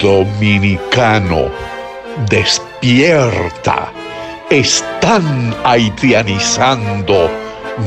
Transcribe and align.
Dominicano, 0.00 1.50
despierta. 2.28 3.92
Están 4.50 5.54
haitianizando 5.64 7.30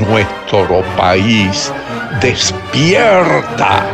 nuestro 0.08 0.82
país. 0.96 1.72
Despierta. 2.20 3.86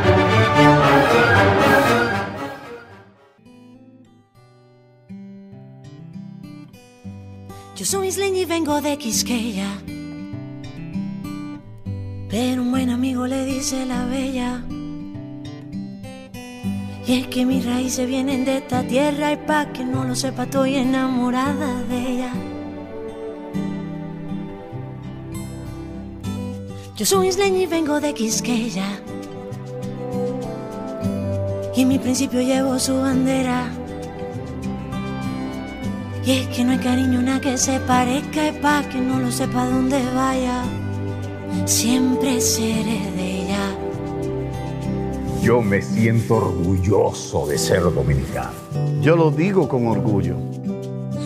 Yo 7.77 7.87
soy 7.87 8.09
isleña 8.09 8.41
y 8.41 8.45
vengo 8.45 8.81
de 8.83 8.99
Quisqueya. 8.99 9.69
Pero 12.29 12.63
un 12.63 12.71
buen 12.71 12.91
amigo 12.91 13.27
le 13.27 13.45
dice 13.47 13.87
la 13.87 14.05
bella. 14.05 14.63
Y 17.11 17.15
es 17.15 17.27
que 17.27 17.45
mis 17.45 17.67
raíces 17.67 18.07
vienen 18.07 18.45
de 18.45 18.59
esta 18.59 18.85
tierra 18.85 19.33
y 19.33 19.37
pa' 19.37 19.73
que 19.73 19.85
no 19.85 20.05
lo 20.05 20.15
sepa 20.15 20.45
estoy 20.45 20.77
enamorada 20.77 21.83
de 21.89 21.99
ella. 22.09 22.33
Yo 26.95 27.05
soy 27.05 27.27
isleña 27.27 27.63
y 27.63 27.67
vengo 27.67 28.01
de 28.01 28.15
Quisqueya. 28.15 28.87
Y 31.75 31.83
en 31.83 31.89
mi 31.89 31.99
principio 31.99 32.43
llevo 32.43 32.79
su 32.79 32.95
bandera. 33.01 33.67
Y 36.25 36.31
es 36.31 36.47
que 36.47 36.63
no 36.63 36.71
hay 36.71 36.79
cariño 36.79 37.21
nada 37.23 37.41
que 37.41 37.59
se 37.59 37.81
parezca 37.81 38.51
y 38.51 38.53
pa' 38.53 38.85
que 38.89 38.99
no 38.99 39.19
lo 39.19 39.33
sepa 39.33 39.67
dónde 39.67 40.01
vaya. 40.15 40.63
Siempre 41.65 42.41
seré 42.41 43.01
de. 43.17 43.30
Yo 45.43 45.63
me 45.63 45.81
siento 45.81 46.37
orgulloso 46.37 47.47
de 47.47 47.57
ser 47.57 47.83
dominicano. 47.83 48.51
Yo 49.01 49.17
lo 49.17 49.31
digo 49.31 49.67
con 49.69 49.87
orgullo. 49.87 50.37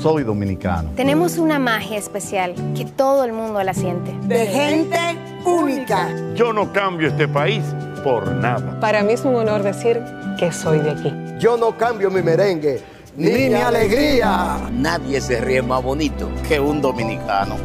Soy 0.00 0.22
dominicano. 0.22 0.90
Tenemos 0.94 1.36
una 1.36 1.58
magia 1.58 1.98
especial 1.98 2.54
que 2.76 2.84
todo 2.84 3.24
el 3.24 3.32
mundo 3.32 3.60
la 3.64 3.74
siente. 3.74 4.12
De 4.28 4.46
gente 4.46 4.98
única. 5.44 6.08
Yo 6.36 6.52
no 6.52 6.72
cambio 6.72 7.08
este 7.08 7.26
país 7.26 7.64
por 8.04 8.30
nada. 8.30 8.78
Para 8.78 9.02
mí 9.02 9.14
es 9.14 9.24
un 9.24 9.34
honor 9.34 9.64
decir 9.64 10.00
que 10.38 10.52
soy 10.52 10.78
de 10.78 10.90
aquí. 10.92 11.12
Yo 11.40 11.56
no 11.56 11.76
cambio 11.76 12.08
mi 12.08 12.22
merengue 12.22 12.82
ni 13.16 13.30
mi 13.30 13.54
alegría. 13.54 14.58
Nadie 14.72 15.20
se 15.20 15.40
ríe 15.40 15.60
más 15.60 15.82
bonito 15.82 16.30
que 16.46 16.60
un 16.60 16.80
dominicano. 16.80 17.56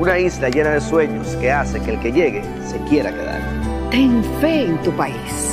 Una 0.00 0.18
isla 0.18 0.48
llena 0.48 0.70
de 0.70 0.80
sueños 0.80 1.26
que 1.36 1.52
hace 1.52 1.78
que 1.80 1.90
el 1.90 2.00
que 2.00 2.10
llegue 2.10 2.42
se 2.66 2.78
quiera 2.88 3.12
quedar. 3.12 3.42
Ten 3.90 4.24
fe 4.40 4.64
en 4.64 4.80
tu 4.82 4.92
país. 4.92 5.49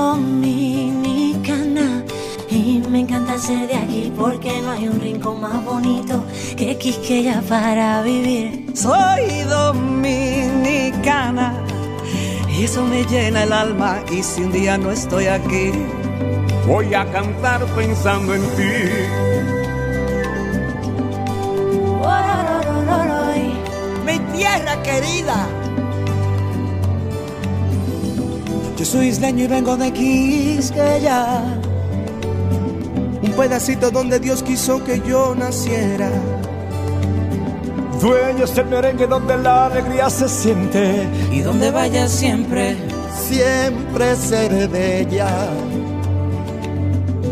Dominicana 0.00 1.88
y 2.48 2.82
me 2.88 3.00
encanta 3.00 3.38
ser 3.38 3.68
de 3.68 3.74
aquí 3.74 4.12
porque 4.16 4.50
no 4.62 4.70
hay 4.70 4.88
un 4.88 4.98
rincón 5.00 5.40
más 5.40 5.62
bonito 5.64 6.24
que 6.56 6.76
Quisqueya 6.78 7.42
para 7.48 8.02
vivir. 8.02 8.66
Soy 8.74 9.42
dominicana 9.48 10.66
y 12.48 12.64
eso 12.64 12.84
me 12.84 13.04
llena 13.04 13.44
el 13.44 13.52
alma 13.52 14.00
y 14.10 14.22
si 14.22 14.42
un 14.42 14.52
día 14.52 14.78
no 14.78 14.90
estoy 14.90 15.26
aquí, 15.26 15.70
voy 16.66 16.94
a 16.94 17.04
cantar 17.12 17.64
pensando 17.76 18.34
en 18.34 18.42
ti. 18.56 18.72
Mi 24.06 24.18
tierra 24.34 24.82
querida. 24.82 25.59
Yo 28.80 28.86
soy 28.86 29.08
isleño 29.08 29.44
y 29.44 29.46
vengo 29.46 29.76
de 29.76 29.92
Quisqueya, 29.92 31.42
un 33.22 33.32
pedacito 33.32 33.90
donde 33.90 34.18
Dios 34.18 34.42
quiso 34.42 34.82
que 34.82 35.02
yo 35.06 35.34
naciera. 35.34 36.10
Dueños 38.00 38.54
del 38.54 38.68
merengue 38.68 39.06
donde 39.06 39.36
la 39.36 39.66
alegría 39.66 40.08
se 40.08 40.30
siente 40.30 41.06
y 41.30 41.40
donde 41.40 41.70
vaya 41.70 42.08
siempre, 42.08 42.74
siempre 43.14 44.16
seré 44.16 44.66
de 44.66 45.00
ella. 45.02 45.28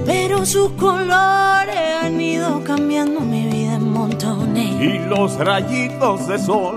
Pero 0.04 0.44
sus 0.44 0.72
colores 0.72 2.02
han 2.02 2.20
ido 2.20 2.62
cambiando 2.62 3.20
mi 3.20 3.46
vida 3.46 3.76
en 3.76 3.90
montones. 3.90 4.82
Y 4.82 4.98
los 4.98 5.38
rayitos 5.38 6.28
de 6.28 6.38
sol, 6.38 6.76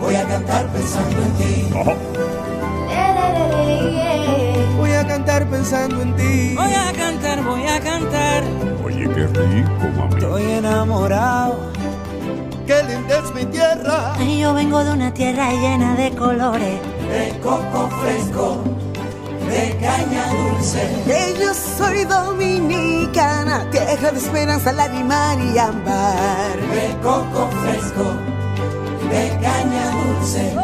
voy 0.00 0.14
a 0.16 0.26
cantar 0.26 0.66
pensando 0.68 1.22
en 1.22 1.32
ti. 1.34 1.68
Voy 4.76 4.92
a 4.92 5.06
cantar 5.06 5.46
pensando 5.46 6.02
en 6.02 6.16
ti. 6.16 6.54
Voy 6.56 6.72
a 6.72 6.92
cantar, 6.92 7.42
voy 7.44 7.66
a 7.66 7.80
cantar. 7.80 8.42
Oye, 8.84 9.08
qué 9.14 9.26
rico, 9.26 9.88
mami. 9.96 10.14
Estoy 10.14 10.42
enamorado. 10.52 11.72
Qué 12.66 12.82
linda 12.84 13.18
es 13.18 13.34
mi 13.34 13.44
tierra. 13.46 14.14
Ay, 14.18 14.40
yo 14.40 14.52
vengo 14.54 14.84
de 14.84 14.92
una 14.92 15.12
tierra 15.14 15.50
llena 15.52 15.94
de 15.96 16.10
colores. 16.14 16.78
De 17.08 17.38
coco 17.42 17.88
fresco, 18.02 18.62
de 19.48 19.76
caña 19.80 20.26
dulce. 20.28 20.86
Que 21.06 21.34
yo 21.40 21.54
soy 21.54 22.04
dominicana, 22.04 23.64
tierra 23.70 24.10
de 24.10 24.18
esperanza, 24.18 24.72
lágrima 24.72 25.34
y 25.36 25.56
ámbar. 25.56 26.56
De 26.74 26.94
coco 27.02 27.48
fresco, 27.62 28.04
de 29.10 29.38
caña 29.42 29.90
dulce. 29.90 30.54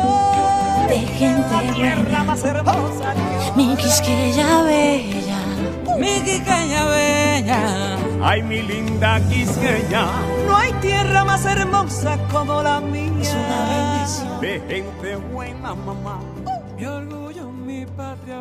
de 0.88 0.98
gente 0.98 1.72
tierra 1.74 2.24
más 2.24 2.44
hermosa. 2.44 3.14
Mi 3.56 3.76
Quisqueya 3.76 4.62
bella. 4.62 5.40
Mi 5.98 6.20
Quisqueya 6.20 6.84
bella. 6.84 7.96
Ay, 8.22 8.42
mi 8.42 8.62
linda 8.62 9.20
Quisqueya. 9.28 10.06
No 10.46 10.56
hay 10.56 10.72
tierra 10.74 11.24
más 11.24 11.44
hermosa 11.44 12.18
como 12.30 12.62
la 12.62 12.80
mía. 12.80 13.12
Es 13.22 13.34
una 13.34 13.60
bendición. 13.72 14.40
De 14.40 14.60
gente 14.68 15.16
buena, 15.32 15.74
mamá. 15.74 16.20
Mi 16.76 16.86
orgullo, 16.86 17.50
mi 17.50 17.86
patria 17.86 18.40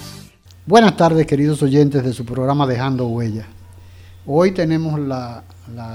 Buenas 0.71 0.95
tardes, 0.95 1.27
queridos 1.27 1.61
oyentes 1.63 2.01
de 2.01 2.13
su 2.13 2.23
programa 2.23 2.65
Dejando 2.65 3.05
Huellas. 3.05 3.45
Hoy 4.25 4.51
tenemos 4.51 4.97
la, 5.01 5.43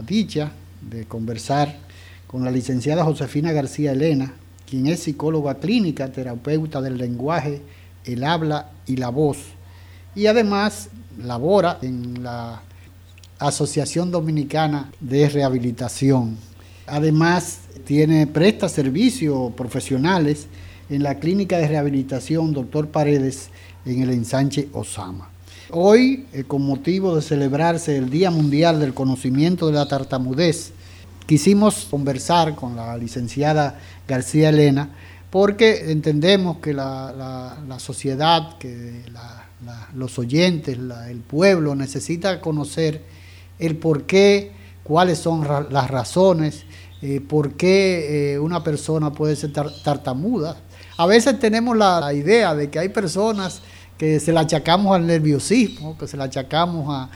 dicha 0.07 0.53
de 0.83 1.07
conversar 1.07 1.79
con 2.27 2.45
la 2.45 2.51
licenciada 2.51 3.03
Josefina 3.03 3.53
García 3.53 3.93
Elena, 3.93 4.35
quien 4.69 4.87
es 4.89 5.01
psicóloga 5.01 5.55
clínica, 5.55 6.13
terapeuta 6.13 6.83
del 6.83 6.99
lenguaje, 6.99 7.63
el 8.05 8.23
habla 8.23 8.69
y 8.87 8.97
la 8.97 9.09
voz. 9.09 9.39
Y 10.15 10.27
además 10.27 10.91
labora 11.25 11.79
en 11.81 12.23
la 12.23 12.61
Asociación 13.39 14.11
Dominicana 14.11 14.91
de 15.01 15.27
Rehabilitación. 15.31 16.37
Además, 16.87 17.61
tiene, 17.87 18.27
presta 18.27 18.69
servicios 18.69 19.55
profesionales 19.55 20.49
en 20.91 21.03
la 21.03 21.15
Clínica 21.15 21.57
de 21.57 21.67
Rehabilitación 21.67 22.53
Doctor 22.53 22.89
Paredes 22.89 23.49
en 23.87 24.03
el 24.03 24.11
ensanche 24.11 24.69
Osama. 24.73 25.31
Hoy, 25.71 26.27
eh, 26.33 26.45
con 26.45 26.63
motivo 26.63 27.17
de 27.17 27.23
celebrarse 27.23 27.97
el 27.97 28.11
Día 28.11 28.31
Mundial 28.31 28.79
del 28.79 28.95
Conocimiento 28.95 29.67
de 29.67 29.73
la 29.73 29.89
Tartamudez, 29.89 30.73
quisimos 31.27 31.87
conversar 31.91 32.55
con 32.55 32.77
la 32.77 32.97
licenciada 32.97 33.81
García 34.07 34.51
Elena 34.51 34.91
porque 35.31 35.91
entendemos 35.91 36.59
que 36.59 36.73
la, 36.73 37.77
sociedad, 37.79 38.59
que 38.59 39.03
los 39.95 40.19
oyentes, 40.19 40.79
el 41.09 41.21
pueblo 41.21 41.75
necesita 41.75 42.41
conocer 42.41 43.03
el 43.59 43.77
por 43.77 44.05
qué, 44.05 44.53
cuáles 44.85 45.19
son 45.19 45.47
las 45.71 45.91
razones, 45.91 46.65
eh, 47.03 47.21
por 47.21 47.55
qué 47.55 48.35
eh, 48.35 48.39
una 48.39 48.63
persona 48.63 49.13
puede 49.13 49.37
ser 49.37 49.53
tartamuda. 49.53 50.57
A 50.97 51.07
veces 51.07 51.39
tenemos 51.39 51.77
la, 51.77 52.13
idea 52.15 52.55
de 52.55 52.71
que 52.71 52.79
hay 52.79 52.89
personas 52.89 53.61
que 53.99 54.21
se 54.21 54.33
la 54.33 54.41
achacamos 54.41 54.95
al 54.95 55.07
nerviosismo, 55.07 55.97
que 55.97 56.07
se 56.07 56.17
la 56.17 56.25
achacamos 56.25 56.87
a, 56.89 57.09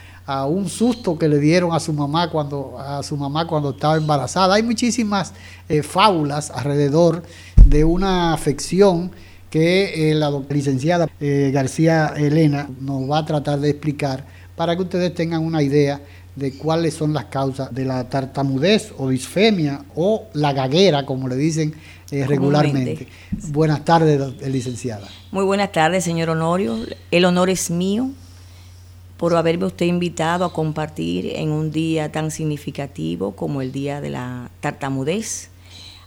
un 0.47 0.69
susto 0.69 1.19
que 1.19 1.29
le 1.29 1.41
dieron 1.41 1.73
a 1.73 1.81
su 1.81 1.93
mamá 1.93 2.31
cuando 2.31 2.79
a 2.79 3.03
su 3.03 3.17
mamá 3.17 3.49
cuando 3.49 3.71
estaba 3.71 3.97
embarazada. 3.97 4.55
Hay 4.55 4.63
muchísimas 4.63 5.33
eh, 5.69 5.83
fábulas 5.83 6.53
alrededor 6.53 7.25
de 7.65 7.83
una 7.83 8.33
afección 8.33 9.11
que 9.51 10.13
la 10.15 10.31
licenciada 10.49 11.09
García 11.19 12.13
Elena 12.17 12.69
nos 12.81 13.11
va 13.11 13.19
a 13.19 13.27
tratar 13.27 13.59
de 13.59 13.71
explicar 13.71 14.25
para 14.55 14.77
que 14.77 14.83
ustedes 14.83 15.15
tengan 15.15 15.45
una 15.45 15.63
idea 15.63 16.01
de 16.37 16.53
cuáles 16.53 16.95
son 16.95 17.13
las 17.13 17.27
causas 17.27 17.75
de 17.75 17.85
la 17.85 18.09
tartamudez 18.09 18.93
o 18.99 19.09
disfemia 19.09 19.85
o 19.95 20.27
la 20.33 20.53
gaguera, 20.53 21.05
como 21.05 21.29
le 21.29 21.37
dicen 21.37 21.75
eh, 22.11 22.27
regularmente. 22.27 23.07
Buenas 23.49 23.85
tardes, 23.85 24.21
licenciada. 24.47 25.09
Muy 25.33 25.45
buenas 25.45 25.73
tardes, 25.73 26.05
señor 26.05 26.31
Honorio. 26.31 26.79
El 27.11 27.25
honor 27.25 27.51
es 27.51 27.71
mío 27.71 28.11
por 29.17 29.37
haberme 29.37 29.67
usted 29.67 29.87
invitado 29.87 30.45
a 30.47 30.53
compartir 30.53 31.27
en 31.37 31.51
un 31.51 31.71
día 31.71 32.11
tan 32.11 32.31
significativo 32.31 33.33
como 33.33 33.61
el 33.61 33.71
Día 33.71 34.01
de 34.01 34.11
la 34.11 34.51
Tartamudez. 34.61 35.51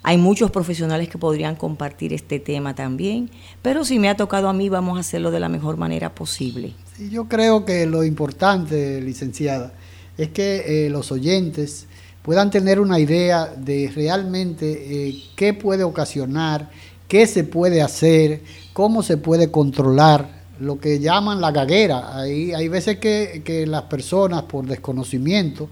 Hay 0.01 0.17
muchos 0.17 0.51
profesionales 0.51 1.07
que 1.07 1.17
podrían 1.17 1.55
compartir 1.55 2.11
este 2.11 2.39
tema 2.39 2.75
también, 2.75 3.29
pero 3.61 3.85
si 3.85 3.99
me 3.99 4.09
ha 4.09 4.17
tocado 4.17 4.49
a 4.49 4.53
mí, 4.53 4.67
vamos 4.67 4.97
a 4.97 5.01
hacerlo 5.01 5.31
de 5.31 5.39
la 5.39 5.47
mejor 5.47 5.77
manera 5.77 6.13
posible. 6.13 6.73
yo 7.11 7.29
creo 7.29 7.65
que 7.65 7.85
lo 7.85 8.03
importante, 8.03 8.99
licenciada, 8.99 9.71
es 10.17 10.29
que 10.29 10.85
eh, 10.85 10.89
los 10.89 11.11
oyentes 11.11 11.87
puedan 12.21 12.51
tener 12.51 12.79
una 12.79 12.99
idea 12.99 13.47
de 13.47 13.91
realmente 13.93 15.09
eh, 15.09 15.23
qué 15.35 15.53
puede 15.53 15.83
ocasionar, 15.83 16.69
qué 17.07 17.27
se 17.27 17.43
puede 17.43 17.81
hacer, 17.81 18.41
cómo 18.73 19.03
se 19.03 19.17
puede 19.17 19.51
controlar 19.51 20.43
lo 20.59 20.79
que 20.79 20.99
llaman 20.99 21.41
la 21.41 21.51
gaguera. 21.51 22.17
Hay, 22.17 22.53
hay 22.53 22.67
veces 22.67 22.97
que, 22.97 23.65
las 23.67 23.83
personas, 23.83 24.43
por 24.43 24.65
desconocimiento, 24.65 25.69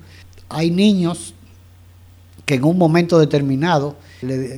hay 0.49 0.71
niños 0.71 1.33
que 2.45 2.55
en 2.55 2.65
un 2.65 2.77
momento 2.77 3.17
determinado, 3.17 3.95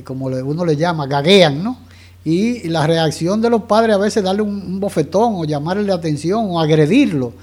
como 0.04 0.26
uno 0.26 0.64
le 0.64 0.76
llama, 0.76 1.06
gaguean, 1.06 1.62
¿no? 1.62 1.78
Y 2.24 2.68
la 2.68 2.86
reacción 2.86 3.42
de 3.42 3.50
los 3.50 3.64
padres 3.64 3.94
a 3.94 3.98
veces 3.98 4.24
darle 4.24 4.40
un, 4.40 4.50
un 4.50 4.80
bofetón 4.80 5.34
o 5.36 5.44
llamarle 5.44 5.84
la 5.84 5.94
atención 5.94 6.46
o 6.48 6.58
agredirlo 6.58 7.34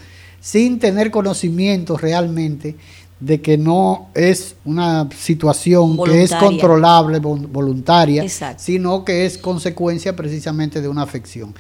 sin 0.42 0.80
tener 0.80 1.12
conocimiento 1.12 1.96
realmente 1.96 2.76
de 3.22 3.40
que 3.40 3.56
no 3.56 4.10
es 4.16 4.56
una 4.66 5.08
situación 5.16 5.98
que 6.04 6.24
es 6.24 6.34
controlable, 6.34 7.20
voluntaria, 7.20 8.26
sino 8.58 9.06
que 9.06 9.26
es 9.26 9.38
consecuencia 9.38 10.16
precisamente 10.16 10.82
de 10.82 10.88
una 10.90 11.04
afección. 11.04 11.54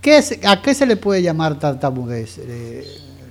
¿Qué 0.00 0.22
¿A 0.46 0.62
qué 0.62 0.74
se 0.74 0.86
le 0.86 0.96
puede 0.96 1.20
llamar 1.22 1.58
tartamudez, 1.58 2.38
eh, 2.38 2.86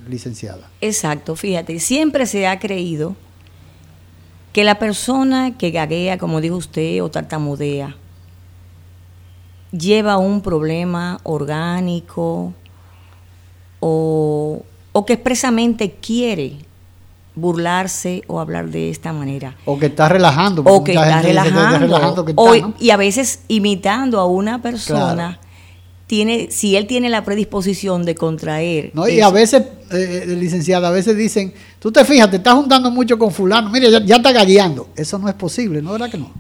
licenciada? 0.09 0.69
Exacto, 0.81 1.38
fíjate, 1.38 1.80
siempre 1.80 2.25
se 2.25 2.45
ha 2.45 2.60
creído 2.60 3.15
que 4.51 4.65
la 4.65 4.77
persona 4.80 5.57
que 5.57 5.71
gaguea, 5.71 6.18
como 6.18 6.42
dijo 6.42 6.57
usted, 6.57 7.01
o 7.01 7.10
tartamudea, 7.10 7.95
lleva 9.71 10.18
un 10.18 10.42
problema 10.42 11.21
orgánico 11.24 12.53
o 13.80 14.63
o 14.97 15.05
que 15.05 15.13
expresamente 15.13 15.91
quiere 15.91 16.53
burlarse 17.35 18.23
o 18.25 18.39
hablar 18.39 18.69
de 18.69 18.89
esta 18.89 19.13
manera. 19.13 19.55
O 19.65 19.77
que 19.77 19.85
está 19.85 20.09
relajando. 20.09 20.63
O 20.65 20.83
que 20.83 20.94
está 20.94 21.21
relajando. 21.21 22.73
y 22.79 22.89
a 22.89 22.97
veces 22.97 23.41
imitando 23.47 24.19
a 24.19 24.25
una 24.25 24.59
persona. 24.59 25.39
Tiene, 26.07 26.49
si 26.51 26.77
él 26.77 26.88
tiene 26.88 27.09
la 27.09 27.25
predisposición 27.25 28.05
de 28.05 28.15
contraer. 28.15 28.91
No, 28.94 29.09
y 29.09 29.19
a 29.19 29.29
veces, 29.29 29.63
eh, 29.91 30.23
eh, 30.23 30.35
licenciada, 30.39 30.88
a 30.88 30.91
veces 30.91 31.17
dicen, 31.17 31.53
tú 31.79 31.91
te 31.91 32.05
fijas, 32.05 32.31
te 32.31 32.38
estás 32.38 32.53
juntando 32.53 32.89
mucho 32.89 33.19
con 33.19 33.29
fulano, 33.29 33.69
mire, 33.69 33.91
ya, 33.91 34.01
ya 34.01 34.15
está 34.15 34.31
galleando. 34.31 34.88
Eso 34.95 35.19
no 35.19 35.27
es 35.27 35.35
posible, 35.35 35.81
¿no? 35.81 35.91
¿Verdad 35.91 36.09
que 36.09 36.17
no? 36.17 36.31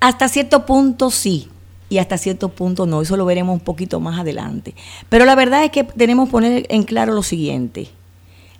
Hasta 0.00 0.26
cierto 0.26 0.66
punto 0.66 1.08
sí, 1.12 1.48
y 1.92 1.98
hasta 1.98 2.16
cierto 2.16 2.48
punto 2.48 2.86
no, 2.86 3.02
eso 3.02 3.18
lo 3.18 3.26
veremos 3.26 3.52
un 3.52 3.60
poquito 3.60 4.00
más 4.00 4.18
adelante. 4.18 4.74
Pero 5.10 5.26
la 5.26 5.34
verdad 5.34 5.62
es 5.62 5.70
que 5.70 5.84
tenemos 5.84 6.26
que 6.26 6.32
poner 6.32 6.66
en 6.70 6.84
claro 6.84 7.12
lo 7.12 7.22
siguiente. 7.22 7.90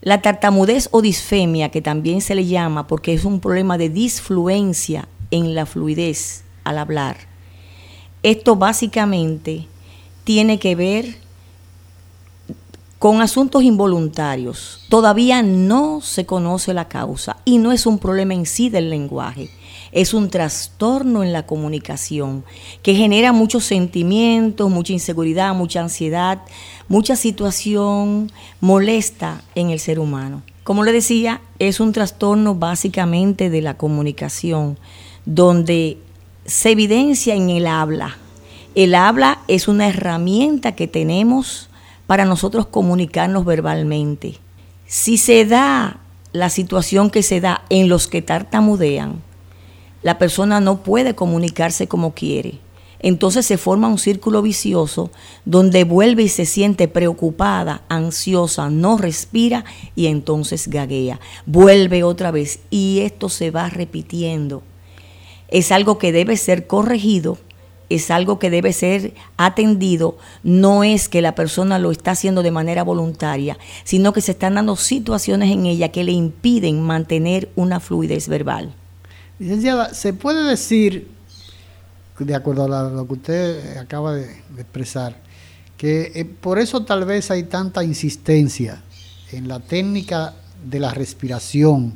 La 0.03 0.21
tartamudez 0.21 0.89
o 0.91 1.01
disfemia, 1.01 1.71
que 1.71 1.81
también 1.81 2.21
se 2.21 2.35
le 2.35 2.45
llama 2.45 2.89
porque 2.89 3.15
es 3.15 3.25
un 3.25 3.39
problema 3.39 3.79
de 3.79 3.89
disfluencia 3.89 5.07
en 5.31 5.55
la 5.55 5.65
fluidez 5.65 6.43
al 6.65 6.79
hablar. 6.79 7.17
Esto 8.25 8.57
básicamente 8.57 9.69
tiene 10.25 10.59
que 10.59 10.75
ver 10.75 11.17
con 12.99 13.21
asuntos 13.21 13.63
involuntarios. 13.63 14.85
Todavía 14.89 15.43
no 15.43 16.01
se 16.01 16.27
conoce 16.27 16.75
la 16.75 16.89
causa 16.89 17.37
y 17.45 17.59
no 17.59 17.71
es 17.71 17.87
un 17.87 18.01
problema 18.01 18.35
en 18.35 18.45
sí 18.45 18.71
del 18.71 18.91
lenguaje 18.91 19.51
es 19.93 20.15
un 20.15 20.31
trastorno 20.31 21.23
en 21.23 21.33
la 21.33 21.47
comunicación 21.47 22.45
que 22.83 22.95
genera 22.95 23.33
muchos 23.33 23.65
sentimientos, 23.65 24.71
mucha 24.71 24.95
inseguridad, 24.95 25.55
mucha 25.55 25.83
ansiedad, 25.83 26.41
mucha 26.89 27.15
situación 27.15 28.33
molesta 28.61 29.43
en 29.55 29.71
el 29.71 29.79
ser 29.79 29.99
humano. 29.99 30.43
Como 30.65 30.83
le 30.83 30.93
decía, 30.93 31.43
es 31.59 31.79
un 31.79 31.93
trastorno 31.93 32.55
básicamente 32.55 33.51
de 33.51 33.61
la 33.61 33.77
comunicación, 33.77 34.79
donde 35.27 35.99
se 36.47 36.71
evidencia 36.71 37.35
en 37.35 37.51
el 37.51 37.67
habla. 37.67 38.17
El 38.75 38.95
habla 38.95 39.41
es 39.49 39.69
una 39.69 39.89
herramienta 39.89 40.73
que 40.73 40.89
tenemos 40.89 41.69
para 42.07 42.25
nosotros 42.25 42.67
comunicarnos 42.67 43.45
verbalmente. 43.45 44.39
Si 44.87 45.19
se 45.19 45.45
da 45.45 45.99
la 46.33 46.49
situación 46.49 47.11
que 47.11 47.23
se 47.23 47.41
da 47.41 47.63
en 47.69 47.89
los 47.89 48.07
que 48.07 48.23
tartamudean, 48.23 49.21
la 50.03 50.19
persona 50.19 50.61
no 50.61 50.83
puede 50.83 51.15
comunicarse 51.15 51.87
como 51.87 52.13
quiere. 52.13 52.59
Entonces 53.03 53.45
se 53.45 53.59
forma 53.59 53.89
un 53.89 53.99
círculo 53.99 54.43
vicioso 54.43 55.11
donde 55.45 55.83
vuelve 55.83 56.23
y 56.23 56.29
se 56.29 56.47
siente 56.47 56.87
preocupada, 56.87 57.83
ansiosa, 57.89 58.71
no 58.71 58.97
respira 58.97 59.65
y 59.97 60.07
entonces 60.07 60.69
gaguea. 60.69 61.19
Vuelve 61.45 62.05
otra 62.05 62.31
vez 62.31 62.61
y 62.71 63.01
esto 63.01 63.29
se 63.29 63.51
va 63.51 63.69
repitiendo. 63.69 64.63
Es 65.49 65.73
algo 65.73 65.99
que 65.99 66.13
debe 66.13 66.37
ser 66.37 66.69
corregido, 66.69 67.39
es 67.91 68.11
algo 68.13 68.39
que 68.39 68.51
debe 68.51 68.73
ser 68.73 69.15
atendido. 69.37 70.17
No 70.45 70.85
es 70.85 71.09
que 71.09 71.23
la 71.23 71.35
persona 71.35 71.81
lo 71.81 71.91
está 71.91 72.13
haciendo 72.13 72.45
de 72.45 72.53
manera 72.53 72.85
voluntaria, 72.85 73.59
sino 73.83 74.13
que 74.13 74.21
se 74.21 74.33
están 74.33 74.55
dando 74.55 74.77
situaciones 74.77 75.51
en 75.51 75.67
ella 75.67 75.91
que 75.91 76.05
le 76.05 76.13
impiden 76.13 76.81
mantener 76.81 77.51
una 77.57 77.81
fluidez 77.81 78.29
verbal. 78.29 78.77
Licenciada, 79.43 79.93
¿se 79.93 80.13
puede 80.13 80.49
decir, 80.49 81.09
de 82.17 82.33
acuerdo 82.33 82.73
a 82.73 82.89
lo 82.89 83.09
que 83.09 83.13
usted 83.15 83.77
acaba 83.77 84.15
de, 84.15 84.31
expresar, 84.57 85.17
que 85.77 86.13
eh, 86.15 86.25
por 86.25 86.61
eso 86.61 86.85
tal 86.85 87.05
vez 87.05 87.29
hay 87.33 87.43
tanta 87.43 87.83
insistencia 87.83 88.81
en 89.33 89.49
la 89.49 89.59
técnica 89.59 90.35
de 90.65 90.79
la 90.79 90.95
respiración 90.95 91.95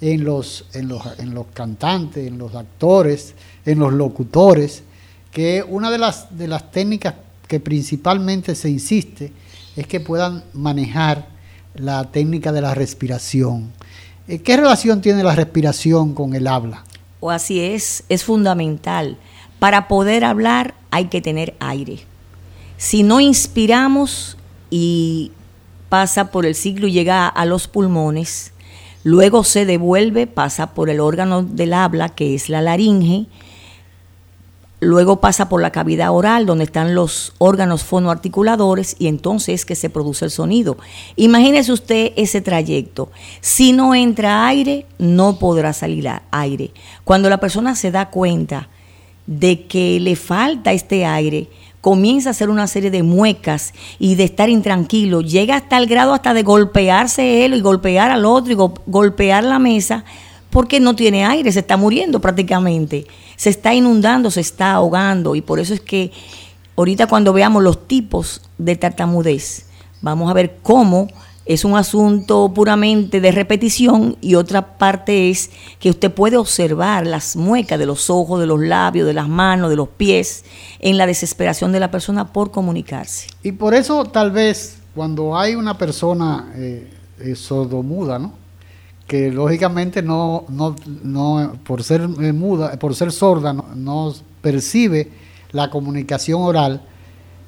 en 0.00 0.24
los, 0.24 0.64
en 0.72 0.88
los, 0.88 1.02
en 1.20 1.32
los 1.32 1.46
cantantes, 1.54 2.26
en 2.26 2.36
los 2.36 2.52
actores, 2.56 3.36
en 3.64 3.78
los 3.78 3.92
locutores, 3.92 4.82
que 5.30 5.64
una 5.64 5.88
de 5.88 5.98
las, 5.98 6.36
de 6.36 6.48
las 6.48 6.72
técnicas 6.72 7.14
que 7.46 7.60
principalmente 7.60 8.56
se 8.56 8.70
insiste 8.70 9.32
es 9.76 9.86
que 9.86 10.00
puedan 10.00 10.42
manejar 10.52 11.28
la 11.76 12.10
técnica 12.10 12.50
de 12.50 12.60
la 12.60 12.74
respiración. 12.74 13.70
Eh, 14.28 14.38
¿Qué 14.40 14.56
relación 14.56 15.00
tiene 15.00 15.22
la 15.22 15.34
respiración 15.34 16.14
con 16.14 16.34
el 16.34 16.46
habla? 16.46 16.84
O 17.20 17.30
así 17.30 17.60
es, 17.60 18.04
es 18.08 18.24
fundamental. 18.24 19.16
Para 19.58 19.88
poder 19.88 20.24
hablar 20.24 20.74
hay 20.90 21.06
que 21.06 21.20
tener 21.20 21.54
aire. 21.60 22.00
Si 22.76 23.02
no 23.02 23.20
inspiramos 23.20 24.36
y 24.70 25.32
pasa 25.88 26.30
por 26.30 26.46
el 26.46 26.54
ciclo 26.54 26.86
y 26.86 26.92
llega 26.92 27.28
a 27.28 27.44
los 27.44 27.68
pulmones, 27.68 28.52
luego 29.04 29.44
se 29.44 29.66
devuelve, 29.66 30.26
pasa 30.26 30.74
por 30.74 30.90
el 30.90 31.00
órgano 31.00 31.42
del 31.42 31.74
habla, 31.74 32.08
que 32.08 32.34
es 32.34 32.48
la 32.48 32.62
laringe, 32.62 33.26
luego 34.82 35.20
pasa 35.20 35.48
por 35.48 35.62
la 35.62 35.70
cavidad 35.70 36.10
oral 36.10 36.44
donde 36.44 36.64
están 36.64 36.96
los 36.96 37.34
órganos 37.38 37.84
fonoarticuladores 37.84 38.96
y 38.98 39.06
entonces 39.06 39.54
es 39.54 39.64
que 39.64 39.76
se 39.76 39.90
produce 39.90 40.24
el 40.24 40.32
sonido. 40.32 40.76
Imagínese 41.14 41.70
usted 41.70 42.12
ese 42.16 42.40
trayecto. 42.40 43.08
Si 43.40 43.72
no 43.72 43.94
entra 43.94 44.44
aire, 44.44 44.86
no 44.98 45.38
podrá 45.38 45.72
salir 45.72 46.10
aire. 46.32 46.72
Cuando 47.04 47.30
la 47.30 47.38
persona 47.38 47.76
se 47.76 47.92
da 47.92 48.10
cuenta 48.10 48.68
de 49.28 49.68
que 49.68 50.00
le 50.00 50.16
falta 50.16 50.72
este 50.72 51.06
aire, 51.06 51.48
comienza 51.80 52.30
a 52.30 52.32
hacer 52.32 52.50
una 52.50 52.66
serie 52.66 52.90
de 52.90 53.04
muecas 53.04 53.74
y 54.00 54.16
de 54.16 54.24
estar 54.24 54.48
intranquilo, 54.48 55.20
llega 55.20 55.54
hasta 55.54 55.78
el 55.78 55.86
grado 55.86 56.12
hasta 56.12 56.34
de 56.34 56.42
golpearse 56.42 57.44
él 57.44 57.54
y 57.54 57.60
golpear 57.60 58.10
al 58.10 58.24
otro 58.24 58.52
y 58.52 58.56
golpear 58.90 59.44
la 59.44 59.60
mesa 59.60 60.04
porque 60.52 60.80
no 60.80 60.94
tiene 60.94 61.24
aire, 61.24 61.50
se 61.50 61.60
está 61.60 61.78
muriendo 61.78 62.20
prácticamente, 62.20 63.06
se 63.36 63.48
está 63.48 63.74
inundando, 63.74 64.30
se 64.30 64.42
está 64.42 64.72
ahogando 64.72 65.34
y 65.34 65.40
por 65.40 65.58
eso 65.58 65.72
es 65.72 65.80
que 65.80 66.12
ahorita 66.76 67.06
cuando 67.06 67.32
veamos 67.32 67.62
los 67.62 67.88
tipos 67.88 68.42
de 68.58 68.76
tartamudez, 68.76 69.64
vamos 70.02 70.30
a 70.30 70.34
ver 70.34 70.58
cómo 70.62 71.08
es 71.46 71.64
un 71.64 71.74
asunto 71.74 72.52
puramente 72.54 73.22
de 73.22 73.32
repetición 73.32 74.18
y 74.20 74.34
otra 74.34 74.76
parte 74.76 75.30
es 75.30 75.50
que 75.80 75.88
usted 75.88 76.12
puede 76.12 76.36
observar 76.36 77.06
las 77.06 77.34
muecas 77.34 77.78
de 77.78 77.86
los 77.86 78.10
ojos, 78.10 78.38
de 78.38 78.46
los 78.46 78.60
labios, 78.60 79.06
de 79.06 79.14
las 79.14 79.28
manos, 79.28 79.70
de 79.70 79.76
los 79.76 79.88
pies, 79.88 80.44
en 80.80 80.98
la 80.98 81.06
desesperación 81.06 81.72
de 81.72 81.80
la 81.80 81.90
persona 81.90 82.30
por 82.30 82.50
comunicarse. 82.50 83.28
Y 83.42 83.52
por 83.52 83.72
eso 83.72 84.04
tal 84.04 84.30
vez 84.30 84.76
cuando 84.94 85.36
hay 85.36 85.54
una 85.54 85.78
persona 85.78 86.52
eh, 86.56 86.90
eh, 87.20 87.34
sordomuda, 87.34 88.18
¿no? 88.18 88.41
Que 89.06 89.30
lógicamente 89.30 90.02
no, 90.02 90.44
no, 90.48 90.76
no 91.02 91.58
por 91.64 91.82
ser 91.82 92.02
eh, 92.02 92.32
muda, 92.32 92.78
por 92.78 92.94
ser 92.94 93.12
sorda, 93.12 93.52
no, 93.52 94.14
percibe 94.40 95.10
la 95.52 95.70
comunicación 95.70 96.42
oral, 96.42 96.82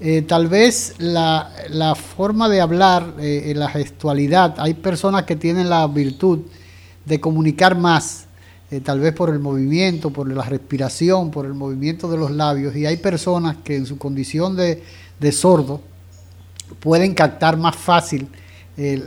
eh, 0.01 0.23
tal 0.23 0.49
vez 0.49 0.95
la, 0.99 1.51
la, 1.71 1.95
forma 1.95 2.49
de 2.49 2.61
hablar, 2.61 3.15
eh, 3.19 3.53
la 3.57 3.69
gestualidad, 3.69 4.57
hay 4.59 4.75
personas 4.75 5.23
que 5.23 5.37
tienen 5.37 5.71
la 5.71 5.87
virtud 5.87 6.41
de 7.05 7.21
comunicar 7.21 7.79
más, 7.79 8.27
tal 8.83 8.99
vez 8.99 9.15
por 9.15 9.31
el 9.31 9.39
movimiento, 9.39 10.11
por 10.11 10.31
la 10.31 10.43
respiración, 10.43 11.31
por 11.31 11.47
el 11.47 11.55
movimiento 11.55 12.11
de 12.11 12.17
los 12.19 12.31
labios, 12.31 12.75
y 12.75 12.87
hay 12.87 12.97
personas 12.97 13.59
que 13.63 13.77
en 13.77 13.87
su 13.87 13.99
condición 13.99 14.57
de, 14.57 14.83
de 15.21 15.33
sordo 15.33 15.81
pueden 16.81 17.15
captar 17.15 17.57
más 17.57 17.77
fácil 17.77 18.27
eh, 18.77 19.03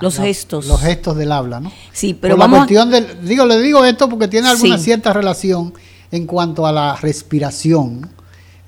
los 0.00 0.16
gestos. 0.18 0.66
los 0.66 0.80
gestos 0.80 1.16
del 1.16 1.30
habla 1.30 1.60
no 1.60 1.72
sí 1.92 2.14
pero 2.14 2.36
la 2.36 2.48
cuestión 2.48 2.90
del 2.90 3.24
digo 3.24 3.46
le 3.46 3.60
digo 3.60 3.84
esto 3.84 4.08
porque 4.08 4.26
tiene 4.26 4.48
alguna 4.48 4.76
cierta 4.78 5.12
relación 5.12 5.72
en 6.14 6.26
cuanto 6.26 6.64
a 6.64 6.70
la 6.72 6.94
respiración. 6.94 8.08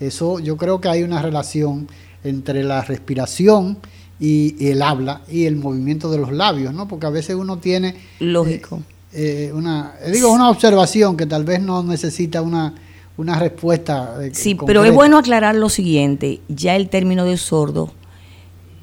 Eso 0.01 0.41
yo 0.41 0.57
creo 0.57 0.81
que 0.81 0.89
hay 0.89 1.05
una 1.05 1.23
relación 1.23 1.89
entre 2.25 2.65
la 2.65 2.83
respiración 2.83 3.79
y, 4.19 4.69
el 4.69 4.83
habla 4.83 5.21
y 5.29 5.45
el 5.45 5.55
movimiento 5.55 6.11
de 6.11 6.19
los 6.19 6.33
labios 6.33 6.75
no 6.75 6.89
porque 6.89 7.07
a 7.07 7.11
veces 7.11 7.37
uno 7.37 7.59
tiene 7.59 7.95
lógico. 8.19 8.83
eh, 9.13 9.49
eh, 9.49 9.53
una 9.53 9.95
digo 10.11 10.33
una 10.33 10.51
observación 10.51 11.17
que 11.17 11.27
tal 11.27 11.45
vez 11.45 11.61
no 11.61 11.85
necesita 11.85 12.43
una 12.43 12.75
una 13.17 13.39
respuesta 13.39 14.17
sí 14.33 14.57
pero 14.67 14.85
es 14.85 14.93
bueno 14.93 15.17
aclarar 15.17 15.55
lo 15.55 15.69
siguiente. 15.69 16.41
Ya 16.49 16.75
el 16.75 16.89
término 16.89 17.25
de 17.25 17.37
sordo 17.37 17.93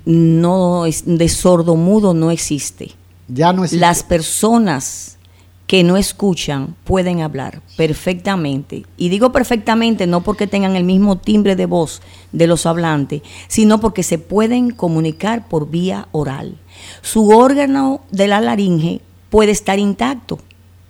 no 0.06 0.86
es, 0.86 1.04
de 1.06 1.30
sordo 1.30 1.76
mudo 1.76 2.14
no 2.14 2.32
existe. 2.32 2.92
Ya 3.28 3.54
no 3.54 3.64
existe. 3.64 3.80
Las 3.80 4.04
personas 4.04 5.18
que 5.68 5.84
no 5.84 5.98
escuchan 5.98 6.76
pueden 6.84 7.22
hablar 7.22 7.62
perfectamente. 7.78 8.86
Y 8.98 9.10
digo 9.10 9.32
perfectamente 9.32 10.08
no 10.08 10.22
porque 10.22 10.46
tengan 10.46 10.76
el 10.76 10.84
mismo 10.84 11.18
timbre 11.18 11.56
de 11.56 11.66
voz 11.66 12.02
de 12.32 12.48
los 12.48 12.66
hablantes, 12.66 13.22
sino 13.48 13.80
porque 13.80 14.04
se 14.04 14.18
pueden 14.18 14.72
comunicar 14.72 15.48
por 15.48 15.70
vía 15.70 16.08
oral. 16.12 16.58
Su 17.02 17.30
órgano 17.30 18.02
de 18.12 18.28
la 18.28 18.42
laringe 18.42 19.02
puede 19.30 19.52
estar 19.52 19.80
intacto. 19.80 20.40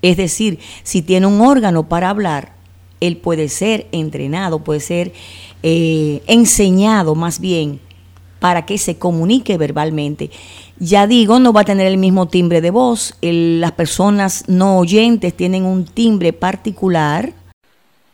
Es 0.01 0.17
decir, 0.17 0.59
si 0.83 1.01
tiene 1.01 1.27
un 1.27 1.39
órgano 1.39 1.87
para 1.87 2.09
hablar, 2.09 2.53
él 2.99 3.17
puede 3.17 3.49
ser 3.49 3.87
entrenado, 3.91 4.59
puede 4.59 4.79
ser 4.79 5.13
eh, 5.61 6.23
enseñado 6.27 7.15
más 7.15 7.39
bien 7.39 7.79
para 8.43 8.65
que 8.65 8.77
se 8.77 8.99
comunique 8.99 9.57
verbalmente. 9.57 10.29
Ya 10.77 11.07
digo, 11.07 11.39
no 11.39 11.53
va 11.53 11.61
a 11.61 11.63
tener 11.63 11.87
el 11.87 11.95
mismo 11.95 12.27
timbre 12.27 12.59
de 12.59 12.71
voz. 12.71 13.15
las 13.21 13.71
personas 13.71 14.49
no 14.49 14.79
oyentes 14.79 15.37
tienen 15.37 15.63
un 15.63 15.85
timbre 15.85 16.33
particular. 16.33 17.31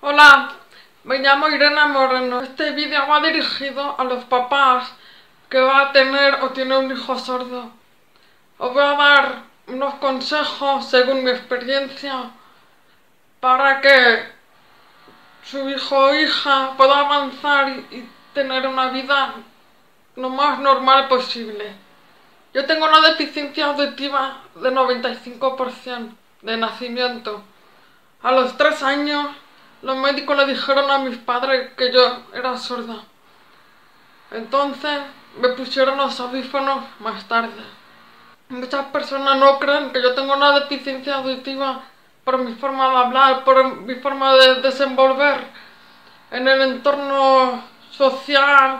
Hola, 0.02 0.52
me 1.04 1.18
llamo 1.18 1.50
Irene 1.50 1.84
Moreno. 1.88 2.44
Este 2.44 2.74
vídeo 2.74 3.08
va 3.10 3.22
dirigido 3.22 4.00
a 4.00 4.04
los 4.04 4.24
papás 4.26 4.92
que 5.50 5.60
va 5.60 5.90
a 5.90 5.92
tener 5.94 6.36
o 6.44 6.52
tiene 6.52 6.78
un 6.78 6.92
hijo 6.92 7.18
sordo. 7.18 7.72
Os 8.60 8.72
voy 8.72 8.84
a 8.84 8.96
dar 8.98 9.44
unos 9.66 9.96
consejos 9.96 10.86
según 10.86 11.24
mi 11.24 11.32
experiencia 11.32 12.30
para 13.40 13.82
que 13.82 14.26
su 15.44 15.68
hijo 15.72 15.98
o 15.98 16.14
hija 16.14 16.74
pueda 16.78 17.00
avanzar 17.00 17.80
y 17.90 18.08
tener 18.36 18.68
una 18.68 18.92
vida 18.92 19.34
lo 20.20 20.30
más 20.30 20.60
normal 20.60 21.08
posible. 21.08 21.74
Yo 22.54 22.66
tengo 22.66 22.86
una 22.86 23.02
deficiencia 23.02 23.68
auditiva 23.68 24.42
de 24.56 24.72
95% 24.72 26.10
de 26.42 26.58
nacimiento. 26.58 27.42
A 28.22 28.32
los 28.32 28.58
tres 28.58 28.84
años, 28.84 29.28
los 29.82 29.96
médicos 29.98 30.36
le 30.36 30.46
dijeron 30.48 30.92
a 30.92 31.00
mis 31.00 31.18
padres 31.18 31.74
que 31.78 31.92
yo 31.94 32.24
era 32.34 32.58
sorda. 32.58 33.04
Entonces, 34.32 35.00
me 35.40 35.50
pusieron 35.50 35.98
los 35.98 36.20
audífonos 36.20 36.84
más 37.00 37.28
tarde. 37.28 37.64
Muchas 38.50 38.88
personas 38.88 39.38
no 39.38 39.58
creen 39.60 39.92
que 39.92 40.02
yo 40.02 40.14
tengo 40.16 40.34
una 40.34 40.60
deficiencia 40.60 41.16
auditiva 41.16 41.82
por 42.26 42.40
mi 42.40 42.54
forma 42.56 42.90
de 42.90 42.98
hablar, 42.98 43.44
por 43.44 43.78
mi 43.82 43.96
forma 43.96 44.34
de 44.36 44.56
desenvolver 44.56 45.48
en 46.32 46.48
el 46.48 46.62
entorno 46.62 47.64
social, 47.92 48.80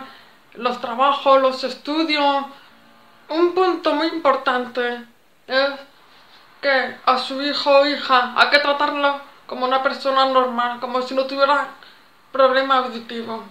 los 0.54 0.80
trabajos, 0.80 1.40
los 1.40 1.64
estudios. 1.64 2.46
Un 3.28 3.54
punto 3.54 3.92
muy 3.94 4.08
importante 4.08 5.04
es 5.46 5.70
que 6.60 6.96
a 7.06 7.18
su 7.18 7.42
hijo 7.42 7.70
o 7.70 7.86
hija 7.86 8.34
hay 8.36 8.50
que 8.50 8.58
tratarlo 8.58 9.20
como 9.46 9.66
una 9.66 9.82
persona 9.82 10.26
normal, 10.26 10.80
como 10.80 11.02
si 11.02 11.14
no 11.14 11.26
tuviera 11.26 11.68
problema 12.32 12.78
auditivo. 12.78 13.44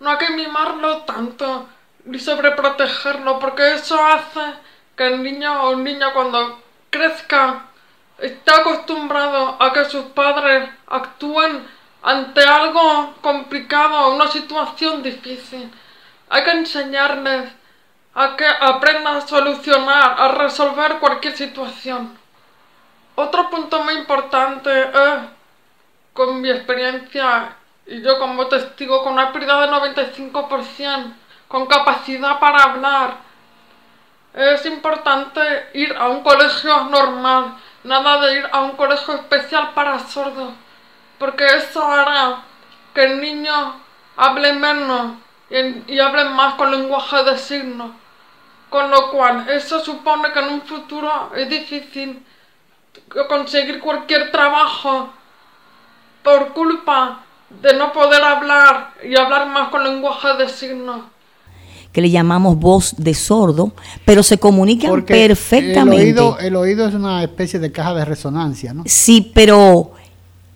No 0.00 0.10
hay 0.10 0.18
que 0.18 0.30
mimarlo 0.30 1.02
tanto 1.02 1.68
ni 2.04 2.18
sobreprotegerlo, 2.18 3.38
porque 3.38 3.74
eso 3.74 4.04
hace 4.04 4.54
que 4.96 5.06
el 5.06 5.22
niño 5.22 5.62
o 5.64 5.76
niña 5.76 6.12
cuando 6.12 6.60
crezca 6.90 7.66
esté 8.18 8.50
acostumbrado 8.50 9.56
a 9.60 9.72
que 9.72 9.84
sus 9.84 10.06
padres 10.06 10.70
actúen 10.86 11.66
ante 12.06 12.40
algo 12.40 13.14
complicado, 13.20 14.14
una 14.14 14.28
situación 14.28 15.02
difícil. 15.02 15.68
Hay 16.28 16.44
que 16.44 16.52
enseñarles 16.52 17.52
a 18.14 18.36
que 18.36 18.46
aprendan 18.46 19.16
a 19.16 19.26
solucionar, 19.26 20.14
a 20.16 20.28
resolver 20.28 21.00
cualquier 21.00 21.36
situación. 21.36 22.16
Otro 23.16 23.50
punto 23.50 23.82
muy 23.82 23.94
importante 23.94 24.70
es, 24.82 25.18
con 26.12 26.40
mi 26.40 26.48
experiencia 26.48 27.56
y 27.86 28.00
yo 28.02 28.20
como 28.20 28.46
testigo, 28.46 29.02
con 29.02 29.14
una 29.14 29.32
pérdida 29.32 29.62
de 29.62 29.72
95%, 29.72 31.12
con 31.48 31.66
capacidad 31.66 32.38
para 32.38 32.62
hablar, 32.62 33.16
es 34.32 34.64
importante 34.64 35.40
ir 35.74 35.92
a 35.96 36.06
un 36.06 36.22
colegio 36.22 36.84
normal, 36.84 37.56
nada 37.82 38.20
de 38.20 38.38
ir 38.38 38.48
a 38.52 38.60
un 38.60 38.76
colegio 38.76 39.14
especial 39.14 39.72
para 39.74 39.98
sordos 39.98 40.52
porque 41.18 41.44
eso 41.44 41.84
hará 41.86 42.42
que 42.94 43.04
el 43.04 43.20
niño 43.20 43.80
hable 44.16 44.52
menos 44.54 45.12
y, 45.50 45.98
hable 45.98 46.24
más 46.30 46.54
con 46.54 46.70
lenguaje 46.70 47.22
de 47.24 47.38
signos. 47.38 47.90
Con 48.68 48.90
lo 48.90 49.10
cual, 49.10 49.48
eso 49.48 49.80
supone 49.80 50.32
que 50.32 50.40
en 50.40 50.48
un 50.48 50.62
futuro 50.62 51.30
es 51.36 51.48
difícil 51.48 52.24
conseguir 53.28 53.80
cualquier 53.80 54.32
trabajo 54.32 55.10
por 56.22 56.52
culpa 56.52 57.20
de 57.48 57.74
no 57.74 57.92
poder 57.92 58.22
hablar 58.22 58.94
y 59.04 59.16
hablar 59.16 59.46
más 59.46 59.68
con 59.68 59.84
lenguaje 59.84 60.34
de 60.34 60.48
signos 60.48 61.02
que 61.96 62.02
le 62.02 62.10
llamamos 62.10 62.58
voz 62.58 62.94
de 62.98 63.14
sordo, 63.14 63.72
pero 64.04 64.22
se 64.22 64.36
comunican 64.36 65.02
perfectamente. 65.02 66.10
El 66.10 66.18
oído, 66.18 66.38
el 66.38 66.56
oído 66.56 66.86
es 66.86 66.94
una 66.94 67.22
especie 67.22 67.58
de 67.58 67.72
caja 67.72 67.94
de 67.94 68.04
resonancia, 68.04 68.74
¿no? 68.74 68.82
Sí, 68.84 69.32
pero 69.34 69.92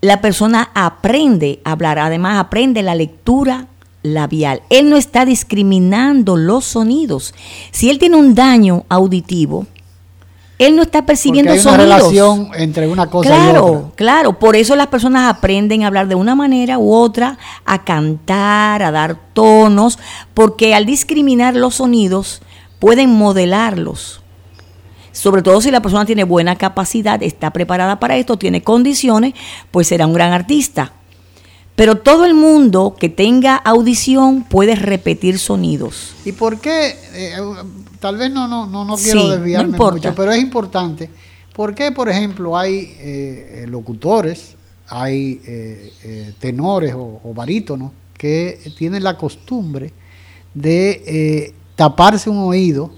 la 0.01 0.21
persona 0.21 0.71
aprende 0.75 1.61
a 1.65 1.73
hablar, 1.73 1.99
además 1.99 2.39
aprende 2.39 2.83
la 2.83 2.95
lectura 2.95 3.67
labial. 4.03 4.63
Él 4.71 4.89
no 4.89 4.97
está 4.97 5.25
discriminando 5.25 6.37
los 6.37 6.65
sonidos. 6.65 7.35
Si 7.71 7.91
él 7.91 7.99
tiene 7.99 8.17
un 8.17 8.35
daño 8.35 8.85
auditivo, 8.89 9.67
él 10.59 10.77
no 10.77 10.83
está 10.83 11.07
percibiendo 11.07 11.53
Porque 11.53 11.69
hay 11.69 11.75
una 11.75 11.83
relación 11.83 12.51
entre 12.55 12.87
una 12.87 13.07
cosa 13.09 13.31
claro, 13.31 13.45
y 13.45 13.49
otra. 13.49 13.63
Claro, 13.63 13.93
claro. 13.97 14.39
Por 14.39 14.57
eso 14.57 14.77
las 14.77 14.89
personas 14.89 15.35
aprenden 15.35 15.83
a 15.83 15.87
hablar 15.87 16.07
de 16.07 16.15
una 16.15 16.35
manera 16.35 16.79
u 16.79 16.93
otra, 16.93 17.39
a 17.65 17.83
cantar, 17.83 18.83
a 18.83 18.91
dar 18.91 19.17
tonos, 19.33 19.99
porque 20.35 20.75
al 20.75 20.85
discriminar 20.85 21.57
los 21.57 21.77
sonidos 21.77 22.43
pueden 22.79 23.11
modelarlos. 23.11 24.20
Sobre 25.13 25.43
todo 25.43 25.61
si 25.61 25.71
la 25.71 25.83
persona 25.83 26.05
tiene 26.05 26.25
buena 26.25 26.57
capacidad, 26.57 27.23
está 27.23 27.53
preparada 27.53 27.99
para 27.99 28.17
esto, 28.17 28.37
tiene 28.37 28.63
condiciones, 28.63 29.35
pues 29.71 29.89
será 29.89 30.07
un 30.07 30.15
gran 30.15 30.33
artista. 30.33 30.93
Pero 31.75 31.97
todo 31.97 32.27
el 32.27 32.35
mundo 32.35 32.95
que 32.99 33.09
tenga 33.09 33.57
audición 33.57 34.45
puede 34.45 34.75
repetir 34.75 35.39
sonidos. 35.39 36.15
¿Y 36.25 36.33
por 36.33 36.61
qué? 36.61 36.95
Eh, 37.15 37.37
tal 38.01 38.19
vez 38.19 38.31
no, 38.31 38.47
no, 38.47 38.67
no, 38.67 38.85
no 38.85 38.97
quiero 38.97 39.23
Sí, 39.23 39.31
desviarme 39.31 39.79
mucho, 39.79 40.15
pero 40.15 40.33
es 40.33 40.43
importante. 40.43 41.09
¿Por 41.55 41.75
qué, 41.75 41.91
por 41.91 42.09
ejemplo, 42.09 42.57
hay 42.57 42.95
eh, 42.99 43.67
locutores, 43.69 44.57
hay 44.89 45.41
eh, 45.47 45.93
eh, 46.05 46.33
tenores 46.39 46.95
o, 46.95 47.21
o 47.25 47.35
barítonos 47.35 47.93
que 48.17 48.59
tienen 48.77 49.03
la 49.03 49.17
costumbre 49.17 49.93
de 50.53 51.55
taparse 51.77 52.29
un 52.29 52.39
oído 52.39 52.93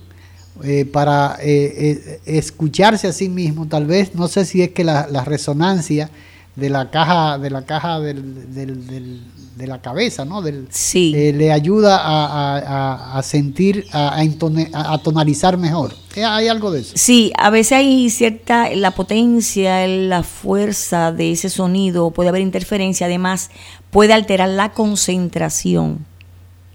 eh, 0.62 0.84
para 0.84 1.36
eh, 1.40 2.00
eh, 2.06 2.20
escucharse 2.26 3.06
a 3.08 3.12
sí 3.12 3.28
mismo? 3.28 3.66
Tal 3.68 3.86
vez, 3.86 4.14
no 4.14 4.28
sé 4.28 4.44
si 4.44 4.62
es 4.62 4.70
que 4.70 4.84
la, 4.84 5.06
la 5.10 5.24
resonancia 5.24 6.10
de 6.56 6.68
la 6.68 6.90
caja 6.90 7.38
de 7.38 7.48
la 7.50 7.62
caja 7.64 7.98
del, 8.00 8.52
del- 8.54 8.86
del- 8.86 9.20
de 9.56 9.66
la 9.66 9.80
cabeza, 9.82 10.24
¿no? 10.24 10.40
Del, 10.42 10.66
eh, 11.14 11.32
le 11.34 11.52
ayuda 11.52 11.98
a, 11.98 12.56
a- 12.56 12.58
a- 12.58 13.18
a 13.18 13.22
sentir, 13.22 13.86
a, 13.92 14.16
a 14.16 14.24
entone- 14.24 14.70
a- 14.72 14.94
a 14.94 14.98
tonalizar 14.98 15.56
mejor. 15.58 15.94
Eh, 16.16 16.24
¿Hay 16.24 16.48
algo 16.48 16.70
de 16.70 16.80
eso? 16.80 16.92
Sí, 16.96 17.32
a 17.38 17.50
veces 17.50 17.72
hay 17.72 18.08
cierta, 18.10 18.70
la 18.74 18.92
potencia, 18.92 19.86
la 19.86 20.22
fuerza 20.22 21.12
de 21.12 21.32
ese 21.32 21.48
sonido, 21.50 22.10
puede 22.12 22.30
haber 22.30 22.40
interferencia, 22.42 23.06
además 23.06 23.50
puede 23.90 24.14
alterar 24.14 24.48
la 24.48 24.72
concentración 24.72 26.04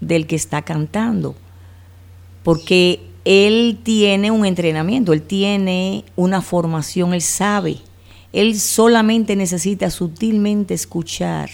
del 0.00 0.26
que 0.28 0.36
está 0.36 0.62
cantando, 0.62 1.34
porque 2.42 3.00
él 3.30 3.80
tiene 3.82 4.30
un 4.30 4.46
entrenamiento, 4.46 5.12
él 5.12 5.20
tiene 5.20 6.06
una 6.16 6.40
formación, 6.40 7.12
él 7.12 7.20
sabe, 7.20 7.76
él 8.32 8.58
solamente 8.58 9.36
necesita 9.36 9.90
sutilmente 9.90 10.72
escuchar 10.72 11.50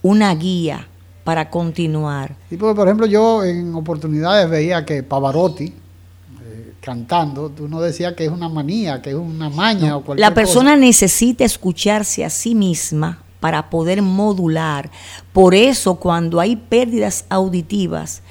una 0.00 0.32
guía 0.36 0.86
para 1.24 1.50
continuar. 1.50 2.36
Sí, 2.48 2.56
porque, 2.56 2.76
por 2.76 2.86
ejemplo, 2.86 3.06
yo 3.06 3.42
en 3.42 3.74
oportunidades 3.74 4.48
veía 4.48 4.84
que 4.84 5.02
Pavarotti, 5.02 5.64
eh, 5.64 6.74
cantando, 6.80 7.50
tú 7.50 7.66
no 7.66 7.80
decías 7.80 8.12
que 8.12 8.24
es 8.24 8.30
una 8.30 8.48
manía, 8.48 9.02
que 9.02 9.10
es 9.10 9.16
una 9.16 9.50
maña 9.50 9.96
o 9.96 10.04
cualquier 10.04 10.28
La 10.28 10.34
persona 10.34 10.74
cosa. 10.74 10.86
necesita 10.86 11.44
escucharse 11.44 12.24
a 12.24 12.30
sí 12.30 12.54
misma 12.54 13.24
para 13.40 13.70
poder 13.70 14.02
modular. 14.02 14.88
Por 15.32 15.56
eso 15.56 15.96
cuando 15.96 16.38
hay 16.38 16.54
pérdidas 16.54 17.24
auditivas, 17.28 18.22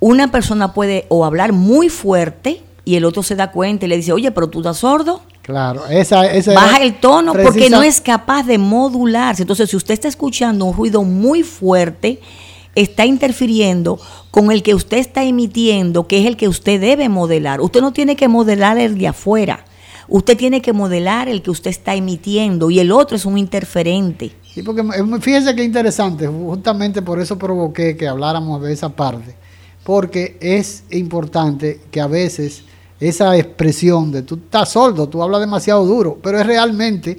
una 0.00 0.30
persona 0.32 0.72
puede 0.74 1.06
o 1.08 1.24
hablar 1.24 1.52
muy 1.52 1.88
fuerte 1.88 2.62
y 2.84 2.96
el 2.96 3.04
otro 3.04 3.22
se 3.22 3.36
da 3.36 3.52
cuenta 3.52 3.84
y 3.86 3.88
le 3.88 3.96
dice, 3.96 4.12
oye, 4.12 4.30
pero 4.32 4.48
tú 4.48 4.60
estás 4.60 4.78
sordo. 4.78 5.20
Claro, 5.42 5.86
esa, 5.86 6.26
esa 6.26 6.54
Baja 6.54 6.78
el 6.82 6.98
tono 7.00 7.32
porque 7.32 7.70
no 7.70 7.82
es 7.82 8.00
capaz 8.00 8.44
de 8.44 8.58
modularse. 8.58 9.42
Entonces, 9.42 9.70
si 9.70 9.76
usted 9.76 9.94
está 9.94 10.08
escuchando 10.08 10.64
un 10.64 10.74
ruido 10.74 11.02
muy 11.02 11.42
fuerte, 11.42 12.20
está 12.74 13.04
interfiriendo 13.04 13.98
con 14.30 14.50
el 14.52 14.62
que 14.62 14.74
usted 14.74 14.98
está 14.98 15.24
emitiendo, 15.24 16.06
que 16.06 16.20
es 16.20 16.26
el 16.26 16.36
que 16.36 16.48
usted 16.48 16.80
debe 16.80 17.08
modelar. 17.08 17.60
Usted 17.60 17.80
no 17.80 17.92
tiene 17.92 18.16
que 18.16 18.28
modelar 18.28 18.78
el 18.78 18.96
de 18.98 19.08
afuera. 19.08 19.64
Usted 20.08 20.36
tiene 20.36 20.60
que 20.60 20.72
modelar 20.72 21.28
el 21.28 21.42
que 21.42 21.50
usted 21.50 21.70
está 21.70 21.94
emitiendo 21.94 22.70
y 22.70 22.80
el 22.80 22.90
otro 22.90 23.16
es 23.16 23.24
un 23.24 23.38
interferente. 23.38 24.32
Sí, 24.52 24.62
porque 24.62 24.82
muy- 24.82 25.20
fíjese 25.20 25.54
qué 25.54 25.62
interesante, 25.62 26.26
justamente 26.26 27.00
por 27.02 27.20
eso 27.20 27.38
provoqué 27.38 27.96
que 27.96 28.08
habláramos 28.08 28.60
de 28.62 28.72
esa 28.72 28.88
parte, 28.88 29.36
porque 29.90 30.36
es 30.40 30.84
importante 30.92 31.80
que 31.90 32.00
a 32.00 32.06
veces 32.06 32.62
esa 33.00 33.36
expresión 33.36 34.12
de 34.12 34.22
tú 34.22 34.36
estás 34.36 34.68
sordo, 34.68 35.08
tú 35.08 35.20
hablas 35.20 35.40
demasiado 35.40 35.84
duro, 35.84 36.16
pero 36.22 36.38
es 36.38 36.46
realmente 36.46 37.18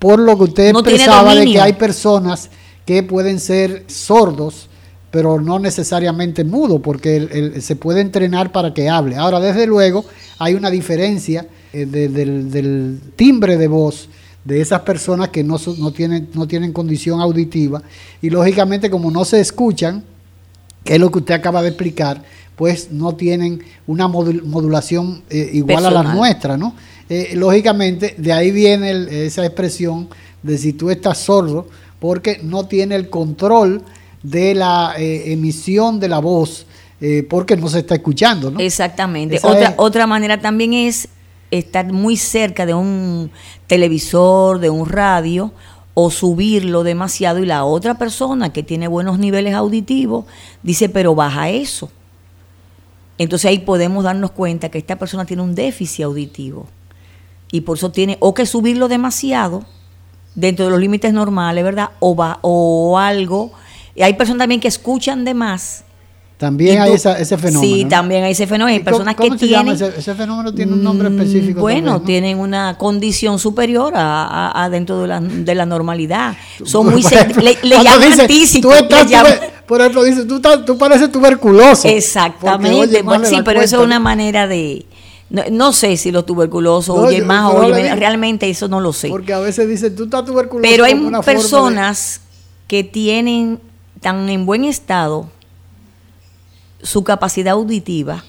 por 0.00 0.18
lo 0.18 0.36
que 0.36 0.42
usted 0.42 0.72
No 0.72 0.80
expresaba 0.80 1.36
de 1.36 1.44
que 1.52 1.60
hay 1.60 1.72
personas 1.74 2.50
que 2.84 3.04
pueden 3.04 3.38
ser 3.38 3.84
sordos, 3.86 4.68
pero 5.12 5.40
no 5.40 5.60
necesariamente 5.60 6.42
mudos, 6.42 6.80
porque 6.82 7.16
el- 7.16 7.30
el- 7.30 7.62
se 7.62 7.76
puede 7.76 8.00
entrenar 8.00 8.50
para 8.50 8.74
que 8.74 8.88
hable. 8.88 9.14
Ahora, 9.14 9.38
desde 9.38 9.64
luego, 9.68 10.04
hay 10.40 10.54
una 10.54 10.70
diferencia 10.70 11.46
eh, 11.72 11.86
de- 11.86 12.08
del, 12.08 12.50
del 12.50 12.98
timbre 13.14 13.56
de 13.56 13.68
voz 13.68 14.08
de 14.44 14.60
esas 14.60 14.80
personas 14.80 15.28
que 15.28 15.44
no, 15.44 15.58
no, 15.78 15.92
tienen, 15.92 16.28
no 16.34 16.48
tienen 16.48 16.72
condición 16.72 17.20
auditiva 17.20 17.84
y 18.20 18.30
lógicamente 18.30 18.90
como 18.90 19.12
no 19.12 19.24
se 19.24 19.38
escuchan, 19.38 20.02
que 20.84 20.94
es 20.94 21.00
lo 21.00 21.10
que 21.10 21.18
usted 21.18 21.34
acaba 21.34 21.62
de 21.62 21.68
explicar, 21.68 22.22
pues 22.56 22.92
no 22.92 23.14
tienen 23.16 23.64
una 23.86 24.06
modul- 24.06 24.42
modulación 24.44 25.22
eh, 25.30 25.50
igual 25.54 25.86
a 25.86 25.90
la 25.90 26.02
nuestra, 26.14 26.56
¿no? 26.56 26.74
Eh, 27.08 27.32
lógicamente, 27.34 28.14
de 28.16 28.32
ahí 28.32 28.50
viene 28.52 28.90
el- 28.90 29.08
esa 29.08 29.44
expresión 29.44 30.08
de 30.42 30.56
si 30.58 30.72
tú 30.72 30.90
estás 30.90 31.18
sordo, 31.18 31.66
porque 31.98 32.40
no 32.42 32.66
tiene 32.66 32.94
el 32.94 33.08
control 33.10 33.82
de 34.22 34.54
la 34.54 34.94
eh, 34.98 35.32
emisión 35.32 35.98
de 36.00 36.08
la 36.08 36.18
voz, 36.20 36.66
porque 37.28 37.54
no 37.56 37.68
se 37.68 37.80
está 37.80 37.94
escuchando, 37.96 38.50
¿no? 38.50 38.60
Exactamente. 38.60 39.36
Esa 39.36 39.48
Otra, 39.48 39.68
es- 39.70 39.74
otra 39.76 40.06
manera 40.06 40.40
también 40.40 40.72
es 40.72 41.08
estar 41.50 41.92
muy 41.92 42.16
cerca 42.16 42.64
de 42.64 42.72
un 42.72 43.30
televisor, 43.66 44.58
de 44.60 44.70
un 44.70 44.88
radio, 44.88 45.52
o 45.94 46.10
subirlo 46.10 46.82
demasiado 46.82 47.38
y 47.38 47.46
la 47.46 47.64
otra 47.64 47.96
persona 47.96 48.52
que 48.52 48.62
tiene 48.62 48.88
buenos 48.88 49.18
niveles 49.18 49.54
auditivos 49.54 50.26
dice, 50.62 50.88
pero 50.88 51.14
baja 51.14 51.50
eso. 51.50 51.90
Entonces 53.16 53.48
ahí 53.48 53.60
podemos 53.60 54.04
darnos 54.04 54.32
cuenta 54.32 54.68
que 54.68 54.78
esta 54.78 54.96
persona 54.96 55.24
tiene 55.24 55.42
un 55.42 55.54
déficit 55.54 56.04
auditivo 56.04 56.66
y 57.52 57.60
por 57.60 57.78
eso 57.78 57.92
tiene 57.92 58.16
o 58.18 58.34
que 58.34 58.44
subirlo 58.44 58.88
demasiado 58.88 59.64
dentro 60.34 60.64
de 60.64 60.72
los 60.72 60.80
límites 60.80 61.12
normales, 61.12 61.62
¿verdad? 61.62 61.90
O, 62.00 62.16
va, 62.16 62.40
o 62.42 62.98
algo. 62.98 63.52
Y 63.94 64.02
hay 64.02 64.14
personas 64.14 64.40
también 64.40 64.60
que 64.60 64.66
escuchan 64.66 65.24
de 65.24 65.34
más 65.34 65.84
También 66.44 66.80
hay 66.80 66.92
esa- 66.92 67.18
ese 67.18 67.38
fenómeno. 67.38 67.74
Sí, 67.74 67.84
¿no? 67.84 67.88
también 67.90 68.24
hay 68.24 68.32
ese 68.32 68.46
fenómeno. 68.46 68.66
Hay 68.74 68.76
¿Y 68.76 68.78
cómo- 68.80 68.84
personas 68.90 69.14
cómo 69.14 69.32
que 69.32 69.38
se 69.38 69.48
llama 69.48 69.74
tienen. 69.74 69.88
ese, 69.90 69.98
ese 70.00 70.14
fenómeno 70.14 70.52
tiene 70.54 70.72
un 70.72 70.82
nombre 70.82 71.08
específico. 71.08 71.58
Mm, 71.58 71.62
Bueno, 71.62 71.76
también, 71.92 72.00
¿no? 72.02 72.02
tienen 72.02 72.38
una 72.38 72.76
condición 72.78 73.38
superior 73.38 73.94
a, 73.96 74.24
a- 74.26 74.64
a 74.64 74.68
dentro 74.70 75.00
de 75.02 75.08
la, 75.08 75.20
de 75.20 75.54
la 75.54 75.64
normalidad. 75.66 76.36
Son 76.64 76.90
muy. 76.90 77.00
ejemplo, 77.00 77.42
le, 77.42 77.56
llaman 77.82 78.00
dice, 78.10 78.26
tísico, 78.26 78.68
tú 78.68 78.74
le 78.74 78.80
estás 78.80 79.06
llaman- 79.10 79.32
tuber- 79.32 79.50
por 79.66 79.80
ejemplo, 79.80 80.02
dice, 80.04 80.24
tú, 80.26 80.36
estás- 80.36 80.64
tú 80.66 80.76
pareces 80.76 81.10
tuberculoso. 81.10 81.88
Exactamente. 81.88 82.76
Porque 82.76 82.90
oye 82.96 83.02
bueno, 83.02 83.24
sí, 83.24 83.36
pero 83.44 83.60
eso 83.62 83.78
es 83.80 83.86
una 83.86 83.98
manera 83.98 84.46
de. 84.46 84.84
No, 85.30 85.42
no 85.50 85.72
sé 85.72 85.96
si 85.96 86.12
los 86.12 86.26
tuberculosos 86.26 86.94
No, 86.96 87.02
oyen 87.04 87.26
más 87.26 87.50
o. 87.52 87.62
Realmente 87.68 88.48
eso 88.50 88.68
no 88.68 88.80
lo 88.80 88.92
sé. 88.92 89.08
Porque 89.08 89.32
a 89.32 89.38
veces 89.40 89.66
dicen, 89.68 89.96
tú 89.96 90.04
estás 90.04 90.24
tuberculoso. 90.26 90.68
Pero 90.70 90.84
hay 90.84 90.92
de- 90.94 91.20
personas 91.24 92.20
que 92.68 92.84
tienen 92.84 93.58
tan 94.00 94.28
en 94.28 94.44
buen 94.46 94.64
estado 94.64 95.28
su 96.84 97.02
capacidad 97.02 97.54
auditiva 97.54 98.24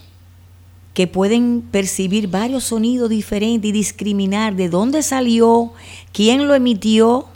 que 0.95 1.07
pueden 1.07 1.61
percibir 1.61 2.29
varios 2.29 2.63
sonidos 2.63 3.09
diferentes 3.09 3.69
y 3.69 3.73
discriminar 3.73 4.55
de 4.55 4.69
dónde 4.69 5.03
salió, 5.03 5.73
quién 6.13 6.47
lo 6.47 6.55
emitió 6.55 7.27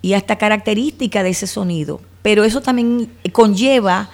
y 0.00 0.14
hasta 0.14 0.36
características 0.36 1.22
de 1.22 1.30
ese 1.30 1.46
sonido. 1.46 2.00
Pero 2.22 2.42
eso 2.42 2.62
también 2.62 3.12
conlleva 3.32 4.08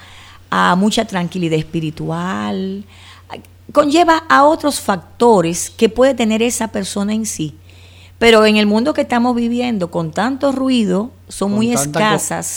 a 0.49 0.75
mucha 0.75 1.05
tranquilidad 1.05 1.57
espiritual, 1.57 2.83
conlleva 3.71 4.23
a 4.27 4.43
otros 4.43 4.81
factores 4.81 5.69
que 5.69 5.87
puede 5.87 6.13
tener 6.13 6.41
esa 6.41 6.67
persona 6.67 7.13
en 7.13 7.25
sí. 7.25 7.55
Pero 8.21 8.45
en 8.45 8.55
el 8.57 8.67
mundo 8.67 8.93
que 8.93 9.01
estamos 9.01 9.35
viviendo, 9.35 9.89
con 9.89 10.11
tanto 10.11 10.51
ruido, 10.51 11.09
son 11.27 11.49
con 11.49 11.55
muy 11.57 11.73
escasas. 11.73 12.53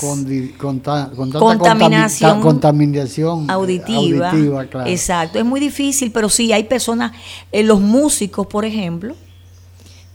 con 0.59 0.81
ta- 0.81 1.11
con 1.17 1.31
tanta 1.33 1.39
Contaminación 1.39 2.33
contami- 2.33 2.37
ta- 2.37 2.43
contaminación 2.43 3.45
eh, 3.45 3.53
auditiva. 3.53 4.29
auditiva, 4.31 4.67
claro. 4.67 4.91
Exacto, 4.91 5.39
es 5.39 5.45
muy 5.47 5.61
difícil, 5.61 6.13
pero 6.13 6.29
sí 6.29 6.53
hay 6.53 6.65
personas, 6.65 7.13
eh, 7.51 7.63
los 7.63 7.81
músicos, 7.81 8.47
por 8.47 8.67
ejemplo, 8.67 9.15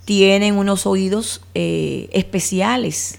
tienen 0.06 0.56
unos 0.56 0.86
oídos 0.86 1.42
eh, 1.56 2.10
especiales. 2.14 3.18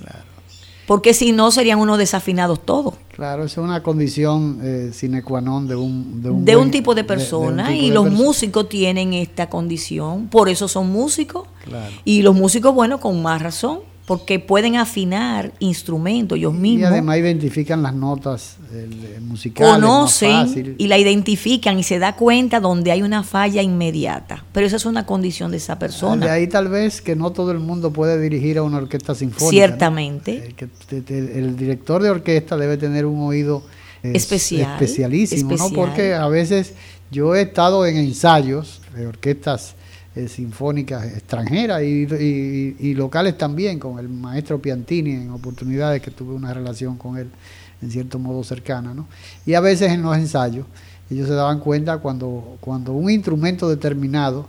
Porque 0.90 1.14
si 1.14 1.30
no 1.30 1.52
serían 1.52 1.78
unos 1.78 1.98
desafinados 1.98 2.58
todos. 2.66 2.94
Claro, 3.14 3.44
esa 3.44 3.60
es 3.60 3.64
una 3.64 3.80
condición 3.80 4.58
eh, 4.60 4.90
sine 4.92 5.22
qua 5.22 5.38
non 5.40 5.68
de 5.70 5.76
un, 5.78 6.18
de 6.20 6.30
un, 6.34 6.42
de 6.44 6.56
buen- 6.56 6.66
un 6.66 6.70
tipo 6.74 6.96
de 6.98 7.04
persona 7.06 7.68
tipo 7.70 7.78
y 7.78 7.90
los 7.94 8.10
músicos 8.10 8.66
tienen 8.68 9.14
esta 9.14 9.46
condición, 9.48 10.26
por 10.26 10.48
eso 10.48 10.66
son 10.66 10.90
músicos 10.90 11.46
Claro. 11.62 11.94
y 12.04 12.22
los 12.22 12.34
músicos, 12.34 12.74
bueno, 12.74 12.98
con 12.98 13.22
más 13.22 13.40
razón, 13.40 13.86
porque 14.10 14.40
pueden 14.40 14.74
afinar 14.74 15.52
instrumentos 15.60 16.36
ellos 16.36 16.52
mismos. 16.52 16.80
Y 16.80 16.84
además 16.84 17.18
identifican 17.18 17.80
las 17.80 17.94
notas 17.94 18.56
musicales. 19.20 19.72
Conocen 19.72 20.74
y 20.78 20.88
la 20.88 20.98
identifican 20.98 21.78
y 21.78 21.84
se 21.84 22.00
da 22.00 22.16
cuenta 22.16 22.58
donde 22.58 22.90
hay 22.90 23.02
una 23.02 23.22
falla 23.22 23.62
inmediata. 23.62 24.44
Pero 24.50 24.66
esa 24.66 24.78
es 24.78 24.84
una 24.84 25.06
condición 25.06 25.52
de 25.52 25.58
esa 25.58 25.78
persona. 25.78 26.26
De 26.26 26.32
ahí 26.32 26.48
tal 26.48 26.66
vez 26.66 27.00
que 27.00 27.14
no 27.14 27.30
todo 27.30 27.52
el 27.52 27.60
mundo 27.60 27.92
puede 27.92 28.20
dirigir 28.20 28.58
a 28.58 28.64
una 28.64 28.78
orquesta 28.78 29.14
sinfónica. 29.14 29.48
Ciertamente. 29.48 30.56
Eh, 30.58 31.32
el, 31.36 31.56
director 31.56 32.02
de 32.02 32.10
orquesta 32.10 32.56
debe 32.56 32.78
tener 32.78 33.06
un 33.06 33.20
oído 33.20 33.62
especial, 34.02 34.72
especialísimo, 34.72 35.54
¿no? 35.54 35.70
Porque 35.70 36.14
a 36.14 36.26
veces 36.26 36.72
yo 37.12 37.36
he 37.36 37.42
estado 37.42 37.86
en 37.86 37.96
ensayos 37.96 38.80
de 38.92 39.06
orquestas 39.06 39.76
eh, 40.16 40.28
sinfónicas 40.28 41.04
extranjeras 41.04 41.82
y, 41.82 42.94
locales 42.94 43.38
también, 43.38 43.78
con 43.78 43.98
el 43.98 44.08
maestro 44.08 44.60
Piantini 44.60 45.12
en 45.12 45.30
oportunidades 45.30 46.02
que 46.02 46.10
tuve 46.10 46.34
una 46.34 46.52
relación 46.52 46.96
con 46.96 47.16
él 47.16 47.30
en 47.80 47.90
cierto 47.90 48.18
modo 48.18 48.42
cercana. 48.42 48.92
¿no? 48.92 49.06
Y 49.46 49.54
a 49.54 49.60
veces 49.60 49.92
en 49.92 50.02
los 50.02 50.16
ensayos 50.16 50.66
ellos 51.10 51.28
se 51.28 51.34
daban 51.34 51.60
cuenta 51.60 51.98
cuando, 51.98 52.56
cuando 52.60 52.92
un 52.92 53.10
instrumento 53.10 53.68
determinado 53.68 54.48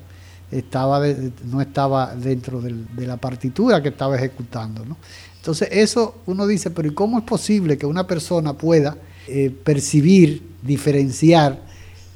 estaba 0.52 1.02
no 1.46 1.62
estaba 1.62 2.14
dentro 2.16 2.62
de 2.62 3.08
la 3.08 3.18
partitura 3.18 3.82
que 3.82 3.90
estaba 3.90 4.16
ejecutando. 4.16 4.86
¿no? 4.86 4.98
Entonces 5.38 5.70
eso 5.72 6.16
uno 6.28 6.46
dice, 6.46 6.70
pero 6.70 6.88
¿y 6.88 6.94
cómo 6.94 7.18
es 7.18 7.24
posible 7.24 7.78
que 7.78 7.86
una 7.86 8.06
persona 8.06 8.54
pueda 8.54 8.98
eh, 9.28 9.50
percibir, 9.64 10.44
diferenciar, 10.62 11.62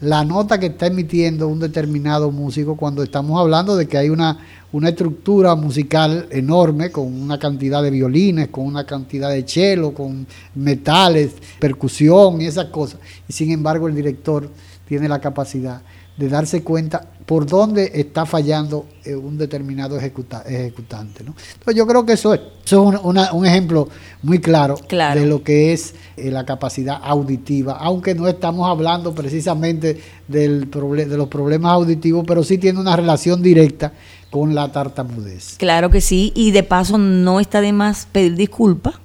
la 0.06 0.24
nota 0.24 0.60
que 0.60 0.68
está 0.68 0.86
emitiendo 0.86 1.48
un 1.48 1.60
determinado 1.60 2.32
músico 2.32 2.78
cuando 2.78 3.02
estamos 3.02 3.40
hablando 3.40 3.76
de 3.76 3.88
que 3.88 3.98
hay 3.98 4.10
una, 4.10 4.38
una 4.72 4.90
estructura 4.90 5.56
musical 5.56 6.28
enorme 6.30 6.92
con 6.92 7.12
una 7.12 7.40
cantidad 7.40 7.82
de 7.82 7.90
violines, 7.90 8.50
con 8.50 8.68
una 8.68 8.86
cantidad 8.86 9.32
de 9.32 9.48
cello, 9.48 9.96
con 9.96 10.28
metales, 10.54 11.32
percusión 11.60 12.40
y 12.40 12.46
esas 12.46 12.66
cosas. 12.66 13.00
Y 13.28 13.34
sin 13.34 13.50
embargo 13.50 13.88
el 13.88 13.96
director 13.96 14.48
tiene 14.88 15.10
la 15.10 15.20
capacidad 15.20 15.82
de 16.18 16.30
darse 16.30 16.64
cuenta 16.64 17.10
por 17.26 17.46
dónde 17.48 17.92
está 17.96 18.26
fallando 18.26 18.86
eh, 19.04 19.16
un 19.16 19.38
determinado 19.38 19.98
ejecutante. 19.98 21.24
¿no? 21.24 21.34
Entonces 21.54 21.76
yo 21.76 21.88
creo 21.88 22.06
que 22.06 22.14
eso 22.14 22.34
es, 22.34 22.42
un, 22.74 23.46
ejemplo 23.46 23.90
muy 24.22 24.40
claro, 24.40 24.78
de 24.90 25.26
lo 25.26 25.44
que 25.44 25.74
es 25.74 25.96
eh, 26.18 26.30
la 26.30 26.46
capacidad 26.46 27.00
auditiva, 27.04 27.78
aunque 27.80 28.14
no 28.14 28.28
estamos 28.28 28.70
hablando 28.70 29.14
precisamente 29.14 30.00
del 30.28 30.70
de 30.70 31.18
los 31.18 31.28
problemas 31.28 31.72
auditivos, 31.72 32.24
pero 32.28 32.44
sí 32.44 32.58
tiene 32.58 32.80
una 32.80 32.96
relación 32.96 33.42
directa 33.42 33.92
con 34.30 34.54
la 34.54 34.72
tartamudez. 34.72 35.56
Claro 35.58 35.90
que 35.90 36.02
sí, 36.02 36.32
y 36.36 36.52
de 36.52 36.64
paso 36.64 36.98
no 36.98 37.40
está 37.40 37.62
de 37.62 37.74
más 37.74 38.08
pedir 38.12 38.36
disculpas 38.36 38.96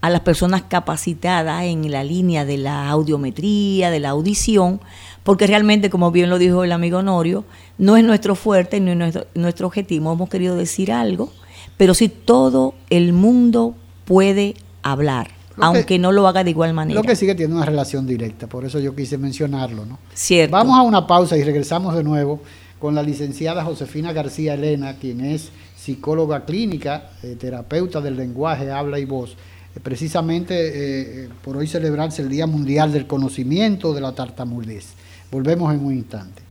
a 0.00 0.10
las 0.10 0.20
personas 0.20 0.62
capacitadas 0.62 1.64
en 1.64 1.90
la 1.90 2.04
línea 2.04 2.44
de 2.44 2.56
la 2.56 2.88
audiometría, 2.88 3.90
de 3.90 4.00
la 4.00 4.10
audición, 4.10 4.80
porque 5.28 5.46
realmente, 5.46 5.90
como 5.90 6.10
bien 6.10 6.30
lo 6.30 6.38
dijo 6.38 6.64
el 6.64 6.72
amigo 6.72 7.02
Norio, 7.02 7.44
no 7.76 7.98
es 7.98 8.02
nuestro 8.02 8.34
fuerte 8.34 8.80
ni 8.80 8.94
nuestro, 8.94 9.26
nuestro 9.34 9.66
objetivo. 9.66 10.10
Hemos 10.10 10.30
querido 10.30 10.56
decir 10.56 10.90
algo, 10.90 11.30
pero 11.76 11.92
sí 11.92 12.08
todo 12.08 12.72
el 12.88 13.12
mundo 13.12 13.74
puede 14.06 14.54
hablar. 14.82 15.32
aunque 15.58 15.98
no 15.98 16.12
lo 16.12 16.26
haga 16.26 16.44
de 16.44 16.50
igual 16.50 16.72
manera. 16.72 16.98
Lo 16.98 17.06
que 17.06 17.14
sigue 17.14 17.34
tiene 17.34 17.54
una 17.54 17.66
relación 17.66 18.06
directa, 18.06 18.46
por 18.46 18.64
eso 18.64 18.78
yo 18.78 18.96
quise 18.96 19.18
mencionarlo, 19.18 19.84
¿no? 19.84 19.98
Cierto. 20.14 20.50
Vamos 20.56 20.78
a 20.78 20.80
una 20.80 21.06
pausa 21.06 21.36
y 21.36 21.42
regresamos 21.42 21.94
de 21.94 22.04
nuevo 22.04 22.40
con 22.78 22.94
la 22.94 23.02
licenciada 23.02 23.62
Josefina 23.64 24.14
García 24.14 24.54
Elena, 24.54 24.96
quien 24.96 25.20
es 25.20 25.50
psicóloga 25.76 26.46
clínica, 26.46 27.10
eh, 27.22 27.36
terapeuta 27.38 28.00
del 28.00 28.16
lenguaje, 28.16 28.70
habla 28.70 28.98
y 28.98 29.04
voz. 29.04 29.36
Eh, 29.76 29.80
precisamente 29.82 31.24
eh, 31.24 31.28
por 31.44 31.58
hoy 31.58 31.66
celebrarse 31.66 32.22
el 32.22 32.30
Día 32.30 32.46
Mundial 32.46 32.92
del 32.92 33.06
Conocimiento 33.06 33.92
de 33.92 34.00
la 34.00 34.12
Tartamudez. 34.12 34.94
Volvemos 35.30 35.74
en 35.74 35.84
un 35.84 35.92
instante. 35.92 36.42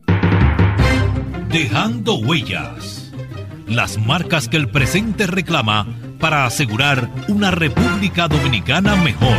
Dejando 1.50 2.14
huellas. 2.14 3.12
Las 3.66 3.98
marcas 3.98 4.48
que 4.48 4.56
el 4.56 4.70
presente 4.70 5.26
reclama 5.26 5.86
para 6.20 6.46
asegurar 6.46 7.10
una 7.28 7.50
República 7.50 8.28
Dominicana 8.28 8.94
mejor. 8.96 9.36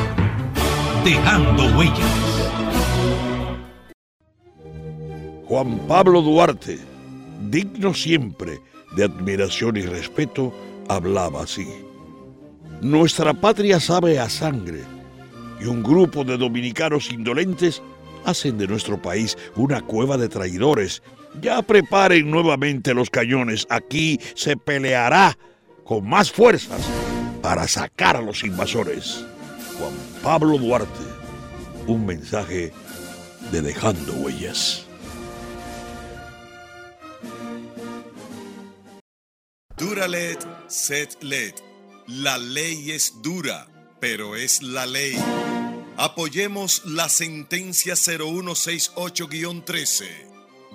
Dejando 1.06 1.78
huellas. 1.78 2.30
Juan 5.45 5.80
Pablo 5.88 6.21
Duarte, 6.21 6.78
digno 7.49 7.93
siempre 7.93 8.60
de 8.95 9.06
admiración 9.06 9.78
y 9.78 9.82
respeto, 9.82 10.54
hablaba 10.89 11.43
así. 11.43 11.67
Nuestra 12.82 13.34
patria 13.34 13.80
sabe 13.80 14.19
a 14.19 14.30
sangre 14.30 14.84
y 15.60 15.65
un 15.65 15.82
grupo 15.82 16.23
de 16.23 16.38
dominicanos 16.38 17.12
indolentes 17.12 17.82
hacen 18.26 18.58
de 18.58 18.68
nuestro 18.68 19.02
país 19.02 19.38
una 19.56 19.82
cueva 19.82 20.18
de 20.18 20.30
traidores. 20.30 21.02
Ya 21.42 21.62
preparen 21.62 22.30
nuevamente 22.30 22.94
los 22.94 23.10
cañones. 23.10 23.68
Aquí 23.70 24.20
se 24.36 24.58
peleará 24.58 25.38
con 25.84 26.08
más 26.08 26.32
fuerzas 26.32 26.82
para 27.42 27.68
sacar 27.68 28.18
a 28.18 28.22
los 28.22 28.44
invasores. 28.44 29.26
Juan 29.78 29.94
Pablo 30.22 30.58
Duarte, 30.58 31.00
un 31.88 32.06
mensaje 32.06 32.72
de 33.52 33.62
dejando 33.62 34.14
huellas. 34.14 34.86
Duralet, 39.78 40.46
set 40.68 41.24
led. 41.24 41.54
La 42.08 42.38
ley 42.38 42.92
es 42.92 43.14
dura, 43.22 43.68
pero 44.02 44.36
es 44.36 44.62
la 44.62 44.86
ley. 44.86 45.16
Apoyemos 46.02 46.84
la 46.86 47.10
sentencia 47.10 47.96
0168-13 47.96 50.08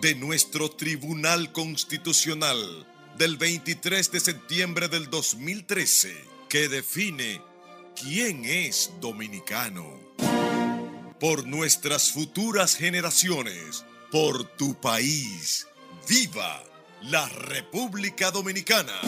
de 0.03 0.15
nuestro 0.17 0.71
Tribunal 0.71 1.51
Constitucional 1.51 2.87
del 3.17 3.39
23 3.39 4.13
de 4.13 4.21
septiembre 4.21 4.89
del 4.89 5.09
2013 5.09 6.15
que 6.51 6.69
define 6.69 7.41
quién 7.99 8.45
es 8.45 8.91
dominicano. 9.01 9.99
Por 11.19 11.47
nuestras 11.47 12.13
futuras 12.13 12.77
generaciones, 12.77 13.87
por 14.13 14.45
tu 14.45 14.79
país, 14.79 15.67
viva 16.07 16.63
la 17.01 17.27
República 17.31 18.31
Dominicana. 18.31 19.01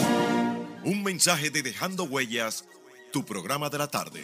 Un 0.83 1.03
mensaje 1.03 1.51
de 1.51 1.61
Dejando 1.61 2.05
Huellas, 2.05 2.65
tu 3.13 3.23
programa 3.23 3.69
de 3.69 3.77
la 3.77 3.87
tarde. 3.87 4.23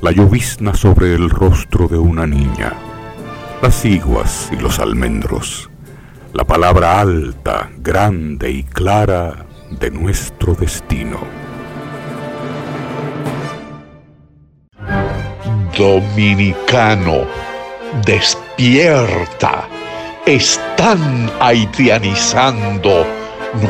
la 0.00 0.10
llovizna 0.10 0.74
sobre 0.74 1.14
el 1.14 1.30
rostro 1.30 1.88
de 1.88 1.98
una 1.98 2.26
niña, 2.26 2.72
las 3.62 3.84
iguas 3.84 4.50
y 4.52 4.56
los 4.56 4.78
almendros, 4.78 5.70
la 6.32 6.44
palabra 6.44 7.00
alta, 7.00 7.70
grande 7.78 8.50
y 8.50 8.62
clara 8.62 9.46
de 9.70 9.90
nuestro 9.90 10.54
destino. 10.54 11.18
Dominicano, 15.76 17.26
despierta, 18.04 19.68
están 20.26 21.30
haitianizando 21.40 23.06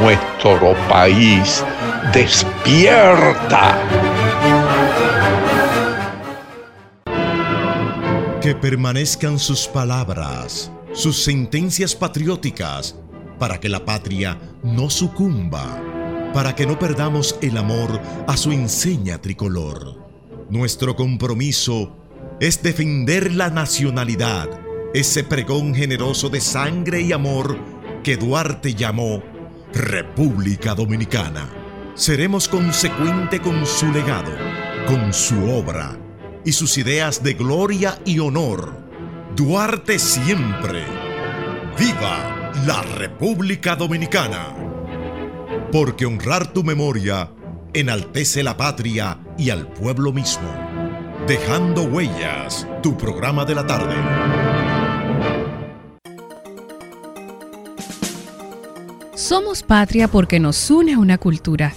nuestro 0.00 0.74
país 0.88 1.64
despierta. 2.12 3.78
Que 8.46 8.54
permanezcan 8.54 9.40
sus 9.40 9.66
palabras, 9.66 10.70
sus 10.92 11.20
sentencias 11.24 11.96
patrióticas, 11.96 12.94
para 13.40 13.58
que 13.58 13.68
la 13.68 13.84
patria 13.84 14.38
no 14.62 14.88
sucumba, 14.88 15.82
para 16.32 16.54
que 16.54 16.64
no 16.64 16.78
perdamos 16.78 17.36
el 17.42 17.56
amor 17.56 18.00
a 18.28 18.36
su 18.36 18.52
enseña 18.52 19.20
tricolor. 19.20 19.98
Nuestro 20.48 20.94
compromiso 20.94 21.96
es 22.38 22.62
defender 22.62 23.34
la 23.34 23.50
nacionalidad, 23.50 24.48
ese 24.94 25.24
pregón 25.24 25.74
generoso 25.74 26.28
de 26.28 26.40
sangre 26.40 27.00
y 27.00 27.10
amor 27.10 27.58
que 28.04 28.16
Duarte 28.16 28.74
llamó 28.74 29.24
República 29.72 30.72
Dominicana. 30.76 31.50
Seremos 31.96 32.46
consecuente 32.46 33.40
con 33.40 33.66
su 33.66 33.90
legado, 33.90 34.30
con 34.86 35.12
su 35.12 35.50
obra 35.50 35.98
y 36.46 36.52
sus 36.52 36.78
ideas 36.78 37.24
de 37.24 37.34
gloria 37.34 37.98
y 38.04 38.20
honor. 38.20 38.80
Duarte 39.34 39.98
siempre. 39.98 40.84
¡Viva 41.76 42.52
la 42.64 42.82
República 42.82 43.74
Dominicana! 43.74 44.54
Porque 45.72 46.06
honrar 46.06 46.52
tu 46.52 46.62
memoria 46.62 47.32
enaltece 47.74 48.44
la 48.44 48.56
patria 48.56 49.18
y 49.36 49.50
al 49.50 49.66
pueblo 49.72 50.12
mismo. 50.12 50.48
Dejando 51.26 51.82
Huellas, 51.82 52.66
tu 52.80 52.96
programa 52.96 53.44
de 53.44 53.54
la 53.56 53.66
tarde. 53.66 53.96
Somos 59.16 59.64
patria 59.64 60.06
porque 60.06 60.38
nos 60.38 60.70
une 60.70 60.96
una 60.96 61.18
cultura, 61.18 61.74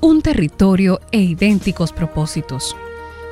un 0.00 0.22
territorio 0.22 1.00
e 1.12 1.20
idénticos 1.20 1.92
propósitos. 1.92 2.74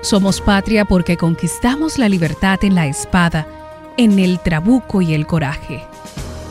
Somos 0.05 0.43
patria 0.43 0.85
porque 0.85 1.17
conquistamos 1.17 1.97
la 1.97 2.11
libertad 2.11 2.63
en 2.63 2.75
la 2.75 2.87
espada, 2.87 3.49
en 3.97 4.19
el 4.19 4.39
trabuco 4.39 5.01
y 5.01 5.15
el 5.15 5.27
coraje. 5.27 5.83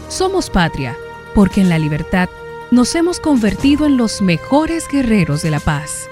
Somos 0.09 0.49
patria 0.49 0.97
porque 1.35 1.61
en 1.61 1.69
la 1.69 1.77
libertad 1.77 2.29
nos 2.71 2.95
hemos 2.95 3.19
convertido 3.19 3.85
en 3.85 3.95
los 3.95 4.23
mejores 4.23 4.87
guerreros 4.87 5.43
de 5.43 5.51
la 5.51 5.59
paz. 5.59 6.09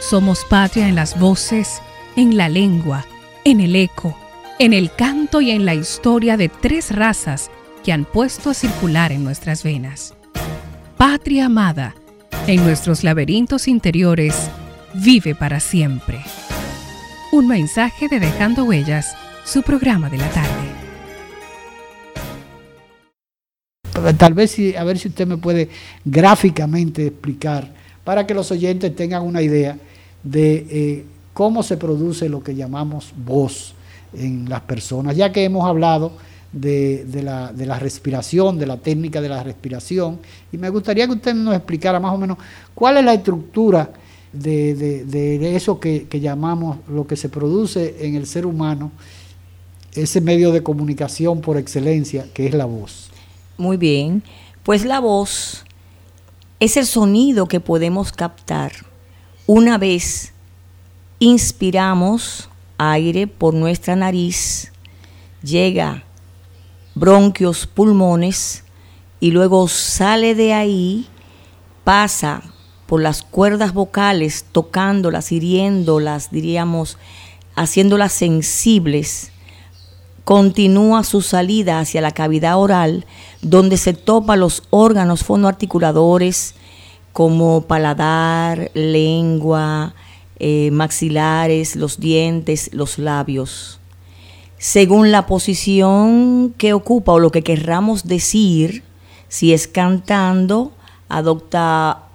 Somos 0.00 0.44
patria 0.44 0.86
en 0.86 0.96
las 0.96 1.18
voces, 1.18 1.80
en 2.14 2.36
la 2.36 2.50
lengua, 2.50 3.06
en 3.44 3.60
el 3.60 3.74
eco, 3.74 4.14
en 4.58 4.74
el 4.74 4.92
canto 4.92 5.40
y 5.40 5.52
en 5.52 5.64
la 5.64 5.74
historia 5.74 6.36
de 6.36 6.50
tres 6.50 6.94
razas 6.94 7.50
que 7.84 7.94
han 7.94 8.04
puesto 8.04 8.50
a 8.50 8.54
circular 8.54 9.12
en 9.12 9.24
nuestras 9.24 9.62
venas. 9.62 10.12
Patria 10.98 11.46
amada, 11.46 11.94
en 12.46 12.62
nuestros 12.62 13.02
laberintos 13.02 13.66
interiores, 13.66 14.50
vive 14.92 15.34
para 15.34 15.58
siempre. 15.58 16.22
Un 17.36 17.48
mensaje 17.48 18.08
de 18.08 18.18
Dejando 18.18 18.64
Huellas, 18.64 19.14
su 19.44 19.62
programa 19.62 20.08
de 20.08 20.16
la 20.16 20.30
tarde. 20.30 20.72
Tal 24.16 24.32
vez 24.32 24.56
a 24.74 24.84
ver 24.84 24.98
si 24.98 25.08
usted 25.08 25.26
me 25.26 25.36
puede 25.36 25.68
gráficamente 26.02 27.08
explicar 27.08 27.68
para 28.04 28.26
que 28.26 28.32
los 28.32 28.50
oyentes 28.52 28.96
tengan 28.96 29.22
una 29.22 29.42
idea 29.42 29.76
de 30.22 30.66
eh, 30.70 31.04
cómo 31.34 31.62
se 31.62 31.76
produce 31.76 32.30
lo 32.30 32.42
que 32.42 32.54
llamamos 32.54 33.12
voz 33.14 33.74
en 34.14 34.48
las 34.48 34.62
personas, 34.62 35.14
ya 35.14 35.30
que 35.30 35.44
hemos 35.44 35.68
hablado 35.68 36.12
de, 36.52 37.04
la, 37.22 37.52
de, 37.52 37.66
la, 37.66 37.78
respiración, 37.78 38.58
de 38.58 38.64
la 38.64 38.78
técnica 38.78 39.20
de 39.20 39.28
la 39.28 39.42
respiración, 39.42 40.20
y 40.52 40.56
me 40.56 40.70
gustaría 40.70 41.06
que 41.06 41.12
usted 41.12 41.34
nos 41.34 41.54
explicara 41.54 42.00
más 42.00 42.14
o 42.14 42.16
menos 42.16 42.38
cuál 42.74 42.96
es 42.96 43.04
la 43.04 43.12
estructura 43.12 43.90
de, 44.32 44.74
de 45.04 45.56
eso 45.56 45.80
que, 45.80 46.06
que, 46.08 46.20
llamamos 46.20 46.78
lo 46.88 47.06
que 47.06 47.16
se 47.16 47.28
produce 47.28 47.96
en 48.00 48.14
el 48.14 48.26
ser 48.26 48.46
humano, 48.46 48.92
ese 49.94 50.20
medio 50.20 50.52
de 50.52 50.62
comunicación 50.62 51.40
por 51.40 51.56
excelencia 51.56 52.26
que 52.34 52.46
es 52.46 52.54
la 52.54 52.66
voz. 52.66 53.10
Muy 53.56 53.76
bien, 53.76 54.22
pues 54.62 54.84
la 54.84 55.00
voz 55.00 55.64
es 56.60 56.76
el 56.76 56.86
sonido 56.86 57.46
que 57.46 57.60
podemos 57.60 58.12
captar 58.12 58.72
una 59.46 59.78
vez 59.78 60.32
inspiramos 61.18 62.48
aire 62.78 63.26
por 63.26 63.54
nuestra 63.54 63.96
nariz, 63.96 64.72
llega 65.42 66.04
bronquios, 66.94 67.66
pulmones, 67.66 68.64
y 69.20 69.30
luego 69.30 69.68
sale 69.68 70.34
de 70.34 70.52
ahí, 70.52 71.06
pasa 71.84 72.42
por 72.86 73.02
las 73.02 73.22
cuerdas 73.22 73.74
vocales, 73.74 74.44
tocándolas, 74.52 75.32
hiriéndolas, 75.32 76.30
diríamos, 76.30 76.98
haciéndolas 77.56 78.12
sensibles, 78.12 79.32
continúa 80.24 81.04
su 81.04 81.22
salida 81.22 81.80
hacia 81.80 82.00
la 82.00 82.10
cavidad 82.10 82.58
oral, 82.58 83.06
donde 83.42 83.76
se 83.76 83.92
topa 83.92 84.36
los 84.36 84.62
órganos 84.70 85.24
fonoarticuladores 85.24 86.54
como 87.12 87.62
paladar, 87.62 88.70
lengua, 88.74 89.94
eh, 90.38 90.70
maxilares, 90.72 91.76
los 91.76 91.98
dientes, 91.98 92.70
los 92.72 92.98
labios. 92.98 93.80
Según 94.58 95.12
la 95.12 95.26
posición 95.26 96.54
que 96.58 96.72
ocupa 96.72 97.12
o 97.12 97.18
lo 97.18 97.30
que 97.30 97.42
querramos 97.42 98.04
decir, 98.06 98.82
si 99.28 99.52
es 99.52 99.68
cantando, 99.68 100.72
adopta 101.08 102.05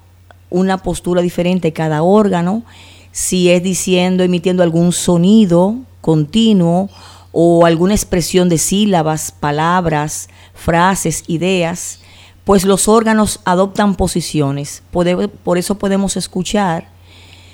una 0.52 0.78
postura 0.78 1.24
diferente 1.24 1.74
cada 1.74 2.04
órgano, 2.04 2.64
si 3.12 3.50
es 3.50 3.64
diciendo, 3.64 4.24
emitiendo 4.24 4.62
algún 4.62 4.92
sonido 4.92 5.78
continuo 6.02 6.90
o 7.32 7.66
alguna 7.66 7.94
expresión 7.94 8.50
de 8.50 8.58
sílabas, 8.58 9.32
palabras, 9.32 10.30
frases, 10.54 11.24
ideas, 11.28 12.00
pues 12.44 12.66
los 12.66 12.88
órganos 12.88 13.40
adoptan 13.46 13.96
posiciones. 13.96 14.84
Por 14.92 15.58
eso 15.58 15.76
podemos 15.76 16.18
escuchar 16.18 16.90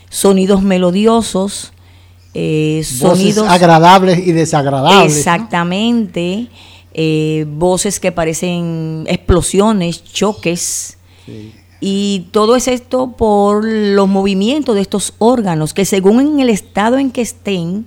sonidos 0.10 0.64
melodiosos, 0.64 1.74
eh, 2.34 2.84
sonidos 2.84 3.48
agradables 3.48 4.26
y 4.26 4.32
desagradables. 4.32 5.18
Exactamente, 5.18 6.48
eh, 6.94 7.46
voces 7.48 8.00
que 8.00 8.12
parecen 8.12 9.06
explosiones, 9.08 10.04
choques. 10.04 10.98
Y 11.80 12.28
todo 12.32 12.56
es 12.56 12.68
esto 12.68 13.12
por 13.12 13.64
los 13.64 14.08
movimientos 14.08 14.76
de 14.76 14.82
estos 14.82 15.14
órganos 15.20 15.74
que 15.74 15.86
según 15.86 16.20
en 16.20 16.40
el 16.40 16.50
estado 16.50 16.98
en 16.98 17.12
que 17.12 17.22
estén 17.22 17.86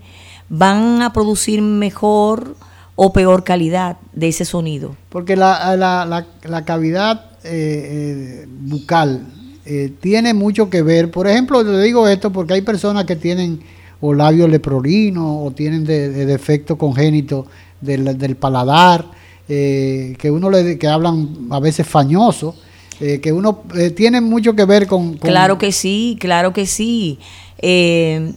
van 0.49 1.03
a 1.03 1.13
producir 1.13 1.61
mejor 1.63 2.57
o 2.95 3.13
peor 3.13 3.45
calidad 3.45 3.97
de 4.13 4.29
ese 4.29 4.45
sonido. 4.45 4.97
Porque 5.09 5.35
la, 5.35 5.75
la, 5.77 6.27
la, 6.45 6.65
cavidad 6.65 7.31
eh, 7.45 8.47
bucal 8.61 9.27
eh, 9.65 9.93
tiene 10.01 10.35
mucho 10.35 10.69
que 10.69 10.83
ver. 10.83 11.11
Por 11.11 11.27
ejemplo, 11.27 11.63
le 11.63 11.83
digo 11.83 12.07
esto 12.07 12.31
porque 12.31 12.55
hay 12.55 12.63
personas 12.63 13.05
que 13.05 13.17
tienen 13.17 13.61
o 14.01 14.15
labios 14.15 14.49
leprorinos 14.49 15.47
o 15.47 15.51
tienen 15.53 15.85
de, 15.85 16.09
defecto 16.27 16.77
congénito 16.77 17.47
del, 17.81 18.37
paladar, 18.37 19.07
eh, 19.49 20.17
que 20.19 20.31
uno 20.31 20.51
le 20.51 20.79
que 20.79 20.89
hablan 20.89 21.49
a 21.51 21.61
veces 21.61 21.87
fañoso, 21.87 22.55
eh, 23.01 23.21
que 23.21 23.33
uno 23.33 23.63
tiene 23.97 24.21
mucho 24.21 24.55
que 24.55 24.65
ver 24.65 24.87
con, 24.87 25.15
Claro 25.15 25.59
que 25.59 25.73
sí, 25.73 26.17
claro 26.21 26.53
que 26.53 26.67
sí. 26.67 27.19
en 27.59 28.35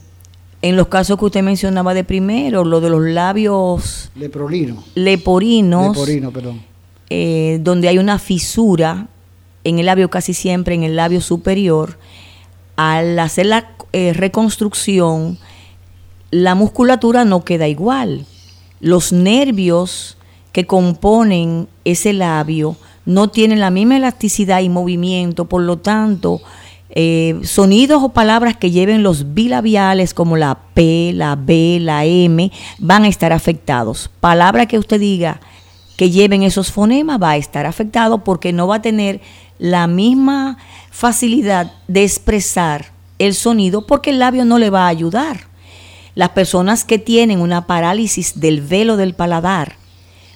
los 0.62 0.88
casos 0.88 1.20
que 1.20 1.26
usted 1.26 1.44
mencionaba 1.44 1.94
de 1.94 2.04
primero, 2.04 2.64
lo 2.64 2.82
de 2.82 2.90
los 2.90 3.02
labios 3.02 4.12
leprorinos, 4.16 4.86
leporinos, 4.96 5.98
leporino, 5.98 6.32
perdón. 6.32 6.62
donde 7.64 7.88
hay 7.88 7.98
una 7.98 8.20
fisura 8.20 9.08
en 9.64 9.80
el 9.80 9.86
labio, 9.86 10.10
casi 10.10 10.34
siempre 10.34 10.76
en 10.76 10.84
el 10.84 10.96
labio 10.96 11.22
superior, 11.22 11.98
al 12.76 13.18
hacer 13.20 13.46
la 13.46 13.70
eh, 13.94 14.14
reconstrucción, 14.14 15.38
la 16.32 16.56
musculatura 16.56 17.26
no 17.26 17.44
queda 17.44 17.68
igual. 17.68 18.26
Los 18.80 19.14
nervios 19.14 20.18
que 20.52 20.66
componen 20.66 21.68
ese 21.86 22.14
labio 22.14 22.76
no 23.06 23.30
tienen 23.30 23.60
la 23.60 23.70
misma 23.70 23.98
elasticidad 23.98 24.62
y 24.62 24.70
movimiento, 24.70 25.46
por 25.46 25.62
lo 25.62 25.78
tanto, 25.78 26.42
eh, 26.96 27.40
sonidos 27.44 28.04
o 28.04 28.10
palabras 28.10 28.56
que 28.56 28.72
lleven 28.72 29.04
los 29.04 29.34
bilabiales 29.34 30.14
como 30.14 30.38
la 30.38 30.60
P, 30.74 31.12
la 31.14 31.36
B, 31.36 31.80
la 31.82 32.06
M, 32.06 32.52
van 32.78 33.04
a 33.04 33.08
estar 33.08 33.34
afectados. 33.34 34.12
Palabra 34.20 34.68
que 34.68 34.78
usted 34.78 35.00
diga 35.00 35.42
que 35.98 36.12
lleven 36.12 36.44
esos 36.44 36.72
fonemas 36.72 37.22
va 37.22 37.32
a 37.32 37.38
estar 37.38 37.66
afectado 37.66 38.24
porque 38.24 38.54
no 38.54 38.68
va 38.68 38.76
a 38.76 38.82
tener 38.82 39.22
la 39.60 39.88
misma 39.88 40.58
facilidad 40.92 41.74
de 41.88 42.04
expresar 42.04 42.92
el 43.20 43.34
sonido 43.34 43.88
porque 43.88 44.12
el 44.12 44.20
labio 44.20 44.46
no 44.46 44.60
le 44.60 44.70
va 44.70 44.86
a 44.86 44.90
ayudar. 44.90 45.48
Las 46.16 46.30
personas 46.30 46.84
que 46.86 47.00
tienen 47.00 47.42
una 47.42 47.66
parálisis 47.66 48.40
del 48.40 48.62
velo 48.62 48.98
del 48.98 49.16
paladar 49.16 49.78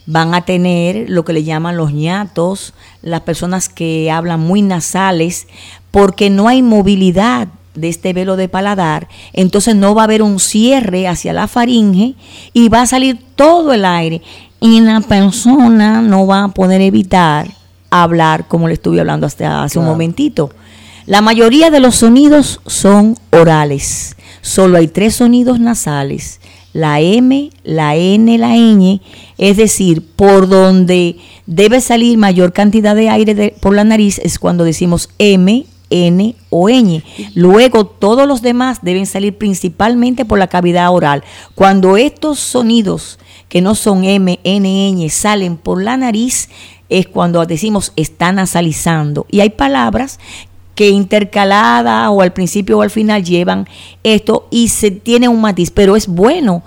van 0.07 0.33
a 0.33 0.45
tener 0.45 1.09
lo 1.09 1.23
que 1.23 1.33
le 1.33 1.43
llaman 1.43 1.77
los 1.77 1.93
ñatos, 1.93 2.73
las 3.03 3.21
personas 3.21 3.69
que 3.69 4.09
hablan 4.09 4.39
muy 4.39 4.61
nasales, 4.61 5.47
porque 5.91 6.29
no 6.29 6.47
hay 6.47 6.63
movilidad 6.63 7.49
de 7.75 7.89
este 7.89 8.13
velo 8.13 8.37
de 8.37 8.49
paladar, 8.49 9.07
entonces 9.33 9.75
no 9.75 9.93
va 9.93 10.01
a 10.01 10.05
haber 10.05 10.23
un 10.23 10.39
cierre 10.39 11.07
hacia 11.07 11.33
la 11.33 11.47
faringe 11.47 12.15
y 12.53 12.69
va 12.69 12.81
a 12.81 12.87
salir 12.87 13.19
todo 13.35 13.73
el 13.73 13.85
aire 13.85 14.23
y 14.59 14.81
la 14.81 15.01
persona 15.01 16.01
no 16.01 16.25
va 16.25 16.45
a 16.45 16.47
poder 16.47 16.81
evitar 16.81 17.47
hablar 17.91 18.47
como 18.47 18.67
le 18.67 18.73
estuve 18.73 18.99
hablando 18.99 19.27
hasta 19.27 19.63
hace 19.63 19.77
un 19.77 19.85
momentito. 19.85 20.49
La 21.05 21.21
mayoría 21.21 21.69
de 21.69 21.79
los 21.79 21.97
sonidos 21.97 22.59
son 22.65 23.17
orales. 23.31 24.15
Solo 24.41 24.77
hay 24.77 24.87
tres 24.87 25.15
sonidos 25.15 25.59
nasales 25.59 26.39
la 26.77 27.01
M, 27.01 27.49
la 27.63 27.95
N, 27.95 28.37
la 28.37 28.55
ñ, 28.55 29.01
es 29.39 29.57
decir, 29.57 30.03
por 30.15 30.47
donde 30.47 31.17
debe 31.47 31.81
salir 31.81 32.19
mayor 32.19 32.53
cantidad 32.53 32.95
de 32.95 33.09
aire 33.09 33.55
por 33.59 33.73
la 33.73 33.83
nariz 33.83 34.19
es 34.19 34.37
cuando 34.37 34.63
decimos 34.63 35.09
M, 35.17 35.65
N 35.89 36.35
o 36.51 36.69
ñ. 36.69 37.01
Luego 37.33 37.87
todos 37.87 38.27
los 38.27 38.43
demás 38.43 38.77
deben 38.83 39.07
salir 39.07 39.39
principalmente 39.39 40.23
por 40.23 40.37
la 40.37 40.49
cavidad 40.49 40.93
oral. 40.93 41.23
Cuando 41.55 41.97
estos 41.97 42.37
sonidos 42.37 43.17
que 43.49 43.63
no 43.63 43.73
son 43.73 44.03
M, 44.03 44.39
N, 44.43 44.91
ñ 44.91 45.09
salen 45.09 45.57
por 45.57 45.81
la 45.81 45.97
nariz 45.97 46.47
es 46.89 47.07
cuando 47.07 47.43
decimos 47.45 47.91
está 47.95 48.31
nasalizando. 48.31 49.25
Y 49.31 49.39
hay 49.39 49.49
palabras 49.49 50.19
que 50.77 50.89
intercalada 50.89 52.11
o 52.11 52.21
al 52.21 52.33
principio 52.33 52.77
o 52.77 52.81
al 52.83 52.91
final 52.91 53.23
llevan 53.23 53.67
esto 54.03 54.47
y 54.51 54.67
se 54.67 54.91
tiene 54.91 55.27
un 55.27 55.41
matiz, 55.41 55.71
pero 55.71 55.95
es 55.95 56.05
bueno 56.07 56.61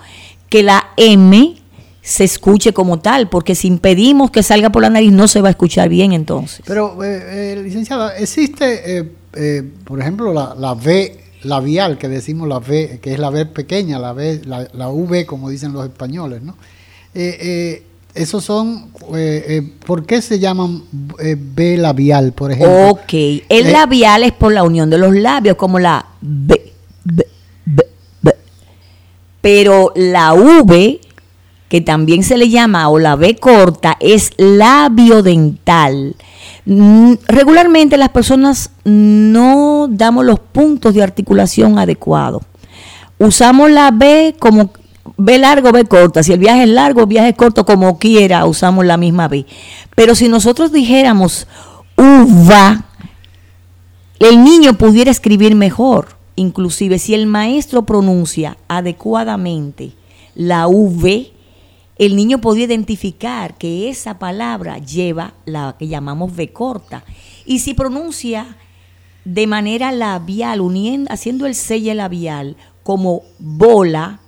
que 0.49 0.63
la 0.63 0.89
M 0.97 1.55
se 2.01 2.25
escuche 2.25 2.73
como 2.73 2.99
tal, 2.99 3.29
porque 3.29 3.55
si 3.55 3.69
impedimos 3.69 4.29
que 4.29 4.43
salga 4.43 4.69
por 4.69 4.81
la 4.81 4.89
nariz 4.89 5.13
no 5.13 5.29
se 5.29 5.39
va 5.39 5.47
a 5.47 5.51
escuchar 5.51 5.87
bien 5.87 6.11
entonces. 6.11 6.61
Pero, 6.67 7.01
eh, 7.05 7.53
eh, 7.53 7.61
licenciada, 7.63 8.17
existe, 8.17 8.99
eh, 9.33 9.63
por 9.85 10.01
ejemplo, 10.01 10.33
la, 10.33 10.55
la, 10.59 10.73
V 10.73 11.17
labial, 11.43 11.97
que 11.97 12.09
decimos 12.09 12.49
la 12.49 12.57
V, 12.57 12.99
que 13.01 13.13
es 13.13 13.19
la 13.19 13.29
V 13.29 13.45
pequeña, 13.45 13.97
la 13.97 14.11
V, 14.11 14.41
la, 14.43 14.67
la 14.73 14.89
V, 14.89 15.25
como 15.25 15.49
dicen 15.49 15.71
los 15.71 15.85
españoles, 15.85 16.41
¿no? 16.41 16.57
Esos 18.13 18.43
son, 18.43 18.91
eh, 19.15 19.45
eh, 19.47 19.73
¿por 19.85 20.05
qué 20.05 20.21
se 20.21 20.37
llaman 20.37 20.83
eh, 21.19 21.37
B 21.39 21.77
labial, 21.77 22.33
por 22.33 22.51
ejemplo? 22.51 22.89
Ok, 22.89 23.13
el 23.47 23.71
labial 23.71 24.23
es 24.23 24.33
por 24.33 24.51
la 24.51 24.63
unión 24.63 24.89
de 24.89 24.97
los 24.97 25.15
labios, 25.15 25.55
como 25.55 25.79
la 25.79 26.05
B, 26.19 26.73
B, 27.05 27.25
B, 27.63 27.83
B. 28.21 28.35
Pero 29.39 29.93
la 29.95 30.33
V, 30.33 30.99
que 31.69 31.79
también 31.79 32.23
se 32.23 32.37
le 32.37 32.49
llama, 32.49 32.89
o 32.89 32.99
la 32.99 33.15
B 33.15 33.37
corta, 33.37 33.95
es 34.01 34.31
labio 34.35 35.23
dental. 35.23 36.15
Mm, 36.65 37.13
regularmente 37.27 37.95
las 37.95 38.09
personas 38.09 38.71
no 38.83 39.87
damos 39.89 40.25
los 40.25 40.39
puntos 40.39 40.93
de 40.93 41.01
articulación 41.01 41.79
adecuados. 41.79 42.43
Usamos 43.17 43.71
la 43.71 43.91
B 43.91 44.35
como 44.37 44.71
B 45.17 45.37
largo, 45.37 45.71
B 45.71 45.85
corta. 45.85 46.23
Si 46.23 46.33
el 46.33 46.39
viaje 46.39 46.63
es 46.63 46.69
largo, 46.69 47.07
viaje 47.07 47.29
es 47.29 47.35
corto, 47.35 47.65
como 47.65 47.97
quiera, 47.97 48.45
usamos 48.45 48.85
la 48.85 48.97
misma 48.97 49.27
B. 49.27 49.45
Pero 49.95 50.15
si 50.15 50.27
nosotros 50.27 50.71
dijéramos 50.71 51.47
uva, 51.97 52.85
el 54.19 54.43
niño 54.43 54.77
pudiera 54.77 55.11
escribir 55.11 55.55
mejor. 55.55 56.17
Inclusive 56.35 56.99
si 56.99 57.13
el 57.13 57.27
maestro 57.27 57.85
pronuncia 57.85 58.57
adecuadamente 58.67 59.91
la 60.35 60.67
V, 60.67 61.31
el 61.97 62.15
niño 62.15 62.39
podría 62.39 62.65
identificar 62.65 63.57
que 63.57 63.89
esa 63.89 64.17
palabra 64.17 64.77
lleva 64.77 65.33
la 65.45 65.75
que 65.77 65.87
llamamos 65.87 66.31
V 66.31 66.51
corta. 66.53 67.03
Y 67.45 67.59
si 67.59 67.73
pronuncia 67.73 68.57
de 69.25 69.45
manera 69.45 69.91
labial, 69.91 70.61
uniendo, 70.61 71.11
haciendo 71.11 71.45
el 71.45 71.53
sello 71.53 71.93
labial 71.93 72.55
como 72.83 73.21
bola, 73.39 74.19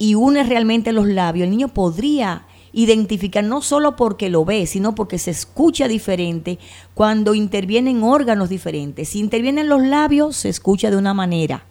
y 0.00 0.14
une 0.14 0.42
realmente 0.44 0.92
los 0.92 1.06
labios, 1.06 1.44
el 1.44 1.50
niño 1.50 1.68
podría 1.68 2.46
identificar 2.72 3.44
no 3.44 3.60
solo 3.60 3.96
porque 3.96 4.30
lo 4.30 4.46
ve, 4.46 4.64
sino 4.64 4.94
porque 4.94 5.18
se 5.18 5.30
escucha 5.30 5.88
diferente 5.88 6.58
cuando 6.94 7.34
intervienen 7.34 8.02
órganos 8.02 8.48
diferentes. 8.48 9.10
Si 9.10 9.18
intervienen 9.18 9.68
los 9.68 9.82
labios, 9.82 10.36
se 10.36 10.48
escucha 10.48 10.90
de 10.90 10.96
una 10.96 11.12
manera, 11.12 11.66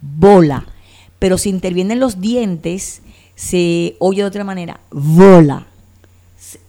bola, 0.00 0.66
pero 1.20 1.38
si 1.38 1.50
intervienen 1.50 2.00
los 2.00 2.20
dientes, 2.20 3.02
se 3.36 3.94
oye 4.00 4.22
de 4.22 4.28
otra 4.28 4.42
manera, 4.42 4.80
bola. 4.90 5.68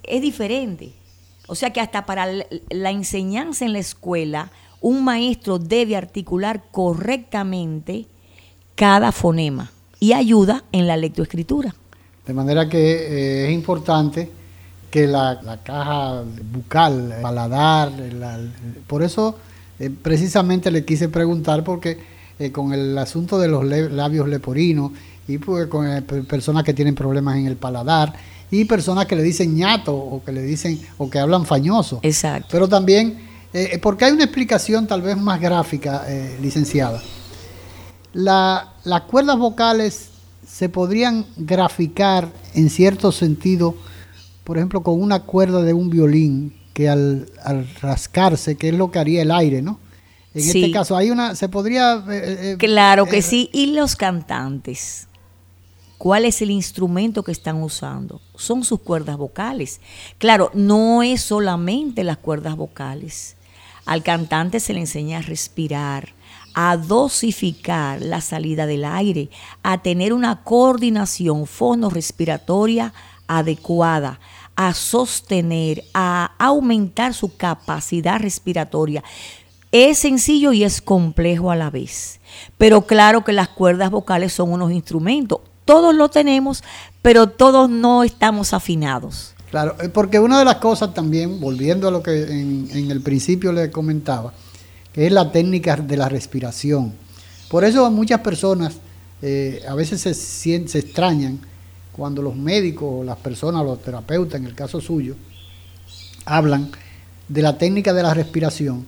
Es 0.04 0.22
diferente. 0.22 0.94
O 1.48 1.56
sea 1.56 1.74
que 1.74 1.82
hasta 1.82 2.06
para 2.06 2.28
la 2.70 2.92
enseñanza 2.92 3.66
en 3.66 3.74
la 3.74 3.80
escuela, 3.80 4.52
un 4.80 5.04
maestro 5.04 5.58
debe 5.58 5.96
articular 5.96 6.66
correctamente 6.72 8.06
cada 8.76 9.12
fonema 9.12 9.73
y 10.04 10.12
ayuda 10.12 10.66
en 10.74 10.86
la 10.86 10.98
lectoescritura. 10.98 11.74
De 12.28 12.34
manera 12.34 12.68
que 12.68 12.78
eh, 12.78 13.48
es 13.48 13.54
importante 13.54 14.30
que 14.92 15.08
la, 15.08 15.40
caja 15.64 16.24
bucal, 16.52 17.14
el 17.14 17.22
paladar, 17.22 17.90
por 18.86 19.02
eso 19.02 19.38
eh, 19.80 19.90
precisamente 19.90 20.72
le 20.72 20.84
quise 20.84 21.08
preguntar 21.08 21.64
porque 21.64 21.98
eh, 22.38 22.52
con 22.52 22.74
el 22.74 22.98
asunto 22.98 23.40
de 23.40 23.48
los 23.48 23.64
labios 23.64 24.28
leporinos 24.28 24.92
y 25.26 25.38
pues, 25.38 25.68
con 25.68 25.86
personas 26.28 26.66
que 26.66 26.74
tienen 26.74 26.96
problemas 26.96 27.38
en 27.38 27.48
el 27.48 27.56
paladar 27.56 28.12
y 28.52 28.66
personas 28.66 29.06
que 29.06 29.16
le 29.16 29.24
dicen 29.24 29.56
ñato 29.56 29.96
o 29.96 30.22
que 30.22 30.34
le 30.34 30.42
dicen 30.42 30.82
o 30.98 31.10
que 31.10 31.18
hablan 31.18 31.46
fañoso. 31.46 32.02
Exacto. 32.04 32.50
Pero 32.52 32.68
también 32.68 33.20
porque 33.82 34.04
hay 34.04 34.12
una 34.12 34.26
explicación 34.26 34.86
tal 34.86 35.02
vez 35.02 35.16
más 35.16 35.40
gráfica, 35.40 36.04
licenciada 36.42 37.02
las 38.14 39.02
cuerdas 39.08 39.38
vocales 39.38 40.10
se 40.48 40.70
podrían 40.70 41.26
graficar 41.36 42.32
en 42.54 42.70
cierto 42.70 43.12
sentido, 43.12 43.76
por 44.44 44.58
ejemplo, 44.58 44.84
con 44.84 45.02
una 45.02 45.22
cuerda 45.22 45.62
de 45.62 45.74
un 45.74 45.90
violín 45.90 46.54
que 46.74 46.90
al, 46.90 47.28
rascarse, 47.82 48.56
que 48.56 48.70
es 48.70 48.76
lo 48.76 48.92
que 48.92 49.00
haría 49.00 49.22
el 49.22 49.32
aire, 49.32 49.62
¿no? 49.62 49.80
En 50.34 50.42
este 50.42 50.72
caso, 50.72 50.98
hay 50.98 51.12
una, 51.12 51.36
se 51.36 51.48
podría... 51.48 52.04
Eh, 52.10 52.54
eh, 52.54 52.56
claro 52.58 53.06
que 53.06 53.20
eh, 53.20 53.22
sí. 53.22 53.50
¿Y 53.54 53.68
los 53.68 53.96
cantantes? 53.96 55.08
¿Cuál 56.00 56.26
es 56.26 56.42
el 56.42 56.50
instrumento 56.50 57.24
que 57.24 57.32
están 57.32 57.62
usando? 57.62 58.20
Son 58.36 58.64
sus 58.64 58.82
cuerdas 58.82 59.16
vocales. 59.16 59.80
Claro, 60.18 60.50
no 60.56 61.04
es 61.04 61.22
solamente 61.22 62.04
las 62.04 62.18
cuerdas 62.18 62.56
vocales. 62.56 63.38
Al 63.86 64.02
cantante 64.02 64.60
se 64.60 64.74
le 64.74 64.80
enseña 64.80 65.20
a 65.20 65.22
respirar, 65.22 66.14
a 66.54 66.78
dosificar 66.78 68.02
la 68.02 68.22
salida 68.22 68.66
del 68.66 68.86
aire, 68.86 69.30
a 69.64 69.82
tener 69.82 70.14
una 70.14 70.44
coordinación 70.44 71.48
fonorrespiratoria 71.48 72.94
adecuada, 73.28 74.20
a 74.56 74.74
sostener, 74.74 75.84
a 75.94 76.32
aumentar 76.38 77.14
su 77.14 77.36
capacidad 77.36 78.20
respiratoria. 78.20 79.04
Es 79.72 80.00
sencillo 80.00 80.54
y 80.54 80.64
es 80.64 80.82
complejo 80.82 81.50
a 81.50 81.56
la 81.56 81.72
vez. 81.72 82.20
Pero 82.58 82.84
claro 82.84 83.24
que 83.24 83.34
las 83.34 83.50
cuerdas 83.50 83.90
vocales 83.90 84.34
son 84.34 84.52
unos 84.52 84.72
instrumentos. 84.72 85.40
Todos 85.66 85.96
lo 85.96 86.10
tenemos, 86.10 86.64
pero 87.02 87.28
todos 87.28 87.70
no 87.70 88.04
estamos 88.04 88.54
afinados. 88.54 89.34
Claro, 89.50 89.76
eh, 89.82 89.90
porque 89.90 90.20
una 90.20 90.40
de 90.40 90.46
las 90.46 90.56
cosas 90.56 90.94
también, 90.94 91.40
volviendo 91.40 91.88
a 91.88 91.92
lo 91.92 92.04
que 92.04 92.24
en, 92.24 92.68
en 92.72 92.92
el 92.92 93.02
principio 93.02 93.52
le 93.52 93.72
comentaba, 93.72 94.34
que 94.94 95.08
es 95.08 95.12
la 95.12 95.32
técnica 95.32 95.76
de 95.76 95.98
la 95.98 96.08
respiración. 96.08 96.94
Por 97.50 97.64
eso 97.64 97.90
muchas 97.92 98.22
personas 98.22 98.76
eh, 99.22 99.64
a 99.68 99.74
veces 99.74 100.02
se, 100.02 100.14
se 100.14 100.80
extrañan 100.80 101.40
cuando 101.92 102.22
los 102.22 102.36
médicos 102.36 102.90
o 102.92 103.04
las 103.04 103.18
personas, 103.18 103.64
los 103.66 103.82
terapeutas 103.82 104.40
en 104.40 104.48
el 104.48 104.56
caso 104.56 104.80
suyo, 104.80 105.16
hablan 106.26 106.72
de 107.28 107.42
la 107.42 107.58
técnica 107.58 107.94
de 107.94 108.04
la 108.04 108.14
respiración 108.14 108.86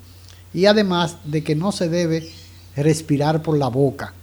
y 0.53 0.65
además 0.65 1.17
de 1.25 1.43
que 1.43 1.55
no 1.55 1.71
se 1.71 1.89
debe 1.89 2.29
respirar 2.75 3.41
por 3.41 3.57
la 3.57 3.67
boca, 3.67 4.13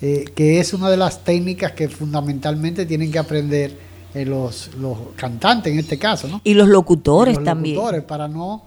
eh, 0.00 0.24
que 0.34 0.60
es 0.60 0.72
una 0.72 0.90
de 0.90 0.96
las 0.96 1.24
técnicas 1.24 1.72
que 1.72 1.88
fundamentalmente 1.88 2.86
tienen 2.86 3.10
que 3.10 3.18
aprender 3.18 3.78
eh, 4.14 4.24
los, 4.24 4.74
los, 4.76 4.98
cantantes 5.16 5.72
en 5.72 5.78
este 5.78 5.98
caso. 5.98 6.28
¿no? 6.28 6.40
Y 6.44 6.54
los 6.54 6.68
locutores 6.68 7.34
y 7.34 7.36
los 7.36 7.44
también. 7.44 7.76
Locutores, 7.76 8.02
para 8.02 8.28
no 8.28 8.64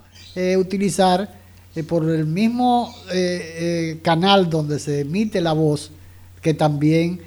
utilizar 0.58 1.39
por 1.84 2.08
el 2.08 2.26
mismo 2.26 2.94
eh, 3.12 3.14
eh, 3.14 4.00
canal 4.02 4.48
donde 4.48 4.78
se 4.78 5.00
emite 5.00 5.40
la 5.40 5.52
voz, 5.52 5.90
que 6.42 6.54
también 6.54 7.22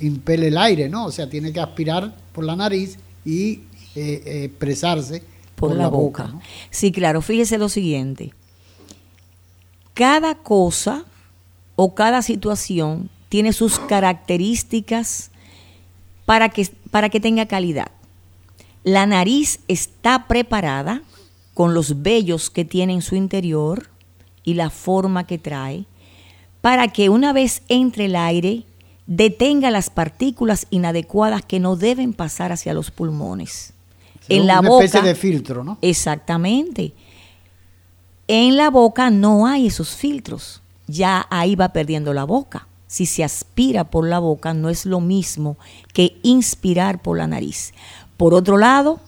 impele 0.00 0.48
el 0.48 0.58
aire, 0.58 0.88
¿no? 0.88 1.06
O 1.06 1.12
sea, 1.12 1.30
tiene 1.30 1.50
que 1.52 1.60
aspirar 1.60 2.14
por 2.32 2.44
la 2.44 2.54
nariz 2.56 2.98
y 3.24 3.60
expresarse 3.94 5.22
por, 5.56 5.74
la, 5.74 5.88
boca. 5.88 6.34
Sí, 6.70 6.92
claro, 6.92 7.22
fíjese 7.22 7.56
lo 7.56 7.70
siguiente. 7.70 8.34
Cada 9.94 10.34
cosa 10.34 11.04
o 11.76 11.94
cada 11.94 12.20
situación 12.20 13.08
tiene 13.30 13.54
sus 13.54 13.78
características 13.78 15.30
para 16.26 16.50
que 16.50 16.68
para 16.90 17.08
que 17.08 17.20
tenga 17.20 17.46
calidad. 17.46 17.90
La 18.82 19.06
nariz 19.06 19.60
está 19.68 20.26
preparada 20.26 21.02
con 21.54 21.74
los 21.74 22.02
vellos 22.02 22.50
que 22.50 22.64
tiene 22.64 22.92
en 22.92 23.02
su 23.02 23.16
interior 23.16 23.88
y 24.44 24.54
la 24.54 24.70
forma 24.70 25.26
que 25.26 25.38
trae 25.38 25.84
para 26.60 26.88
que 26.88 27.08
una 27.08 27.32
vez 27.32 27.62
entre 27.68 28.06
el 28.06 28.16
aire 28.16 28.64
detenga 29.06 29.70
las 29.70 29.90
partículas 29.90 30.66
inadecuadas 30.70 31.42
que 31.44 31.58
no 31.58 31.76
deben 31.76 32.12
pasar 32.12 32.52
hacia 32.52 32.74
los 32.74 32.90
pulmones. 32.90 33.72
en 34.28 34.46
la 34.46 34.60
una 34.60 34.84
especie 34.84 35.02
de 35.02 35.14
filtro, 35.14 35.64
¿no? 35.64 35.78
Exactamente. 35.82 36.92
En 38.28 38.56
la 38.56 38.70
boca 38.70 39.10
no 39.10 39.46
hay 39.46 39.66
esos 39.66 39.96
filtros. 39.96 40.62
Ya 40.86 41.26
ahí 41.30 41.56
va 41.56 41.72
perdiendo 41.72 42.12
la 42.12 42.22
boca. 42.22 42.68
Si 42.86 43.06
se 43.06 43.24
aspira 43.24 43.84
por 43.90 44.06
la 44.06 44.20
boca 44.20 44.54
no 44.54 44.68
es 44.68 44.86
lo 44.86 45.00
mismo 45.00 45.56
que 45.92 46.18
inspirar 46.22 47.02
por 47.02 47.18
la 47.18 47.26
nariz. 47.26 47.72
Por 48.16 48.34
otro 48.34 48.56
lado, 48.58 49.00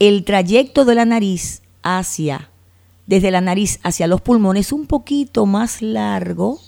el 0.00 0.24
trayecto 0.24 0.84
de 0.84 0.96
la 0.96 1.04
nariz 1.04 1.62
hacia 1.82 2.50
desde 3.06 3.30
la 3.30 3.40
nariz 3.40 3.78
hacia 3.82 4.06
los 4.06 4.20
pulmones 4.20 4.72
un 4.72 4.86
poquito 4.86 5.46
más 5.46 5.82
largo 5.82 6.58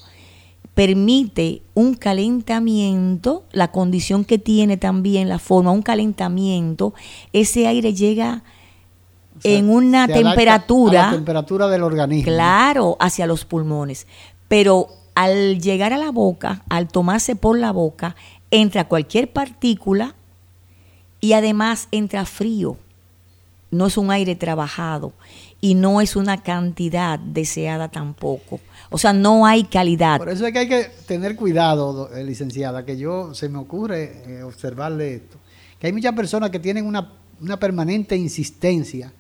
permite 0.75 1.63
un 1.75 1.95
calentamiento, 1.95 3.45
la 3.53 3.71
condición 3.73 4.25
que 4.25 4.39
tiene 4.39 4.77
también 4.77 5.29
la 5.29 5.39
forma, 5.39 5.71
un 5.71 5.83
calentamiento, 5.83 6.95
ese 7.33 7.67
aire 7.67 7.93
llega 7.93 8.43
en 9.45 9.69
una 9.69 10.09
temperatura... 10.09 11.07
la 11.07 11.13
temperatura 11.13 11.69
del 11.69 11.83
organismo. 11.83 12.25
Claro, 12.25 12.97
hacia 13.01 13.27
los 13.27 13.45
pulmones. 13.45 14.07
Pero 14.49 14.89
al 15.15 15.61
llegar 15.61 15.93
a 15.93 15.99
la 15.99 16.11
boca, 16.11 16.63
al 16.71 16.89
tomarse 16.89 17.37
por 17.37 17.59
la 17.59 17.71
boca, 17.71 18.17
entra 18.51 18.89
cualquier 18.89 19.31
partícula 19.31 20.15
y 21.21 21.35
además 21.35 21.89
entra 21.91 22.25
frío. 22.25 22.79
No 23.73 23.87
es 23.87 23.97
un 23.97 24.13
aire 24.13 24.37
trabajado 24.37 25.13
y 25.61 25.75
no 25.75 26.01
es 26.01 26.15
una 26.15 26.43
cantidad 26.43 27.19
deseada 27.19 27.91
tampoco. 27.91 28.61
O 28.91 28.99
sea, 28.99 29.13
no 29.13 29.47
hay 29.47 29.65
calidad. 29.65 30.19
Por 30.19 30.29
eso 30.29 30.47
es 30.47 30.53
que 30.53 30.59
hay 30.61 30.69
que 30.69 30.85
tener 31.07 31.35
cuidado, 31.35 32.13
eh, 32.15 32.23
licenciada, 32.23 32.85
que 32.85 32.97
yo 32.97 33.35
se 33.35 33.49
me 33.49 33.59
ocurre 33.59 34.23
eh, 34.27 34.43
observarle 34.43 35.15
esto, 35.15 35.39
que 35.81 35.89
hay 35.89 35.93
muchas 35.93 36.15
personas 36.15 36.51
que 36.51 36.61
tienen 36.61 36.87
una, 36.87 37.13
una 37.41 37.59
permanente 37.59 38.15
insistencia 38.15 39.13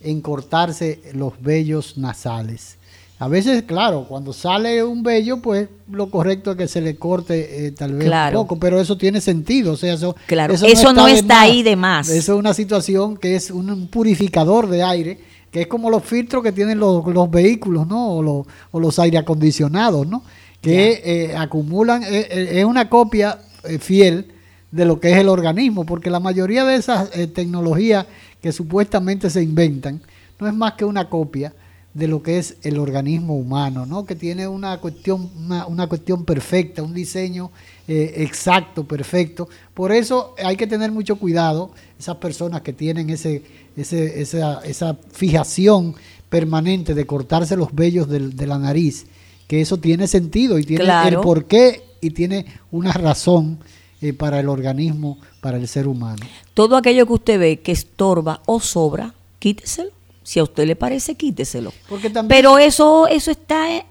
en 0.00 0.20
cortarse 0.20 1.02
los 1.12 1.40
vellos 1.42 1.98
nasales. 1.98 2.75
A 3.18 3.28
veces, 3.28 3.62
claro, 3.62 4.04
cuando 4.06 4.34
sale 4.34 4.84
un 4.84 5.02
vello, 5.02 5.40
pues 5.40 5.68
lo 5.90 6.10
correcto 6.10 6.50
es 6.50 6.56
que 6.58 6.68
se 6.68 6.82
le 6.82 6.96
corte 6.96 7.66
eh, 7.66 7.70
tal 7.72 7.94
vez 7.94 8.10
un 8.10 8.32
poco, 8.34 8.58
pero 8.58 8.78
eso 8.78 8.98
tiene 8.98 9.22
sentido, 9.22 9.72
o 9.72 9.76
sea, 9.76 9.94
eso, 9.94 10.14
claro. 10.26 10.52
eso, 10.52 10.92
no 10.92 11.08
está, 11.08 11.40
ahí 11.40 11.62
de 11.62 11.76
más. 11.76 12.10
Eso 12.10 12.34
es 12.34 12.38
una 12.38 12.52
situación 12.52 13.16
que 13.16 13.34
es 13.34 13.50
un 13.50 13.88
purificador 13.88 14.68
de 14.68 14.82
aire 14.82 15.18
que 15.56 15.62
es 15.62 15.68
como 15.68 15.88
los 15.88 16.04
filtros 16.04 16.42
que 16.42 16.52
tienen 16.52 16.78
los, 16.78 17.30
vehículos, 17.30 17.86
¿no? 17.86 18.16
O 18.16 18.22
los, 18.22 18.46
o 18.72 18.78
los 18.78 18.98
aire 18.98 19.16
acondicionados, 19.16 20.06
¿no? 20.06 20.22
Que 20.60 21.00
eh, 21.02 21.34
acumulan, 21.34 22.02
eh, 22.02 22.28
eh, 22.30 22.48
es 22.56 22.64
una 22.66 22.90
copia 22.90 23.38
fiel 23.80 24.32
de 24.70 24.84
lo 24.84 25.00
que 25.00 25.12
es 25.12 25.16
el 25.16 25.30
organismo, 25.30 25.86
porque 25.86 26.10
la 26.10 26.20
mayoría 26.20 26.66
de 26.66 26.76
esas 26.76 27.10
tecnologías 27.32 28.04
que 28.42 28.52
supuestamente 28.52 29.30
se 29.30 29.42
inventan 29.42 30.02
no 30.38 30.46
es 30.46 30.52
más 30.52 30.74
que 30.74 30.84
una 30.84 31.08
copia 31.08 31.54
de 31.96 32.08
lo 32.08 32.22
que 32.22 32.38
es 32.38 32.58
el 32.62 32.78
organismo 32.78 33.36
humano, 33.36 33.86
¿no? 33.86 34.04
que 34.04 34.14
tiene 34.14 34.46
una 34.46 34.78
cuestión, 34.82 35.30
una, 35.66 35.86
cuestión 35.86 36.26
perfecta, 36.26 36.82
un 36.82 36.92
diseño 36.92 37.50
exacto, 37.88 38.84
perfecto. 38.84 39.48
Por 39.72 39.92
eso 39.92 40.34
hay 40.44 40.56
que 40.56 40.66
tener 40.66 40.92
mucho 40.92 41.16
cuidado, 41.16 41.70
esas 41.98 42.16
personas 42.16 42.60
que 42.60 42.74
tienen 42.74 43.08
ese, 43.08 43.42
esa, 43.76 44.60
esa, 44.62 44.98
fijación 45.10 45.94
permanente 46.28 46.92
de 46.92 47.06
cortarse 47.06 47.56
los 47.56 47.74
vellos 47.74 48.10
de, 48.10 48.46
la 48.46 48.58
nariz, 48.58 49.06
que 49.48 49.62
eso 49.62 49.78
tiene 49.78 50.06
sentido 50.06 50.58
y 50.58 50.64
tiene 50.64 50.84
el 51.08 51.20
porqué 51.20 51.82
y 52.02 52.10
tiene 52.10 52.44
una 52.70 52.92
razón 52.92 53.58
eh, 54.02 54.12
para 54.12 54.38
el 54.40 54.50
organismo, 54.50 55.18
para 55.40 55.56
el 55.56 55.66
ser 55.66 55.88
humano. 55.88 56.26
Todo 56.52 56.76
aquello 56.76 57.06
que 57.06 57.12
usted 57.14 57.40
ve 57.40 57.60
que 57.60 57.72
estorba 57.72 58.42
o 58.44 58.60
sobra, 58.60 59.14
quíteselo. 59.38 59.95
Si 60.26 60.40
a 60.40 60.42
usted 60.42 60.66
le 60.66 60.74
parece, 60.74 61.14
quíteselo. 61.14 61.72
Porque 61.88 62.10
Pero 62.10 62.58
eso, 62.58 63.06
eso 63.06 63.30
está 63.30 63.72
eh, 63.72 63.86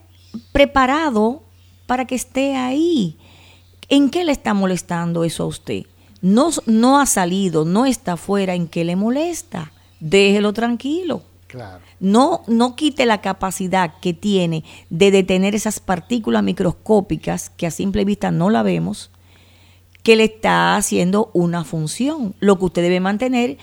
preparado 0.52 1.44
para 1.86 2.06
que 2.06 2.16
esté 2.16 2.58
ahí. 2.58 3.18
¿En 3.88 4.10
qué 4.10 4.26
le 4.26 4.34
está 4.34 4.54
molestando 4.54 5.24
eso 5.24 5.44
a 5.44 5.48
usted? 5.48 5.84
No, 6.22 6.50
no 6.66 7.00
ha 7.00 7.06
salido, 7.06 7.64
no 7.64 7.86
está 7.86 8.14
afuera, 8.14 8.54
¿en 8.54 8.68
qué 8.68 8.84
le 8.84 8.96
molesta? 8.96 9.72
déjelo 10.00 10.54
tranquilo. 10.54 11.24
No, 12.02 12.44
no 12.48 12.76
quite 12.76 13.06
la 13.06 13.22
capacidad 13.22 14.00
que 14.02 14.14
tiene 14.14 14.66
de 14.90 15.10
detener 15.10 15.56
esas 15.56 15.80
partículas 15.80 16.44
microscópicas 16.44 17.50
que 17.50 17.66
a 17.66 17.72
simple 17.72 18.04
vista 18.04 18.30
no 18.30 18.50
la 18.50 18.62
vemos, 18.62 19.10
que 20.04 20.18
le 20.18 20.26
está 20.26 20.76
haciendo 20.76 21.32
una 21.34 21.64
función. 21.64 22.36
Lo 22.40 22.60
que 22.60 22.66
usted 22.66 22.82
debe 22.82 23.00
mantener 23.00 23.58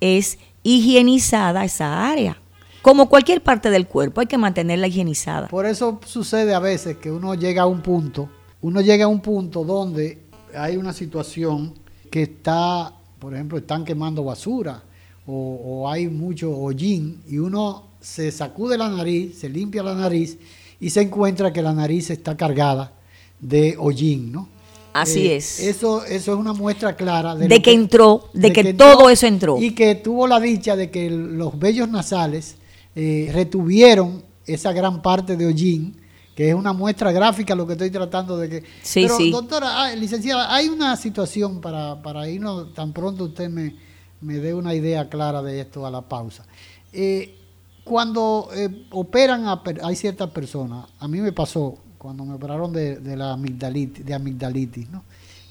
es 0.00 0.38
higienizada 0.66 1.64
esa 1.64 2.10
área. 2.10 2.36
Como 2.82 3.08
cualquier 3.08 3.42
parte 3.42 3.70
del 3.70 3.86
cuerpo, 3.86 4.20
hay 4.20 4.26
que 4.26 4.38
mantenerla 4.38 4.88
higienizada. 4.88 5.48
Por 5.48 5.64
eso 5.64 6.00
sucede 6.04 6.54
a 6.54 6.58
veces 6.58 6.96
que 6.96 7.10
uno 7.10 7.34
llega 7.34 7.62
a 7.62 7.66
un 7.66 7.82
punto, 7.82 8.28
uno 8.62 8.80
llega 8.80 9.04
a 9.04 9.08
un 9.08 9.20
punto 9.20 9.64
donde 9.64 10.22
hay 10.54 10.76
una 10.76 10.92
situación 10.92 11.74
que 12.10 12.22
está, 12.22 12.92
por 13.18 13.34
ejemplo, 13.34 13.58
están 13.58 13.84
quemando 13.84 14.24
basura 14.24 14.82
o, 15.28 15.88
hay 15.88 16.08
mucho 16.08 16.50
hollín 16.52 17.22
y 17.28 17.38
uno 17.38 17.84
se 18.00 18.30
sacude 18.30 18.78
la 18.78 18.88
nariz, 18.88 19.38
se 19.38 19.48
limpia 19.48 19.82
la 19.82 19.94
nariz 19.94 20.38
y 20.78 20.90
se 20.90 21.02
encuentra 21.02 21.52
que 21.52 21.62
la 21.62 21.72
nariz 21.72 22.10
está 22.10 22.36
cargada 22.36 22.92
de 23.40 23.76
hollín, 23.78 24.32
¿no? 24.32 24.48
Así 25.00 25.26
eh, 25.26 25.36
es. 25.36 25.60
Eso, 25.60 26.04
eso 26.04 26.32
es 26.32 26.38
una 26.38 26.52
muestra 26.52 26.96
clara 26.96 27.34
de, 27.34 27.60
que, 27.60 27.72
entró, 27.72 28.30
de, 28.32 28.52
que, 28.52 28.72
todo 28.72 29.10
eso 29.10 29.26
entró. 29.26 29.58
Y 29.60 29.72
que 29.72 29.94
tuvo 29.96 30.26
la 30.26 30.40
dicha 30.40 30.74
de 30.74 30.90
que 30.90 31.10
los 31.10 31.58
vellos 31.58 31.88
nasales 31.88 32.56
eh, 32.94 33.30
retuvieron 33.32 34.24
esa 34.46 34.72
gran 34.72 35.02
parte 35.02 35.36
de 35.36 35.46
hollín, 35.46 36.00
que 36.34 36.48
es 36.48 36.54
una 36.54 36.72
muestra 36.72 37.12
gráfica 37.12 37.54
lo 37.54 37.66
que 37.66 37.74
estoy 37.74 37.90
tratando 37.90 38.38
de 38.38 38.48
que... 38.48 38.62
Sí, 38.82 39.02
Pero, 39.02 39.16
sí. 39.16 39.30
doctora, 39.30 39.84
ah, 39.84 39.94
licenciada, 39.94 40.54
hay 40.54 40.68
una 40.68 40.96
situación 40.96 41.60
para, 41.60 42.00
para 42.00 42.28
irnos, 42.28 42.72
tan 42.72 42.92
pronto 42.92 43.24
usted 43.24 43.50
me, 43.50 43.76
me 44.20 44.34
dé 44.34 44.54
una 44.54 44.74
idea 44.74 45.08
clara 45.08 45.42
de 45.42 45.60
esto 45.60 45.86
a 45.86 45.90
la 45.90 46.02
pausa. 46.02 46.46
Eh, 46.92 47.36
cuando 47.84 48.48
eh, 48.54 48.86
operan, 48.90 49.44
hay 49.82 49.96
ciertas 49.96 50.30
personas, 50.30 50.86
a 50.98 51.06
mí 51.06 51.20
me 51.20 51.32
pasó 51.32 51.78
cuando 52.06 52.24
me 52.24 52.34
operaron 52.34 52.72
de, 52.72 53.16
la 53.16 53.32
amigdalitis, 53.32 54.06
de 54.06 54.14
amigdalitis, 54.14 54.88
¿no? 54.90 55.02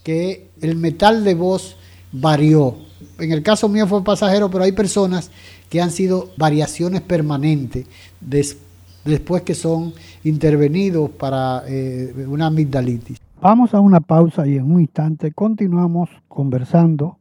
que 0.05 0.51
el 0.61 0.77
metal 0.77 1.25
de 1.25 1.33
voz 1.33 1.75
varió. 2.13 2.77
En 3.19 3.33
el 3.33 3.43
caso 3.43 3.67
mío 3.67 3.85
fue 3.87 4.05
pasajero, 4.05 4.49
pero 4.49 4.63
hay 4.63 4.71
personas 4.71 5.31
que 5.69 5.81
han 5.81 5.91
sido 5.91 6.29
variaciones 6.37 7.01
permanentes 7.01 7.87
después 9.03 9.41
que 9.41 9.53
son 9.53 9.93
intervenidos 10.23 11.09
para 11.09 11.63
eh, 11.67 12.25
una 12.25 12.45
amigdalitis. 12.45 13.17
Vamos 13.41 13.73
a 13.73 13.81
una 13.81 13.99
pausa 13.99 14.47
y 14.47 14.55
en 14.55 14.71
un 14.71 14.79
instante 14.79 15.33
continuamos 15.33 16.09
conversando 16.29 17.17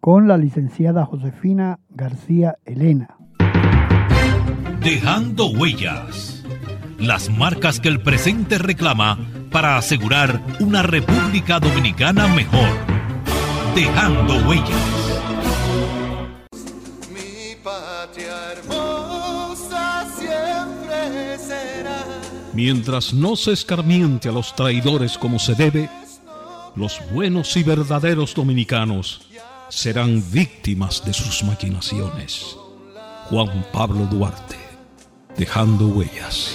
con 0.00 0.26
la 0.26 0.36
licenciada 0.36 1.06
Josefina 1.06 1.78
García 1.90 2.56
Elena. 2.64 3.16
Dejando 4.82 5.52
huellas. 5.52 6.41
Las 7.02 7.28
marcas 7.28 7.80
que 7.80 7.88
el 7.88 8.00
presente 8.00 8.58
reclama 8.58 9.18
para 9.50 9.76
asegurar 9.76 10.40
una 10.60 10.84
República 10.84 11.58
Dominicana 11.58 12.28
mejor. 12.28 12.68
Dejando 13.74 14.36
huellas. 14.48 14.70
Mi 17.12 17.56
patria 17.56 18.52
hermosa 18.52 20.06
siempre 20.16 21.38
será. 21.38 22.04
Mientras 22.52 23.12
no 23.12 23.34
se 23.34 23.50
escarmiente 23.50 24.28
a 24.28 24.32
los 24.32 24.54
traidores 24.54 25.18
como 25.18 25.40
se 25.40 25.56
debe, 25.56 25.90
los 26.76 27.00
buenos 27.10 27.56
y 27.56 27.64
verdaderos 27.64 28.32
dominicanos 28.32 29.22
serán 29.70 30.22
víctimas 30.30 31.04
de 31.04 31.12
sus 31.12 31.42
maquinaciones. 31.42 32.56
Juan 33.24 33.66
Pablo 33.72 34.06
Duarte, 34.06 34.56
dejando 35.36 35.88
huellas. 35.88 36.54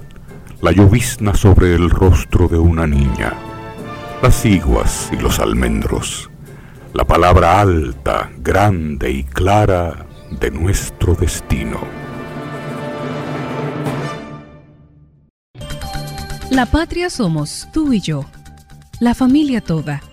la 0.61 0.71
llovizna 0.71 1.33
sobre 1.33 1.73
el 1.73 1.89
rostro 1.89 2.47
de 2.47 2.59
una 2.59 2.85
niña, 2.85 3.33
las 4.21 4.45
iguas 4.45 5.09
y 5.11 5.15
los 5.15 5.39
almendros, 5.39 6.29
la 6.93 7.03
palabra 7.03 7.59
alta, 7.59 8.29
grande 8.37 9.09
y 9.11 9.23
clara 9.23 10.05
de 10.39 10.51
nuestro 10.51 11.15
destino. 11.15 11.79
La 16.51 16.67
patria 16.67 17.09
somos 17.09 17.67
tú 17.73 17.91
y 17.93 18.01
yo, 18.01 18.25
la 18.99 19.15
familia 19.15 19.61
toda, 19.61 20.03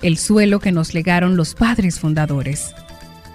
el 0.00 0.16
suelo 0.16 0.60
que 0.60 0.72
nos 0.72 0.94
legaron 0.94 1.36
los 1.36 1.54
padres 1.54 2.00
fundadores. 2.00 2.74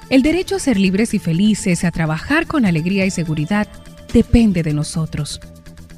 El 0.09 0.23
derecho 0.23 0.55
a 0.55 0.59
ser 0.59 0.79
libres 0.79 1.13
y 1.13 1.19
felices, 1.19 1.83
a 1.83 1.91
trabajar 1.91 2.47
con 2.47 2.65
alegría 2.65 3.05
y 3.05 3.11
seguridad, 3.11 3.67
depende 4.13 4.63
de 4.63 4.73
nosotros. 4.73 5.39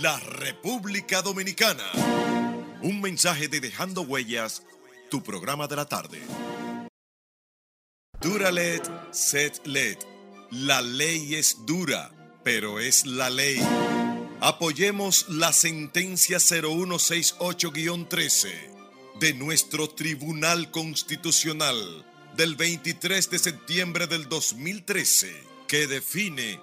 la 0.00 0.18
República 0.18 1.22
Dominicana. 1.22 1.84
Un 2.82 3.00
mensaje 3.00 3.46
de 3.48 3.60
Dejando 3.60 4.02
Huellas, 4.02 4.62
tu 5.10 5.22
programa 5.22 5.66
de 5.66 5.76
la 5.76 5.86
tarde. 5.86 6.20
Duralet, 8.20 8.86
set 9.10 9.66
let. 9.66 9.96
La 10.50 10.82
ley 10.82 11.34
es 11.34 11.64
dura, 11.66 12.10
pero 12.44 12.78
es 12.78 13.06
la 13.06 13.30
ley. 13.30 13.58
Apoyemos 14.40 15.30
la 15.30 15.54
sentencia 15.54 16.36
0168-13 16.38 18.50
de 19.18 19.32
nuestro 19.32 19.88
Tribunal 19.88 20.70
Constitucional 20.70 22.04
del 22.36 22.54
23 22.54 23.30
de 23.30 23.38
septiembre 23.38 24.06
del 24.06 24.28
2013 24.28 25.32
que 25.66 25.86
define 25.86 26.60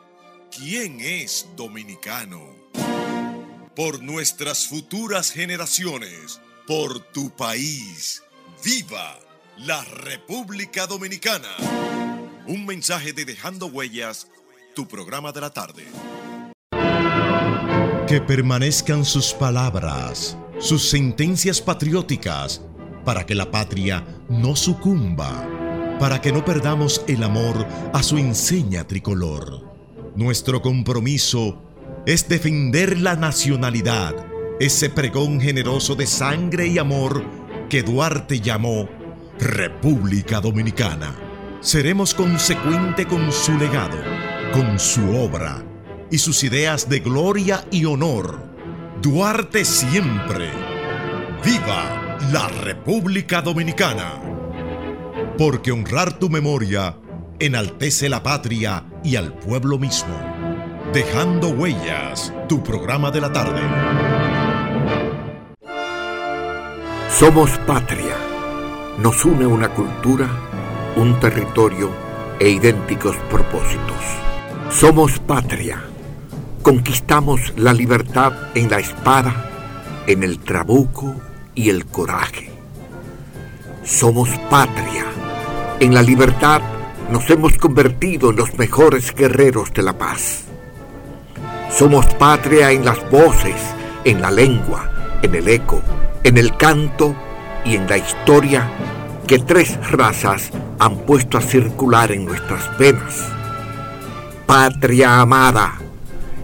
quién 0.56 1.02
es 1.02 1.48
dominicano. 1.56 2.54
Por 3.76 4.04
nuestras 4.04 4.68
futuras 4.68 5.32
generaciones, 5.32 6.40
por 6.68 7.00
tu 7.00 7.32
país, 7.32 8.22
viva 8.64 9.18
la 9.58 9.84
República 9.84 10.86
Dominicana. 10.86 11.50
Un 12.46 12.68
mensaje 12.68 13.14
de 13.14 13.26
Dejando 13.26 13.66
Huellas, 13.66 14.28
tu 14.76 14.88
programa 14.88 15.32
de 15.32 15.42
la 15.42 15.50
tarde. 15.50 15.86
Que 18.08 18.22
permanezcan 18.22 19.04
sus 19.04 19.34
palabras, 19.34 20.38
sus 20.60 20.88
sentencias 20.88 21.60
patrióticas, 21.60 22.62
para 23.04 23.26
que 23.26 23.34
la 23.34 23.50
patria 23.50 24.06
no 24.30 24.56
sucumba, 24.56 25.98
para 26.00 26.22
que 26.22 26.32
no 26.32 26.46
perdamos 26.46 27.04
el 27.08 27.24
amor 27.24 27.66
a 27.92 28.04
su 28.04 28.20
enseña 28.20 28.88
tricolor. 28.88 29.74
Nuestro 30.16 30.62
compromiso 30.62 31.73
es 32.06 32.28
defender 32.28 33.00
la 33.00 33.16
nacionalidad, 33.16 34.14
ese 34.60 34.90
pregón 34.90 35.40
generoso 35.40 35.96
de 35.96 36.06
sangre 36.06 36.68
y 36.68 36.78
amor 36.78 37.24
que 37.70 37.82
Duarte 37.82 38.42
llamó 38.42 38.90
República 39.40 40.42
Dominicana. 40.42 41.16
Seremos 41.62 42.14
consecuente 42.14 43.06
con 43.06 43.32
su 43.32 43.58
legado, 43.58 43.98
con 44.52 44.78
su 44.80 45.16
obra 45.16 45.64
y 46.12 46.18
sus 46.18 46.44
ideas 46.44 46.90
de 46.90 47.00
gloria 47.00 47.66
y 47.72 47.86
honor. 47.86 48.52
Duarte 49.02 49.64
siempre. 49.64 50.50
¡Viva 51.44 52.18
la 52.34 52.50
República 52.50 53.42
Dominicana! 53.42 54.22
Porque 55.38 55.72
honrar 55.72 56.20
tu 56.20 56.30
memoria 56.30 56.98
enaltece 57.40 58.10
la 58.10 58.22
patria 58.22 58.86
y 59.04 59.16
al 59.16 59.34
pueblo 59.34 59.80
mismo. 59.80 60.43
Dejando 60.94 61.50
huellas, 61.50 62.32
tu 62.48 62.62
programa 62.64 63.10
de 63.10 63.22
la 63.22 63.32
tarde. 63.32 63.62
Somos 67.10 67.50
patria. 67.66 68.16
Nos 69.00 69.26
une 69.26 69.46
una 69.46 69.70
cultura, 69.70 70.30
un 70.96 71.20
territorio 71.20 71.90
e 72.40 72.50
idénticos 72.50 73.16
propósitos. 73.30 74.04
Somos 74.70 75.20
patria 75.20 75.84
Conquistamos 76.64 77.54
la 77.58 77.74
libertad 77.74 78.32
en 78.56 78.70
la 78.70 78.80
espada, 78.80 79.50
en 80.08 80.24
el 80.24 80.40
trabuco 80.40 81.14
y 81.54 81.70
el 81.70 81.86
coraje. 81.86 82.52
Somos 83.84 84.30
patria. 84.50 85.04
En 85.82 85.94
la 85.94 86.02
libertad 86.02 86.62
nos 87.12 87.30
hemos 87.30 87.58
convertido 87.58 88.30
en 88.30 88.38
los 88.38 88.58
mejores 88.58 89.14
guerreros 89.14 89.74
de 89.74 89.84
la 89.84 89.98
paz. 89.98 90.43
Somos 91.76 92.06
patria 92.16 92.72
en 92.72 92.86
las 92.86 93.10
voces, 93.10 93.56
en 94.06 94.22
la 94.22 94.30
lengua, 94.30 95.20
en 95.24 95.34
el 95.34 95.48
eco, 95.48 95.82
en 96.24 96.38
el 96.38 96.56
canto 96.56 97.16
y 97.66 97.76
en 97.76 97.88
la 97.88 97.98
historia 97.98 98.70
que 99.26 99.40
tres 99.40 99.80
razas 99.90 100.52
han 100.78 100.98
puesto 101.00 101.38
a 101.38 101.42
circular 101.42 102.12
en 102.12 102.26
nuestras 102.26 102.78
venas. 102.78 103.28
Patria 104.46 105.20
amada, 105.20 105.80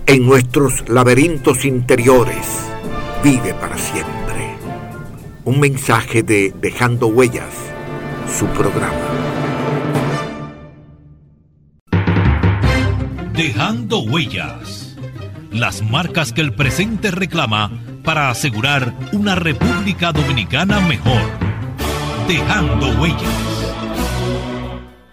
en 0.08 0.26
nuestros 0.26 0.90
laberintos 0.90 1.64
interiores, 1.64 2.48
vive 3.24 3.54
para 3.54 3.78
siempre. 3.78 4.56
Un 5.46 5.60
mensaje 5.60 6.24
de 6.24 6.54
Dejando 6.60 7.06
Huellas, 7.06 7.54
su 8.36 8.48
programa. 8.48 8.96
Dejando 13.34 14.00
Huellas, 14.00 14.89
las 15.52 15.82
marcas 15.82 16.32
que 16.34 16.42
el 16.42 16.54
presente 16.54 17.12
reclama 17.12 17.72
para 18.04 18.30
asegurar 18.30 18.94
una 19.14 19.36
República 19.36 20.12
Dominicana 20.12 20.80
mejor. 20.82 21.22
Dejando 22.28 23.02
Huellas. 23.02 23.66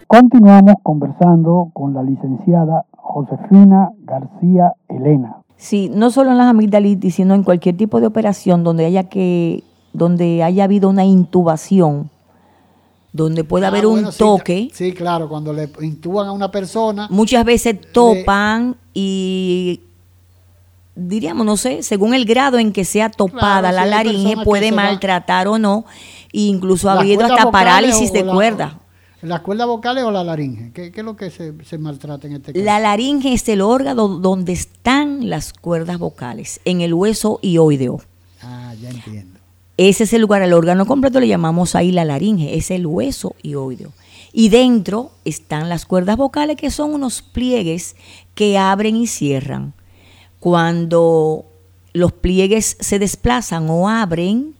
Continuamos 0.07 0.75
conversando 0.83 1.69
con 1.73 1.93
la 1.93 2.03
licenciada 2.03 2.85
Josefina 2.91 3.89
García 4.03 4.73
Elena. 4.87 5.37
Sí, 5.57 5.89
no 5.93 6.11
solo 6.11 6.31
en 6.31 6.37
las 6.37 6.47
amigdalitis, 6.47 7.15
sino 7.15 7.33
en 7.33 7.43
cualquier 7.43 7.75
tipo 7.75 7.99
de 7.99 8.07
operación 8.07 8.63
donde 8.63 8.85
haya 8.85 9.05
que 9.09 9.63
donde 9.93 10.43
haya 10.43 10.65
habido 10.65 10.89
una 10.89 11.05
intubación 11.05 12.11
donde 13.13 13.43
puede 13.43 13.65
Ah, 13.65 13.69
haber 13.69 13.87
un 13.87 13.93
bueno, 13.93 14.11
toque. 14.11 14.69
Sí, 14.71 14.93
claro, 14.93 15.27
cuando 15.27 15.51
le 15.51 15.69
intuban 15.81 16.27
a 16.27 16.31
una 16.31 16.51
persona. 16.51 17.07
Muchas 17.09 17.43
veces 17.43 17.79
topan 17.91 18.75
y 18.93 19.81
diríamos, 20.97 21.45
no 21.45 21.55
sé, 21.57 21.83
según 21.83 22.13
el 22.13 22.25
grado 22.25 22.57
en 22.59 22.73
que 22.73 22.83
sea 22.85 23.09
topada 23.09 23.69
Claro, 23.71 23.75
la 23.75 23.85
laringe, 23.85 24.35
puede 24.43 24.71
maltratar 24.71 25.47
o 25.47 25.57
no, 25.59 25.85
e 26.33 26.41
incluso 26.41 26.89
ha 26.89 26.95
¿Las 26.95 27.03
habido 27.03 27.25
hasta 27.25 27.51
parálisis 27.51 28.11
de 28.11 28.23
la- 28.23 28.33
cuerda. 28.33 28.79
¿Las 29.21 29.41
cuerdas 29.41 29.65
vocales 29.67 30.03
o 30.03 30.11
la 30.11 30.23
laringe? 30.23 30.71
¿Qué, 30.73 30.91
qué 30.91 30.99
es 30.99 31.05
lo 31.05 31.15
que 31.15 31.31
se, 31.31 31.53
se 31.65 31.77
maltrata 31.79 32.27
en 32.27 32.33
este 32.33 32.53
caso? 32.53 32.63
La 32.63 32.79
laringe 32.79 33.33
es 33.33 33.49
el 33.49 33.61
órgano 33.61 34.07
donde 34.07 34.53
están 34.53 35.27
las 35.29 35.53
cuerdas 35.53 35.97
vocales, 35.97 36.59
en 36.65 36.81
el 36.81 36.93
hueso 36.93 37.39
ioideo. 37.41 37.99
Ah, 38.43 38.73
ya 38.79 38.89
entiendo. 38.91 39.39
Ese 39.77 40.03
es 40.05 40.13
el 40.13 40.21
lugar, 40.21 40.41
el 40.43 40.53
órgano 40.53 40.85
completo 40.85 41.19
le 41.19 41.27
llamamos 41.27 41.75
ahí 41.75 41.91
la 41.91 42.05
laringe, 42.05 42.55
es 42.57 42.69
el 42.71 42.85
hueso 42.85 43.35
ioideo. 43.41 43.91
Y 44.33 44.49
dentro 44.49 45.11
están 45.25 45.67
las 45.67 45.85
cuerdas 45.85 46.17
vocales, 46.17 46.57
que 46.57 46.69
son 46.69 46.93
unos 46.93 47.21
pliegues 47.23 47.95
que 48.35 48.57
abren 48.59 48.95
y 48.95 49.07
cierran. 49.07 49.73
Cuando 50.39 51.45
los 51.93 52.11
pliegues 52.11 52.77
se 52.79 52.99
desplazan 52.99 53.69
o 53.69 53.89
abren, 53.89 54.53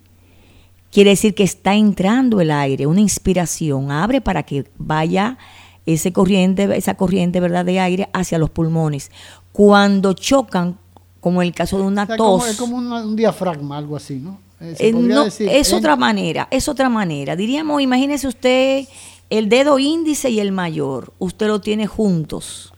quiere 0.92 1.12
decir 1.12 1.36
que 1.36 1.44
está 1.44 1.76
entrando 1.76 2.42
el 2.42 2.52
aire, 2.52 2.88
una 2.88 3.02
inspiración, 3.02 3.92
abre 3.92 4.22
para 4.22 4.44
que 4.44 4.66
vaya 4.78 5.38
ese 5.86 6.12
corriente, 6.12 6.76
esa 6.76 6.96
corriente 6.96 7.40
¿verdad? 7.40 7.64
de 7.64 7.80
aire 7.80 8.10
hacia 8.14 8.38
los 8.40 8.50
pulmones. 8.50 9.12
Cuando 9.52 10.14
chocan, 10.14 10.78
como 11.22 11.42
en 11.42 11.48
el 11.50 11.54
caso 11.54 11.78
de 11.78 11.84
una 11.84 12.04
O 12.04 12.08
sea, 12.08 12.18
tos, 12.18 12.28
como- 12.42 12.46
es 12.48 12.58
como 12.58 12.78
una- 12.78 13.06
un 13.06 13.16
diafragma, 13.16 13.78
algo 13.78 13.96
así, 13.96 14.16
¿no? 14.16 14.40
Eh, 14.60 14.76
eh, 14.80 14.92
podría 14.92 15.16
no, 15.16 15.24
decir, 15.26 15.48
es 15.50 15.70
en- 15.72 15.78
otra 15.78 15.96
manera, 15.96 16.48
es 16.52 16.68
otra 16.68 16.90
manera. 16.90 17.36
Diríamos, 17.36 17.82
imagínese 17.82 18.28
usted 18.28 18.88
el 19.30 19.50
dedo 19.50 19.78
índice 19.78 20.30
y 20.32 20.40
el 20.40 20.52
mayor, 20.52 21.14
usted 21.20 21.48
lo 21.48 21.62
tiene 21.62 21.86
juntos. 21.86 22.74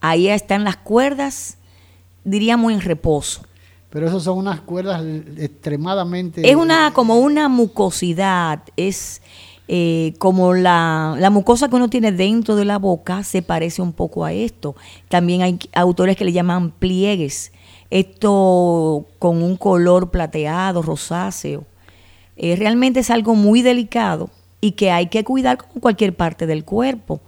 Ahí 0.00 0.28
están 0.28 0.62
las 0.62 0.76
cuerdas, 0.76 1.55
diríamos 2.26 2.72
en 2.72 2.80
reposo. 2.80 3.42
Pero 3.90 4.08
esas 4.08 4.24
son 4.24 4.38
unas 4.38 4.60
cuerdas 4.60 5.02
extremadamente... 5.38 6.48
Es 6.48 6.56
una 6.56 6.92
como 6.92 7.18
una 7.18 7.48
mucosidad, 7.48 8.62
es 8.76 9.22
eh, 9.68 10.14
como 10.18 10.52
la, 10.52 11.16
la 11.18 11.30
mucosa 11.30 11.68
que 11.68 11.76
uno 11.76 11.88
tiene 11.88 12.12
dentro 12.12 12.56
de 12.56 12.64
la 12.64 12.78
boca 12.78 13.22
se 13.22 13.42
parece 13.42 13.80
un 13.80 13.92
poco 13.92 14.24
a 14.24 14.32
esto. 14.32 14.76
También 15.08 15.42
hay 15.42 15.58
autores 15.72 16.16
que 16.16 16.24
le 16.24 16.32
llaman 16.32 16.72
pliegues. 16.72 17.52
Esto 17.90 19.06
con 19.18 19.42
un 19.42 19.56
color 19.56 20.10
plateado, 20.10 20.82
rosáceo. 20.82 21.64
Eh, 22.36 22.56
realmente 22.56 23.00
es 23.00 23.10
algo 23.10 23.34
muy 23.34 23.62
delicado 23.62 24.30
y 24.60 24.72
que 24.72 24.90
hay 24.90 25.06
que 25.06 25.24
cuidar 25.24 25.58
con 25.58 25.80
cualquier 25.80 26.14
parte 26.14 26.46
del 26.46 26.64
cuerpo. 26.64 27.20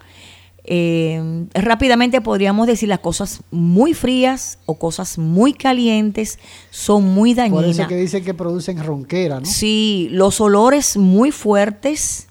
Eh, 0.71 1.47
rápidamente 1.55 2.21
podríamos 2.21 2.67
decir 2.67 2.91
las 2.91 2.99
cosas 2.99 3.41
muy 3.51 3.95
frías 3.95 4.59
o 4.67 4.75
cosas 4.75 5.17
muy 5.17 5.55
calientes 5.55 6.39
son 6.71 7.05
muy 7.05 7.31
Por 7.35 7.37
dañinas. 7.45 7.79
eso 7.79 7.89
que 7.89 7.97
dice 7.97 8.21
que 8.21 8.35
producen 8.35 8.77
ronquera, 8.85 9.41
¿no? 9.41 9.47
Sí, 9.47 10.09
los 10.11 10.43
olores 10.43 10.99
muy 10.99 11.31
fuertes, 11.31 12.29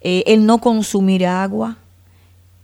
eh, 0.00 0.24
el 0.26 0.46
no 0.46 0.58
consumir 0.58 1.24
agua, 1.26 1.78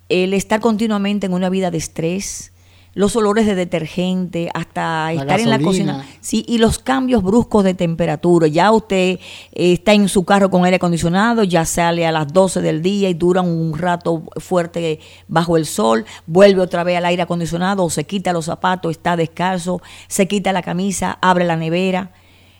el 0.08 0.34
estar 0.34 0.58
continuamente 0.58 1.26
en 1.26 1.34
una 1.34 1.50
vida 1.50 1.70
de 1.70 1.78
estrés, 1.78 2.50
los 2.96 3.14
olores 3.14 3.44
de 3.44 3.54
detergente, 3.54 4.48
hasta 4.54 5.12
estar 5.12 5.38
en 5.38 5.50
la 5.50 5.58
cocina. 5.60 6.04
Sí, 6.22 6.46
y 6.48 6.56
los 6.56 6.78
cambios 6.78 7.22
bruscos 7.22 7.62
de 7.62 7.74
temperatura. 7.74 8.46
Ya 8.48 8.72
usted 8.72 9.18
eh, 9.18 9.18
está 9.52 9.92
en 9.92 10.08
su 10.08 10.24
carro 10.24 10.50
con 10.50 10.64
aire 10.64 10.76
acondicionado, 10.76 11.44
ya 11.44 11.66
sale 11.66 12.06
a 12.06 12.10
las 12.10 12.32
12 12.32 12.62
del 12.62 12.80
día 12.80 13.10
y 13.10 13.14
dura 13.14 13.42
un 13.42 13.76
rato 13.78 14.22
fuerte 14.38 14.98
bajo 15.28 15.58
el 15.58 15.66
sol, 15.66 16.06
vuelve 16.26 16.62
otra 16.62 16.84
vez 16.84 16.96
al 16.96 17.04
aire 17.04 17.20
acondicionado, 17.22 17.84
o 17.84 17.90
se 17.90 18.04
quita 18.04 18.32
los 18.32 18.46
zapatos, 18.46 18.90
está 18.92 19.14
descalzo, 19.14 19.82
se 20.08 20.26
quita 20.26 20.54
la 20.54 20.62
camisa, 20.62 21.18
abre 21.20 21.44
la 21.44 21.56
nevera. 21.56 22.12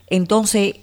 Entonces 0.08 0.74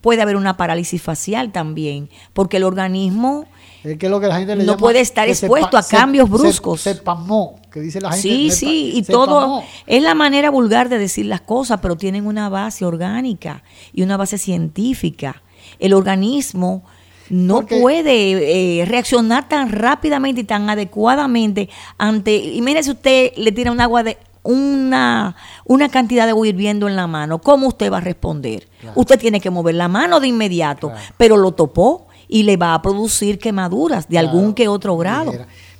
puede 0.00 0.22
haber 0.22 0.36
una 0.36 0.56
parálisis 0.56 1.02
facial 1.02 1.50
también, 1.50 2.08
porque 2.32 2.58
el 2.58 2.62
organismo 2.64 3.46
Es 3.82 3.98
que 3.98 4.08
lo 4.08 4.20
que 4.20 4.28
la 4.28 4.38
gente 4.38 4.54
le 4.54 4.62
no 4.62 4.72
llama 4.74 4.78
puede 4.80 5.00
estar 5.00 5.26
se 5.26 5.32
expuesto 5.32 5.76
a 5.76 5.82
se- 5.82 5.96
cambios 5.96 6.28
se- 6.28 6.32
bruscos. 6.36 6.80
Se, 6.80 6.94
pasmó, 6.94 7.58
que 7.72 7.80
dice 7.80 8.00
la 8.00 8.12
gente. 8.12 8.22
Sí, 8.22 8.50
sí, 8.50 8.92
y 8.94 9.04
se 9.04 9.12
todo 9.12 9.64
es 9.86 10.02
la 10.02 10.14
manera 10.14 10.50
vulgar 10.50 10.88
de 10.88 10.98
decir 10.98 11.26
las 11.26 11.40
cosas, 11.40 11.80
pero 11.80 11.96
tienen 11.96 12.26
una 12.26 12.48
base 12.48 12.84
orgánica 12.84 13.62
y 13.92 14.02
una 14.02 14.16
base 14.16 14.38
científica. 14.38 15.42
El 15.78 15.94
organismo 15.94 16.84
no 17.30 17.56
Porque- 17.56 17.80
puede 17.80 18.80
eh, 18.80 18.84
reaccionar 18.84 19.48
tan 19.48 19.70
rápidamente 19.70 20.42
y 20.42 20.44
tan 20.44 20.68
adecuadamente 20.68 21.68
ante, 21.98 22.36
imagínese 22.36 22.90
usted 22.90 23.32
le 23.36 23.52
tira 23.52 23.72
un 23.72 23.80
agua 23.80 24.02
de 24.02 24.18
una, 24.44 25.36
una 25.64 25.88
cantidad 25.88 26.24
de 26.24 26.30
agua 26.30 26.46
hirviendo 26.46 26.88
en 26.88 26.96
la 26.96 27.06
mano, 27.06 27.38
¿cómo 27.40 27.68
usted 27.68 27.92
va 27.92 27.98
a 27.98 28.00
responder? 28.00 28.68
Usted 28.94 29.18
tiene 29.18 29.40
que 29.40 29.50
mover 29.50 29.76
la 29.76 29.88
mano 29.88 30.20
de 30.20 30.28
inmediato, 30.28 30.92
pero 31.16 31.36
lo 31.36 31.52
topó 31.52 32.08
y 32.28 32.42
le 32.42 32.56
va 32.56 32.74
a 32.74 32.82
producir 32.82 33.38
quemaduras 33.38 34.08
de 34.08 34.18
algún 34.18 34.54
que 34.54 34.66
otro 34.66 34.96
grado. 34.96 35.32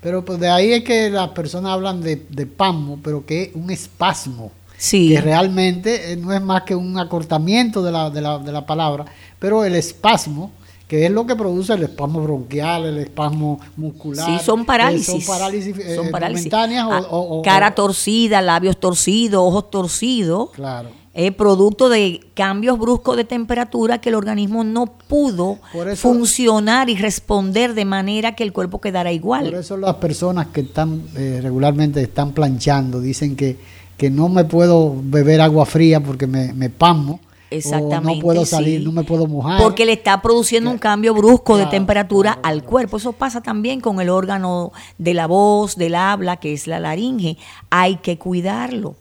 Pero 0.03 0.25
pues 0.25 0.39
de 0.41 0.51
ahí 0.51 0.73
es 0.73 0.85
que 0.85 1.09
las 1.11 1.29
personas 1.31 1.73
hablan 1.73 2.01
de, 2.03 2.27
de 2.29 2.45
pasmo, 2.47 2.99
pero 3.03 3.25
que 3.25 3.43
es 3.45 3.51
un 3.55 3.71
espasmo. 3.71 4.51
Sí. 4.77 5.11
Que 5.11 5.21
realmente 5.21 6.13
eh, 6.13 6.17
no 6.17 6.33
es 6.33 6.43
más 6.43 6.63
que 6.65 6.75
un 6.75 6.99
acortamiento 6.99 7.83
de 7.85 7.93
la, 7.93 8.11
de 8.11 8.21
la, 8.21 8.39
de 8.39 8.51
la 8.51 8.67
palabra, 8.67 9.05
pero 9.39 9.65
el 9.65 9.77
espasmo, 9.77 10.51
que 10.89 11.07
es 11.07 11.11
lo 11.13 11.25
que 11.25 11.37
produce 11.37 11.73
el 11.75 11.85
espasmo 11.85 12.21
bronquial, 12.21 12.87
el 12.87 12.99
espasmo 12.99 13.61
muscular. 13.77 14.27
Sí, 14.27 14.45
son 14.45 14.63
eh, 14.63 14.65
parálisis. 14.65 15.07
son 15.07 15.23
parálisis, 15.25 15.79
eh, 15.79 15.95
Son 15.95 16.11
parálisis. 16.11 16.53
momentáneas 16.53 16.87
o- 16.87 16.93
Ah, 16.93 17.07
o- 17.11 17.39
o- 17.39 17.43
cara 17.43 17.73
torcida, 17.75 18.43
labios 18.43 18.77
torcidos, 18.81 19.41
ojos 19.41 19.71
torcidos. 19.71 20.51
Claro. 20.51 20.91
Es 21.15 21.31
producto 21.35 21.91
de 21.91 22.21
cambios 22.33 22.79
bruscos 22.79 23.19
de 23.19 23.25
temperatura 23.25 24.01
que 24.01 24.09
el 24.09 24.15
organismo 24.15 24.65
no 24.65 24.87
pudo 24.87 25.59
eso- 25.75 25.97
funcionar 25.97 26.89
y 26.89 26.97
responder 26.97 27.75
de 27.75 27.85
manera 27.85 28.35
que 28.35 28.45
el 28.45 28.53
cuerpo 28.55 28.81
quedara 28.81 29.13
igual. 29.13 29.45
Por 29.51 29.55
eso 29.57 29.77
las 29.77 29.97
personas 29.97 30.47
que 30.49 30.63
están 30.63 31.03
eh, 31.15 31.41
regularmente 31.43 32.01
están 32.01 32.33
planchando 32.33 32.99
dicen 33.01 33.37
que, 33.37 33.59
que 33.99 34.09
no 34.09 34.31
me 34.31 34.45
puedo 34.45 34.95
beber 35.03 35.43
agua 35.43 35.67
fría 35.67 36.01
porque 36.01 36.27
me, 36.27 36.55
me 36.55 36.71
pasmo. 36.71 37.21
Exactamente. 37.51 38.13
O 38.13 38.15
no 38.15 38.21
puedo 38.23 38.47
salir, 38.47 38.79
sí. 38.81 38.85
no 38.87 38.93
me 38.93 39.05
puedo 39.05 39.27
mojar. 39.27 39.61
Porque 39.63 39.85
le 39.85 39.93
está 39.93 40.23
produciendo 40.23 40.71
un 40.71 40.79
cambio 40.79 41.13
brusco 41.13 41.57
de 41.59 41.65
Claro, 41.65 41.71
temperatura 41.77 42.39
al 42.43 42.63
cuerpo. 42.65 42.97
Eso 42.97 43.13
pasa 43.13 43.43
también 43.43 43.83
con 43.83 44.01
el 44.01 44.09
órgano 44.09 44.73
de 44.97 45.13
la 45.13 45.27
voz, 45.27 45.77
del 45.77 45.95
habla, 45.95 46.39
que 46.39 46.55
es 46.55 46.67
la 46.67 46.81
laringe. 46.81 47.37
Hay 47.69 47.97
que 47.97 48.17
cuidarlo. 48.17 48.95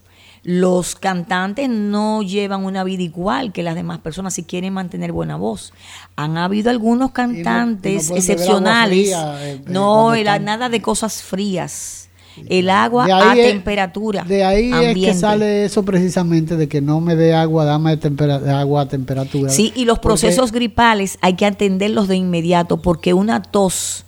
Los 0.44 0.96
cantantes 0.96 1.70
no 1.70 2.24
llevan 2.24 2.66
una 2.66 2.84
vida 2.84 3.04
igual 3.04 3.52
que 3.52 3.62
las 3.62 3.76
demás 3.76 4.00
personas 4.00 4.34
si 4.34 4.44
quieren 4.44 4.74
mantener 4.74 5.12
buena 5.12 5.36
voz. 5.36 5.72
Han 6.16 6.36
habido 6.38 6.72
algunos 6.72 7.12
cantantes 7.12 8.10
excepcionales. 8.10 9.06
fría, 9.06 9.36
eh, 9.48 9.52
eh, 9.54 9.62
no, 9.68 10.16
el- 10.16 10.44
nada 10.44 10.70
de 10.70 10.82
cosas 10.82 11.22
frías. 11.22 12.10
El 12.48 12.70
agua 12.70 13.06
a 13.06 13.36
es- 13.38 13.52
temperatura. 13.52 14.24
De 14.24 14.44
ahí 14.44 14.72
es 14.74 14.96
que 14.96 15.14
sale 15.14 15.66
eso 15.66 15.84
precisamente 15.84 16.56
de 16.56 16.68
que 16.68 16.82
no 16.82 17.02
me 17.02 17.16
dé 17.16 17.36
agua, 17.36 17.66
dame 17.66 17.92
de, 17.92 17.98
tempera- 17.98 18.60
agua 18.60 18.82
a 18.84 18.86
temperatura. 18.88 19.50
Sí, 19.52 19.72
y 19.76 19.84
los 19.86 20.00
Porque- 20.00 20.08
procesos 20.24 20.52
gripales 20.52 21.20
hay 21.22 21.36
que 21.36 21.46
atenderlos 21.46 22.08
de 22.08 22.16
inmediato 22.16 22.82
porque 22.82 23.14
una 23.14 23.42
tos 23.44 24.06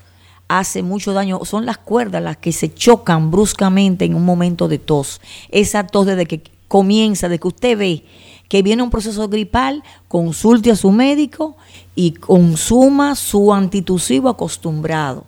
hace 0.47 0.83
mucho 0.83 1.13
daño. 1.13 1.45
Son 1.45 1.65
las 1.65 1.77
cuerdas 1.77 2.21
las 2.21 2.37
que 2.37 2.51
se 2.51 2.73
chocan 2.73 3.31
bruscamente 3.31 4.05
en 4.05 4.15
un 4.15 4.25
momento 4.25 4.67
de 4.67 4.79
tos. 4.79 5.21
Esa 5.49 5.87
tos 5.87 6.05
desde 6.05 6.25
que 6.25 6.43
comienza, 6.67 7.29
de 7.29 7.39
que 7.39 7.47
usted 7.47 7.77
ve 7.77 8.05
que 8.49 8.61
viene 8.61 8.83
un 8.83 8.91
proceso 8.91 9.27
gripal, 9.29 9.83
consulte 10.07 10.69
a 10.69 10.75
su 10.75 10.91
médico 10.91 11.55
y 11.95 12.11
consuma 12.11 13.15
su 13.15 13.51
antitusivo 13.51 14.29
acostumbrado. 14.29 15.25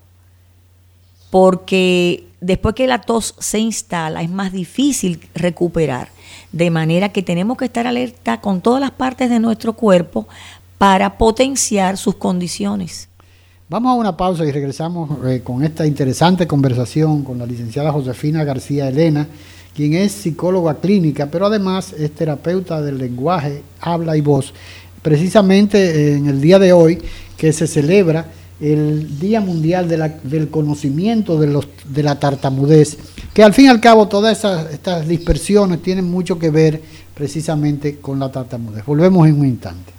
Porque 1.31 2.27
después 2.39 2.75
que 2.75 2.85
la 2.85 3.01
tos 3.01 3.33
se 3.39 3.57
instala 3.57 4.21
es 4.21 4.29
más 4.29 4.51
difícil 4.51 5.27
recuperar. 5.33 6.09
De 6.51 6.69
manera 6.69 7.09
que 7.09 7.23
tenemos 7.23 7.57
que 7.57 7.65
estar 7.65 7.87
alerta 7.87 8.41
con 8.41 8.61
todas 8.61 8.79
las 8.79 8.91
partes 8.91 9.29
de 9.29 9.39
nuestro 9.39 9.73
cuerpo 9.73 10.27
para 10.77 11.17
potenciar 11.17 11.97
sus 11.97 12.15
condiciones. 12.15 13.09
Vamos 13.67 13.89
a 13.89 13.95
una 13.95 14.15
pausa 14.15 14.45
y 14.45 14.51
regresamos 14.51 15.09
eh, 15.25 15.41
con 15.43 15.63
esta 15.63 15.87
interesante 15.87 16.45
conversación 16.45 17.23
con 17.23 17.39
la 17.39 17.47
licenciada 17.47 17.91
Josefina 17.91 18.43
García 18.43 18.87
Elena, 18.87 19.27
quien 19.75 19.95
es 19.95 20.11
psicóloga 20.11 20.75
clínica, 20.75 21.31
pero 21.31 21.47
además 21.47 21.91
es 21.97 22.11
terapeuta 22.13 22.79
del 22.83 22.99
lenguaje, 22.99 23.63
habla 23.81 24.15
y 24.15 24.21
voz. 24.21 24.53
Precisamente 25.01 25.79
eh, 25.79 26.15
en 26.15 26.27
el 26.27 26.41
día 26.41 26.59
de 26.59 26.73
hoy 26.73 27.01
que 27.37 27.51
se 27.53 27.65
celebra 27.65 28.27
el 28.61 29.19
Día 29.19 29.41
Mundial 29.41 29.89
del 30.21 30.49
Conocimiento 30.51 31.39
de, 31.39 31.59
de 31.89 32.03
la 32.03 32.19
Tartamudez, 32.19 32.99
que 33.33 33.41
al 33.43 33.55
fin 33.55 33.65
y 33.65 33.69
al 33.69 33.81
cabo 33.81 34.07
todas 34.07 34.37
esas, 34.37 34.71
estas 34.71 35.07
dispersiones 35.07 35.81
tienen 35.81 36.05
mucho 36.05 36.37
que 36.37 36.51
ver 36.51 36.83
precisamente 37.15 37.97
con 37.97 38.19
la 38.19 38.31
tartamudez. 38.31 38.85
Volvemos 38.85 39.27
en 39.27 39.39
un 39.39 39.47
instante. 39.47 39.94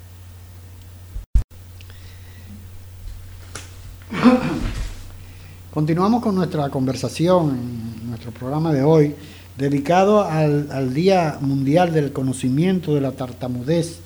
Continuamos 5.77 6.23
con 6.23 6.35
nuestra 6.35 6.71
conversación 6.71 7.51
en 7.51 8.09
nuestro 8.09 8.31
programa 8.31 8.73
de 8.73 8.83
hoy, 8.83 9.15
dedicado 9.59 10.25
al, 10.25 10.95
Día 10.95 11.37
Mundial 11.43 11.93
del 11.93 12.15
Conocimiento 12.15 12.95
de 12.95 13.03
la 13.03 13.13
Tartamudez 13.13 13.99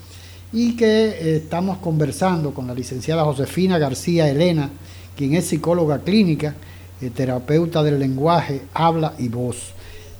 y 0.53 0.75
que 0.75 1.11
eh, 1.11 1.37
estamos 1.37 1.79
conversando 1.79 2.53
con 2.53 2.66
la 2.66 2.75
licenciada 2.75 3.23
Josefina 3.23 3.79
García 3.79 4.29
Elena, 4.29 4.68
quien 5.16 5.35
es 5.35 5.47
psicóloga 5.47 6.01
clínica, 6.01 6.57
eh, 7.01 7.09
terapeuta 7.11 7.85
del 7.85 8.01
lenguaje, 8.01 8.62
habla 8.75 9.14
y 9.16 9.29
voz. 9.29 9.71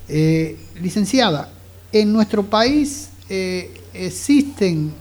Eh, 0.09 0.57
licenciada, 0.81 1.51
en 1.91 2.13
nuestro 2.13 2.45
país 2.45 3.11
existen 3.93 4.95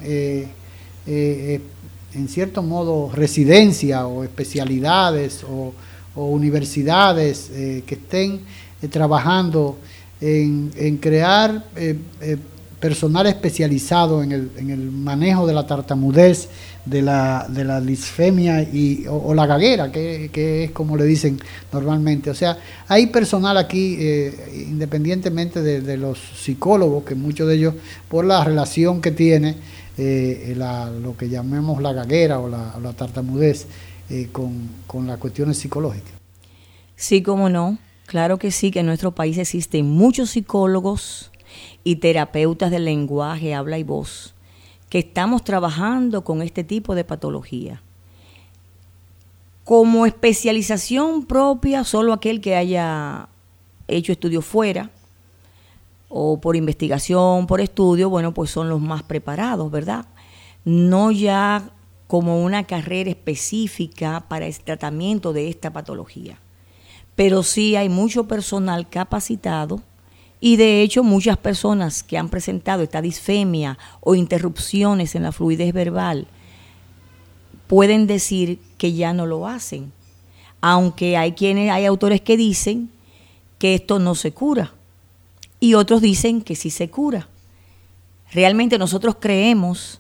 en 1.06 2.28
cierto 2.28 2.64
modo 2.64 3.12
residencias 3.14 4.04
o 4.04 4.24
especialidades 4.24 5.44
o 5.48 5.74
o 6.20 6.26
universidades 6.26 7.50
eh, 7.54 7.84
que 7.88 7.96
estén 7.96 8.42
eh, 8.82 8.88
trabajando 8.90 9.78
en, 10.20 10.98
crear 10.98 11.64
eh, 11.78 11.96
personal 12.78 13.26
especializado 13.26 14.22
en 14.22 14.34
el, 14.34 14.52
en 14.58 14.70
el, 14.70 14.92
manejo 14.92 15.48
de 15.48 15.54
la 15.54 15.66
tartamudez, 15.66 16.50
de 16.84 17.02
la, 17.02 17.46
de 17.48 17.64
la 17.64 17.80
disfemia 17.80 18.62
y, 18.62 19.06
o, 19.08 19.34
la 19.34 19.46
gaguera, 19.46 19.90
que, 19.94 20.64
es 20.66 20.72
como 20.72 20.98
le 20.98 21.06
dicen 21.06 21.40
normalmente. 21.72 22.30
O 22.30 22.34
sea, 22.34 22.58
hay 22.90 23.08
personal 23.08 23.56
aquí, 23.58 23.98
independientemente 24.68 25.62
de, 25.62 25.98
los 25.98 26.20
psicólogos, 26.20 27.06
que 27.06 27.16
muchos 27.16 27.48
de 27.48 27.56
ellos, 27.56 27.76
por 28.10 28.26
la 28.26 28.44
relación 28.44 29.00
que 29.00 29.12
tiene, 29.12 29.56
lo 29.98 31.16
que 31.18 31.30
llamemos 31.30 31.82
la 31.82 31.94
gaguera 31.94 32.40
o 32.40 32.50
la, 32.50 32.76
o 32.78 32.82
la 32.82 32.92
tartamudez, 32.92 33.68
eh, 34.10 34.30
con, 34.32 34.70
con 34.88 35.08
las 35.08 35.18
cuestiones 35.18 35.58
psicológicas. 35.58 36.14
Sí, 36.96 37.22
como 37.22 37.50
no. 37.50 37.78
Claro 38.06 38.40
que 38.40 38.52
sí, 38.52 38.72
que 38.72 38.80
en 38.80 38.88
nuestro 38.88 39.14
país 39.14 39.38
existen 39.38 39.90
muchos 39.90 40.32
psicólogos 40.32 41.32
y 41.84 41.98
terapeutas 41.98 42.72
del 42.72 42.86
lenguaje, 42.86 43.54
habla 43.54 43.78
y 43.78 43.84
voz, 43.84 44.34
que 44.90 45.00
estamos 45.00 45.44
trabajando 45.44 46.24
con 46.24 46.42
este 46.42 46.64
tipo 46.64 46.96
de 46.96 47.04
patología. 47.04 47.82
Como 49.64 50.08
especialización 50.08 51.26
propia, 51.26 51.84
solo 51.84 52.14
aquel 52.14 52.42
que 52.42 52.56
haya 52.56 53.30
hecho 53.88 54.12
estudios 54.12 54.44
fuera 54.44 54.90
o 56.10 56.42
por 56.42 56.56
investigación, 56.56 57.46
por 57.46 57.62
estudio, 57.62 58.10
bueno, 58.10 58.34
pues 58.34 58.50
son 58.50 58.68
los 58.70 58.82
más 58.82 59.04
preparados, 59.04 59.70
¿verdad? 59.70 60.06
No 60.66 61.12
ya 61.12 61.72
como 62.10 62.44
una 62.44 62.64
carrera 62.64 63.12
específica 63.12 64.26
para 64.28 64.48
el 64.48 64.60
tratamiento 64.62 65.32
de 65.32 65.48
esta 65.48 65.72
patología. 65.72 66.40
Pero 67.16 67.44
sí 67.44 67.76
hay 67.76 67.88
mucho 67.88 68.28
personal 68.28 68.90
capacitado 68.90 69.84
y 70.40 70.56
de 70.56 70.82
hecho 70.82 71.04
muchas 71.04 71.38
personas 71.38 72.02
que 72.02 72.18
han 72.18 72.30
presentado 72.30 72.82
esta 72.82 73.04
disfemia 73.04 73.78
o 74.00 74.16
interrupciones 74.16 75.14
en 75.14 75.22
la 75.22 75.32
fluidez 75.32 75.72
verbal 75.72 76.26
pueden 77.68 78.08
decir 78.08 78.60
que 78.80 78.94
ya 78.94 79.14
no 79.14 79.28
lo 79.28 79.46
hacen, 79.46 79.92
aunque 80.62 81.16
hay 81.16 81.34
quienes 81.34 81.70
hay 81.70 81.86
autores 81.86 82.22
que 82.22 82.38
dicen 82.38 82.90
que 83.60 83.76
esto 83.76 84.00
no 84.00 84.16
se 84.16 84.32
cura 84.32 84.74
y 85.60 85.76
otros 85.76 86.02
dicen 86.02 86.42
que 86.42 86.56
sí 86.56 86.72
se 86.72 86.90
cura. 86.90 87.30
Realmente 88.32 88.80
nosotros 88.80 89.18
creemos 89.20 89.99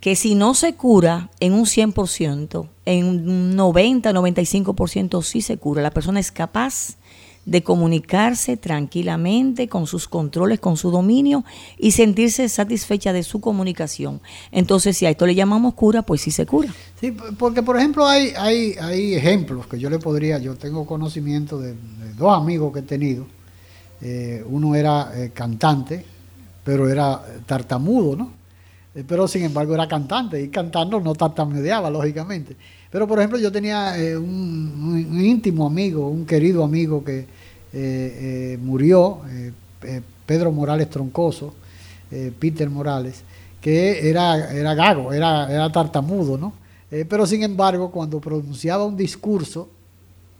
que 0.00 0.14
si 0.14 0.34
no 0.34 0.54
se 0.54 0.74
cura 0.74 1.30
en 1.40 1.52
un 1.52 1.64
100%, 1.64 2.68
en 2.84 3.04
un 3.06 3.56
90, 3.56 4.12
95% 4.12 5.22
sí 5.22 5.42
se 5.42 5.56
cura. 5.56 5.82
La 5.82 5.90
persona 5.90 6.20
es 6.20 6.30
capaz 6.30 6.96
de 7.48 7.62
comunicarse 7.62 8.58
tranquilamente 8.58 9.68
con 9.68 9.86
sus 9.86 10.06
controles, 10.06 10.60
con 10.60 10.76
su 10.76 10.90
dominio 10.90 11.46
y 11.78 11.92
sentirse 11.92 12.46
satisfecha 12.50 13.14
de 13.14 13.22
su 13.22 13.40
comunicación. 13.40 14.20
Entonces, 14.52 14.98
si 14.98 15.06
a 15.06 15.10
esto 15.10 15.26
le 15.26 15.34
llamamos 15.34 15.72
cura, 15.72 16.02
pues 16.02 16.20
sí 16.20 16.30
se 16.30 16.44
cura. 16.44 16.72
Sí, 17.00 17.10
porque 17.38 17.62
por 17.62 17.78
ejemplo 17.78 18.06
hay, 18.06 18.32
hay, 18.36 18.74
hay 18.78 19.14
ejemplos 19.14 19.66
que 19.66 19.78
yo 19.78 19.88
le 19.88 19.98
podría, 19.98 20.38
yo 20.38 20.56
tengo 20.56 20.84
conocimiento 20.84 21.58
de, 21.58 21.74
dos 22.18 22.36
amigos 22.36 22.70
que 22.72 22.80
he 22.80 22.82
tenido. 22.82 23.26
Eh, 24.02 24.44
uno 24.46 24.74
era 24.74 25.10
eh, 25.16 25.30
cantante, 25.32 26.04
pero 26.64 26.86
era 26.88 27.24
tartamudo, 27.46 28.14
¿no? 28.14 28.37
Eh, 28.98 29.04
pero 29.06 29.28
sin 29.28 29.44
embargo 29.44 29.74
era 29.74 29.86
cantante 29.86 30.42
y 30.42 30.48
cantando 30.48 30.98
no 30.98 31.14
tartamudeaba, 31.14 31.88
lógicamente. 31.88 32.56
Pero 32.90 33.06
por 33.06 33.18
ejemplo 33.18 33.38
yo 33.38 33.52
tenía 33.52 33.96
eh, 33.96 34.16
un, 34.16 35.20
íntimo 35.20 35.66
amigo, 35.68 36.08
un 36.08 36.26
querido 36.26 36.64
amigo 36.64 37.04
que 37.04 37.26
eh, 37.72 38.58
murió, 38.60 39.20
Pedro 40.26 40.50
Morales 40.50 40.90
Troncoso, 40.90 41.54
Peter 42.40 42.68
Morales, 42.68 43.22
que 43.60 44.08
era, 44.08 44.50
era 44.52 44.74
gago, 44.74 45.12
era, 45.12 45.52
era 45.52 45.70
tartamudo, 45.70 46.36
¿no? 46.36 46.52
pero 47.08 47.26
sin 47.26 47.42
embargo 47.42 47.90
cuando 47.90 48.18
pronunciaba 48.18 48.86
un 48.86 48.96
discurso 48.96 49.68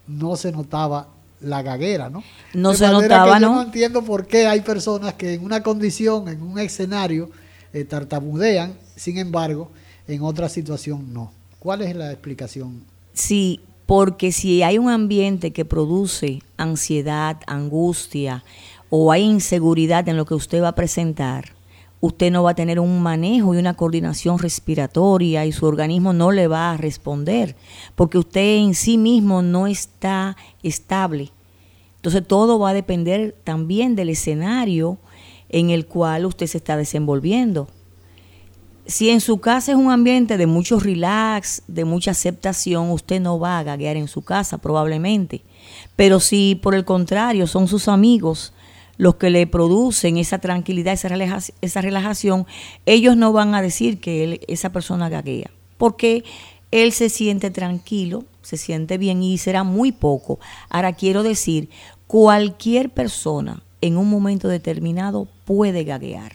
no 0.06 0.34
se 0.34 0.50
notaba 0.50 1.08
la 1.42 1.60
gaguera, 1.60 2.08
¿no? 2.08 2.24
No 2.54 2.72
se 2.72 2.88
notaba, 2.88 3.38
¿no? 3.38 3.48
Yo 3.48 3.54
no 3.56 3.62
entiendo 3.62 4.02
por 4.02 4.26
qué 4.26 4.46
hay 4.46 4.62
personas 4.62 5.12
que 5.14 5.34
en 5.34 5.44
una 5.44 5.62
condición, 5.62 6.26
en 6.28 6.40
un 6.42 6.58
escenario, 6.58 7.28
eh, 7.72 7.84
tartamudean, 7.84 8.74
sin 8.96 9.18
embargo, 9.18 9.70
en 10.06 10.22
otra 10.22 10.48
situación 10.48 11.12
no. 11.12 11.30
¿Cuál 11.58 11.82
es 11.82 11.94
la 11.94 12.12
explicación? 12.12 12.82
Sí, 13.12 13.60
porque 13.86 14.32
si 14.32 14.62
hay 14.62 14.78
un 14.78 14.90
ambiente 14.90 15.50
que 15.52 15.64
produce 15.64 16.42
ansiedad, 16.56 17.38
angustia 17.46 18.44
o 18.90 19.12
hay 19.12 19.22
inseguridad 19.22 20.08
en 20.08 20.16
lo 20.16 20.24
que 20.24 20.34
usted 20.34 20.62
va 20.62 20.68
a 20.68 20.74
presentar, 20.74 21.52
usted 22.00 22.30
no 22.30 22.42
va 22.42 22.50
a 22.50 22.54
tener 22.54 22.80
un 22.80 23.02
manejo 23.02 23.54
y 23.54 23.58
una 23.58 23.74
coordinación 23.74 24.38
respiratoria 24.38 25.46
y 25.46 25.52
su 25.52 25.66
organismo 25.66 26.12
no 26.12 26.30
le 26.30 26.48
va 26.48 26.70
a 26.70 26.76
responder, 26.76 27.56
porque 27.94 28.18
usted 28.18 28.58
en 28.58 28.74
sí 28.74 28.98
mismo 28.98 29.42
no 29.42 29.66
está 29.66 30.36
estable. 30.62 31.32
Entonces 31.96 32.26
todo 32.26 32.58
va 32.58 32.70
a 32.70 32.74
depender 32.74 33.34
también 33.42 33.96
del 33.96 34.10
escenario 34.10 34.98
en 35.48 35.70
el 35.70 35.86
cual 35.86 36.26
usted 36.26 36.46
se 36.46 36.58
está 36.58 36.76
desenvolviendo. 36.76 37.68
Si 38.86 39.10
en 39.10 39.20
su 39.20 39.38
casa 39.38 39.72
es 39.72 39.78
un 39.78 39.90
ambiente 39.90 40.38
de 40.38 40.46
mucho 40.46 40.80
relax, 40.80 41.62
de 41.66 41.84
mucha 41.84 42.12
aceptación, 42.12 42.90
usted 42.90 43.20
no 43.20 43.38
va 43.38 43.58
a 43.58 43.62
gaguear 43.62 43.96
en 43.96 44.08
su 44.08 44.22
casa 44.22 44.58
probablemente. 44.58 45.42
Pero 45.94 46.20
si 46.20 46.54
por 46.54 46.74
el 46.74 46.86
contrario 46.86 47.46
son 47.46 47.68
sus 47.68 47.86
amigos 47.88 48.54
los 48.96 49.16
que 49.16 49.30
le 49.30 49.46
producen 49.46 50.16
esa 50.16 50.38
tranquilidad, 50.38 50.98
esa 51.60 51.80
relajación, 51.80 52.46
ellos 52.86 53.16
no 53.16 53.32
van 53.32 53.54
a 53.54 53.62
decir 53.62 54.00
que 54.00 54.40
esa 54.48 54.72
persona 54.72 55.08
gaguea. 55.08 55.50
Porque 55.76 56.24
él 56.70 56.92
se 56.92 57.08
siente 57.08 57.50
tranquilo, 57.50 58.24
se 58.42 58.56
siente 58.56 58.98
bien 58.98 59.22
y 59.22 59.38
será 59.38 59.64
muy 59.64 59.92
poco. 59.92 60.40
Ahora 60.68 60.94
quiero 60.94 61.22
decir, 61.22 61.68
cualquier 62.06 62.90
persona 62.90 63.62
en 63.80 63.96
un 63.96 64.10
momento 64.10 64.48
determinado 64.48 65.28
puede 65.44 65.84
gaguear, 65.84 66.32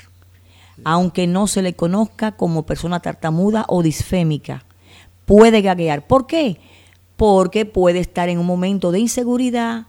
aunque 0.83 1.27
no 1.27 1.47
se 1.47 1.61
le 1.61 1.73
conozca 1.73 2.33
como 2.33 2.63
persona 2.63 2.99
tartamuda 2.99 3.65
o 3.67 3.83
disfémica. 3.83 4.65
Puede 5.25 5.61
gaguear. 5.61 6.05
¿Por 6.07 6.27
qué? 6.27 6.59
Porque 7.15 7.65
puede 7.65 7.99
estar 7.99 8.29
en 8.29 8.39
un 8.39 8.45
momento 8.45 8.91
de 8.91 8.99
inseguridad, 8.99 9.87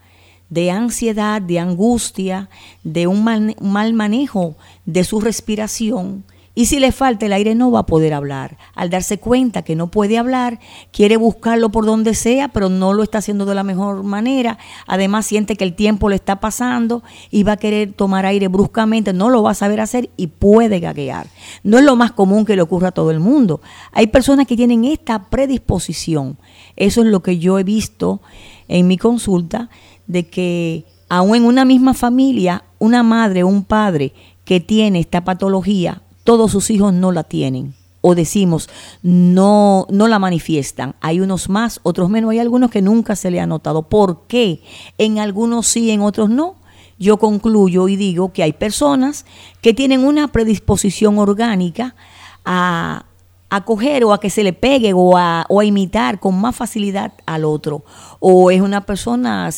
de 0.51 0.71
ansiedad, 0.71 1.41
de 1.43 1.59
angustia, 1.59 2.49
de 2.83 3.07
un 3.07 3.25
mal, 3.25 3.57
mal 3.61 3.93
manejo 3.95 4.57
de 4.85 5.05
su 5.05 5.21
respiración 5.21 6.25
y 6.57 6.67
si 6.67 6.79
le 6.79 6.93
falta 6.93 7.27
el 7.27 7.33
aire 7.33 7.57
no 7.57 7.73
va 7.73 7.81
a 7.81 7.87
poder 7.87 8.15
hablar. 8.15 8.59
Al 8.77 8.89
darse 8.89 9.19
cuenta 9.19 9.63
que 9.63 9.75
no 9.75 9.89
puede 9.89 10.19
hablar, 10.19 10.61
quiere 10.93 11.17
buscarlo 11.17 11.71
por 11.71 11.85
donde 11.85 12.15
sea, 12.15 12.49
pero 12.49 12.69
no 12.69 12.93
lo 12.93 13.03
está 13.03 13.19
haciendo 13.19 13.45
de 13.45 13.57
la 13.57 13.65
mejor 13.65 14.05
manera. 14.05 14.59
Además 14.87 15.27
siente 15.27 15.57
que 15.57 15.65
el 15.65 15.75
tiempo 15.75 16.09
le 16.09 16.15
está 16.15 16.39
pasando 16.39 17.03
y 17.31 17.43
va 17.43 17.53
a 17.53 17.57
querer 17.57 17.93
tomar 17.93 18.25
aire 18.25 18.47
bruscamente, 18.47 19.13
no 19.13 19.31
lo 19.31 19.43
va 19.43 19.51
a 19.51 19.55
saber 19.55 19.81
hacer 19.81 20.11
y 20.17 20.29
puede 20.29 20.79
gaguear. 20.79 21.27
No 21.65 21.79
es 21.79 21.85
lo 21.85 21.97
más 21.97 22.13
común 22.13 22.45
que 22.45 22.55
le 22.55 22.63
ocurra 22.63 22.89
a 22.89 22.93
todo 22.93 23.11
el 23.11 23.19
mundo. 23.19 23.61
Hay 23.91 24.07
personas 24.07 24.47
que 24.47 24.57
tienen 24.57 24.85
esta 24.85 25.25
predisposición. 25.25 26.39
Eso 26.77 27.03
es 27.03 27.09
lo 27.09 27.21
que 27.21 27.39
yo 27.39 27.59
he 27.59 27.65
visto 27.65 28.21
en 28.69 28.87
mi 28.87 28.97
consulta, 28.97 29.71
de 30.07 30.29
que 30.29 30.85
aún 31.09 31.35
en 31.35 31.45
una 31.45 31.65
misma 31.65 31.95
familia, 31.95 32.65
una 32.79 33.03
madre 33.03 33.43
o 33.43 33.49
un 33.49 33.65
padre 33.65 34.13
que 34.45 34.61
tiene 34.61 35.01
esta 35.01 35.25
patología 35.25 36.04
todos 36.25 36.51
sus 36.51 36.71
hijos 36.71 36.93
no 36.93 37.13
la 37.13 37.23
tienen 37.23 37.75
o 38.07 38.15
decimos 38.15 38.69
no, 39.03 39.87
no 39.89 40.09
la 40.09 40.19
manifiestan. 40.19 40.95
Hay 41.01 41.21
unos 41.21 41.49
más, 41.49 41.81
otros 41.85 42.11
menos. 42.11 42.33
Hay 42.33 42.39
algunos 42.39 42.71
que 42.71 42.83
nunca 42.83 43.17
se 43.17 43.31
le 43.31 43.41
ha 43.41 43.47
notado. 43.47 43.89
¿Por 43.89 44.27
qué? 44.27 44.61
En 44.99 45.19
algunos 45.19 45.67
sí, 45.67 45.91
en 45.91 46.03
otros 46.03 46.29
no. 46.29 46.57
Yo 46.99 47.17
concluyo 47.17 47.89
y 47.89 47.97
digo 47.97 48.31
que 48.35 48.43
hay 48.43 48.53
personas 48.53 49.25
que 49.63 49.73
tienen 49.73 50.05
una 50.05 50.29
predisposición 50.29 51.19
orgánica 51.19 51.97
a, 52.45 53.07
a 53.49 53.65
coger 53.65 54.05
o 54.05 54.13
a 54.13 54.21
que 54.21 54.29
se 54.29 54.45
le 54.45 54.53
pegue 54.53 54.93
o 54.93 55.17
a, 55.17 55.47
o 55.49 55.61
a 55.61 55.65
imitar 55.65 56.21
con 56.21 56.39
más 56.39 56.55
facilidad 56.55 57.15
al 57.25 57.47
otro. 57.47 57.85
O 58.21 58.51
es 58.51 58.61
una 58.61 58.85
persona 58.85 59.49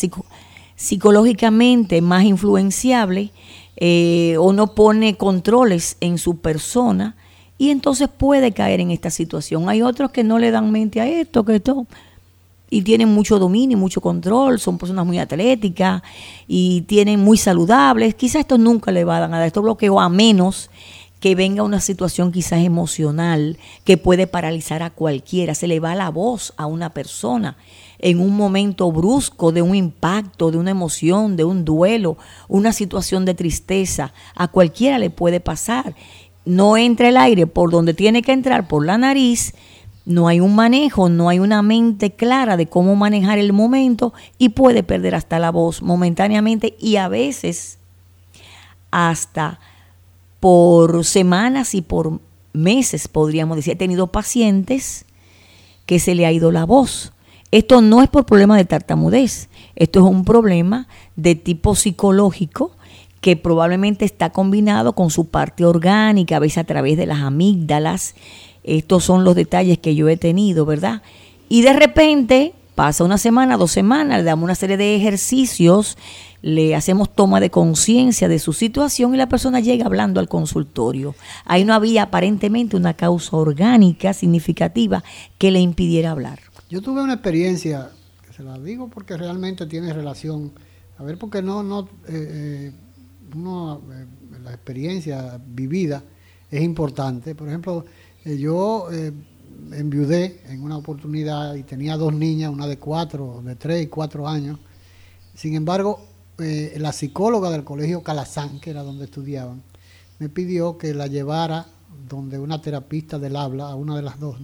psicológicamente 0.77 2.01
más 2.01 2.23
influenciable 2.23 3.33
eh, 3.77 4.37
o 4.39 4.53
no 4.53 4.75
pone 4.75 5.17
controles 5.17 5.97
en 6.01 6.19
su 6.19 6.39
persona 6.39 7.17
y 7.59 7.71
entonces 7.71 8.09
puede 8.09 8.53
caer 8.53 8.81
en 8.81 8.91
esta 8.91 9.11
situación. 9.11 9.69
Hay 9.69 9.83
otros 9.83 10.11
que 10.11 10.25
no 10.25 10.39
le 10.39 10.51
dan 10.51 10.71
mente 10.71 11.01
a 11.01 11.09
esto, 11.09 11.45
que 11.45 11.57
esto 11.57 11.87
y 12.69 12.83
tienen 12.83 13.09
mucho 13.09 13.39
dominio, 13.39 13.79
mucho 13.79 14.01
control, 14.01 14.59
son 14.59 14.79
personas 14.79 15.07
muy 15.07 15.19
atléticas 15.19 16.03
y 16.49 16.83
tienen 16.83 17.21
muy 17.21 17.37
saludables. 17.37 18.15
Quizás 18.15 18.41
esto 18.41 18.59
nunca 18.59 18.91
le 18.91 19.05
va 19.05 19.19
a 19.19 19.29
dar 19.29 19.47
esto 19.47 19.63
bloqueo 19.63 20.01
a 20.01 20.09
menos 20.09 20.71
que 21.21 21.35
venga 21.35 21.63
una 21.63 21.81
situación 21.81 22.33
quizás 22.33 22.65
emocional 22.65 23.59
que 23.85 23.97
puede 23.97 24.27
paralizar 24.27 24.83
a 24.83 24.91
cualquiera, 24.91 25.55
se 25.55 25.67
le 25.67 25.81
va 25.81 25.95
la 25.95 26.11
voz 26.11 26.53
a 26.57 26.67
una 26.67 26.91
persona 26.91 27.57
en 27.99 28.21
un 28.21 28.37
momento 28.37 28.91
brusco 28.93 29.53
de 29.53 29.63
un 29.63 29.75
impacto, 29.75 30.51
de 30.51 30.59
una 30.59 30.71
emoción, 30.71 31.37
de 31.37 31.45
un 31.45 31.65
duelo, 31.65 32.17
una 32.49 32.73
situación 32.73 33.25
de 33.25 33.35
tristeza, 33.35 34.13
a 34.35 34.49
cualquiera 34.49 34.99
le 34.99 35.11
puede 35.11 35.41
pasar. 35.41 35.95
No 36.45 36.77
entra 36.77 37.09
el 37.09 37.17
aire 37.17 37.47
por 37.47 37.71
donde 37.71 37.95
tiene 37.95 38.23
que 38.23 38.33
entrar, 38.33 38.69
por 38.69 38.85
la 38.85 38.99
nariz, 38.99 39.55
no 40.07 40.29
hay 40.29 40.39
un 40.39 40.55
manejo, 40.55 41.09
no 41.09 41.29
hay 41.29 41.41
una 41.41 41.63
mente 41.63 42.13
clara 42.13 42.57
de 42.57 42.67
cómo 42.67 42.95
manejar 42.95 43.39
el 43.39 43.53
momento 43.53 44.15
y 44.39 44.51
puede 44.51 44.85
perder 44.85 45.17
hasta 45.17 45.41
la 45.41 45.51
voz 45.51 45.83
momentáneamente 45.83 46.77
y 46.79 46.97
a 46.97 47.09
veces 47.09 47.79
hasta 48.93 49.59
por 50.39 51.05
semanas 51.05 51.75
y 51.75 51.83
por 51.83 52.21
meses, 52.53 53.09
podríamos 53.09 53.57
decir. 53.57 53.73
He 53.73 53.77
tenido 53.77 54.07
pacientes 54.07 55.07
que 55.87 55.99
se 55.99 56.15
le 56.15 56.25
ha 56.25 56.33
ido 56.33 56.53
la 56.53 56.65
voz. 56.65 57.13
Esto 57.51 57.81
no 57.81 58.03
es 58.03 58.09
por 58.09 58.27
problema 58.27 58.57
de 58.57 58.65
tartamudez, 58.65 59.49
esto 59.77 60.01
es 60.01 60.05
un 60.05 60.25
problema 60.25 60.89
de 61.15 61.35
tipo 61.37 61.75
psicológico 61.75 62.73
que 63.21 63.37
probablemente 63.37 64.05
está 64.05 64.31
combinado 64.31 64.95
con 64.95 65.11
su 65.11 65.29
parte 65.29 65.65
orgánica, 65.65 66.37
a 66.37 66.41
veces 66.41 66.59
a 66.59 66.65
través 66.65 66.97
de 66.97 67.07
las 67.07 67.21
amígdalas 67.21 68.15
estos 68.67 69.05
son 69.05 69.23
los 69.23 69.37
detalles 69.37 69.79
que 69.79 69.95
yo 69.95 70.09
he 70.09 70.17
tenido, 70.17 70.67
¿verdad? 70.67 71.03
Y 71.49 71.63
de 71.63 71.73
repente 71.73 72.53
pasa 72.75 73.05
una 73.05 73.17
semana, 73.17 73.57
dos 73.57 73.71
semanas, 73.71 74.19
le 74.19 74.25
damos 74.25 74.45
una 74.45 74.57
serie 74.57 74.77
de 74.77 74.97
ejercicios, 74.97 75.97
le 76.43 76.75
hacemos 76.75 77.15
toma 77.15 77.39
de 77.39 77.49
conciencia 77.49 78.29
de 78.29 78.41
su 78.41 78.53
situación 78.53 79.15
y 79.15 79.19
la 79.19 79.29
persona 79.29 79.61
llega 79.61 79.87
hablando 79.87 80.19
al 80.19 80.29
consultorio. 80.29 81.15
Ahí 81.45 81.65
no 81.65 81.75
había 81.75 82.03
aparentemente 82.03 82.77
una 82.77 82.95
causa 82.95 83.37
orgánica 83.37 84.13
significativa 84.13 85.05
que 85.39 85.53
le 85.53 85.61
impidiera 85.61 86.11
hablar. 86.11 86.41
Yo 86.69 86.83
tuve 86.83 87.01
una 87.01 87.13
experiencia, 87.13 87.91
que 88.27 88.33
se 88.33 88.43
la 88.43 88.59
digo 88.59 88.89
porque 88.89 89.17
realmente 89.17 89.67
tiene 89.67 89.93
relación, 89.93 90.53
a 90.99 91.05
ver, 91.05 91.17
porque 91.17 91.41
no, 91.41 91.63
no, 91.63 91.89
eh, 92.09 92.73
eh, 92.73 92.73
eh, 92.73 94.07
la 94.43 94.53
experiencia 94.53 95.41
vivida 95.47 96.03
es 96.51 96.63
importante. 96.63 97.37
Por 97.37 97.47
ejemplo, 97.47 97.85
eh, 98.25 98.37
yo 98.37 98.89
eh, 98.91 99.13
enviudé 99.73 100.43
en 100.49 100.61
una 100.65 100.77
oportunidad 100.77 101.55
y 101.55 101.63
tenía 101.63 101.97
dos 101.97 102.13
niñas, 102.13 102.53
una 102.53 102.67
de 102.67 102.79
cuatro, 102.79 103.43
de 103.45 103.55
tres 103.55 103.85
y 103.85 103.87
cuatro 103.87 104.27
años. 104.27 104.59
Sin 105.35 105.55
embargo, 105.55 106.01
la 106.39 106.93
psicóloga 106.93 107.51
del 107.51 107.65
colegio 107.65 108.03
Calazán, 108.03 108.59
que 108.61 108.71
era 108.71 108.83
donde 108.83 109.05
estudiaban, 109.05 109.63
me 110.19 110.29
pidió 110.29 110.77
que 110.79 110.93
la 110.95 111.07
llevara 111.07 111.67
donde 112.09 112.39
una 112.39 112.61
terapista 112.61 113.19
del 113.19 113.37
habla, 113.37 113.69
a 113.69 113.75
una 113.75 113.97
de 113.97 114.03
las 114.03 114.19
dos. 114.19 114.39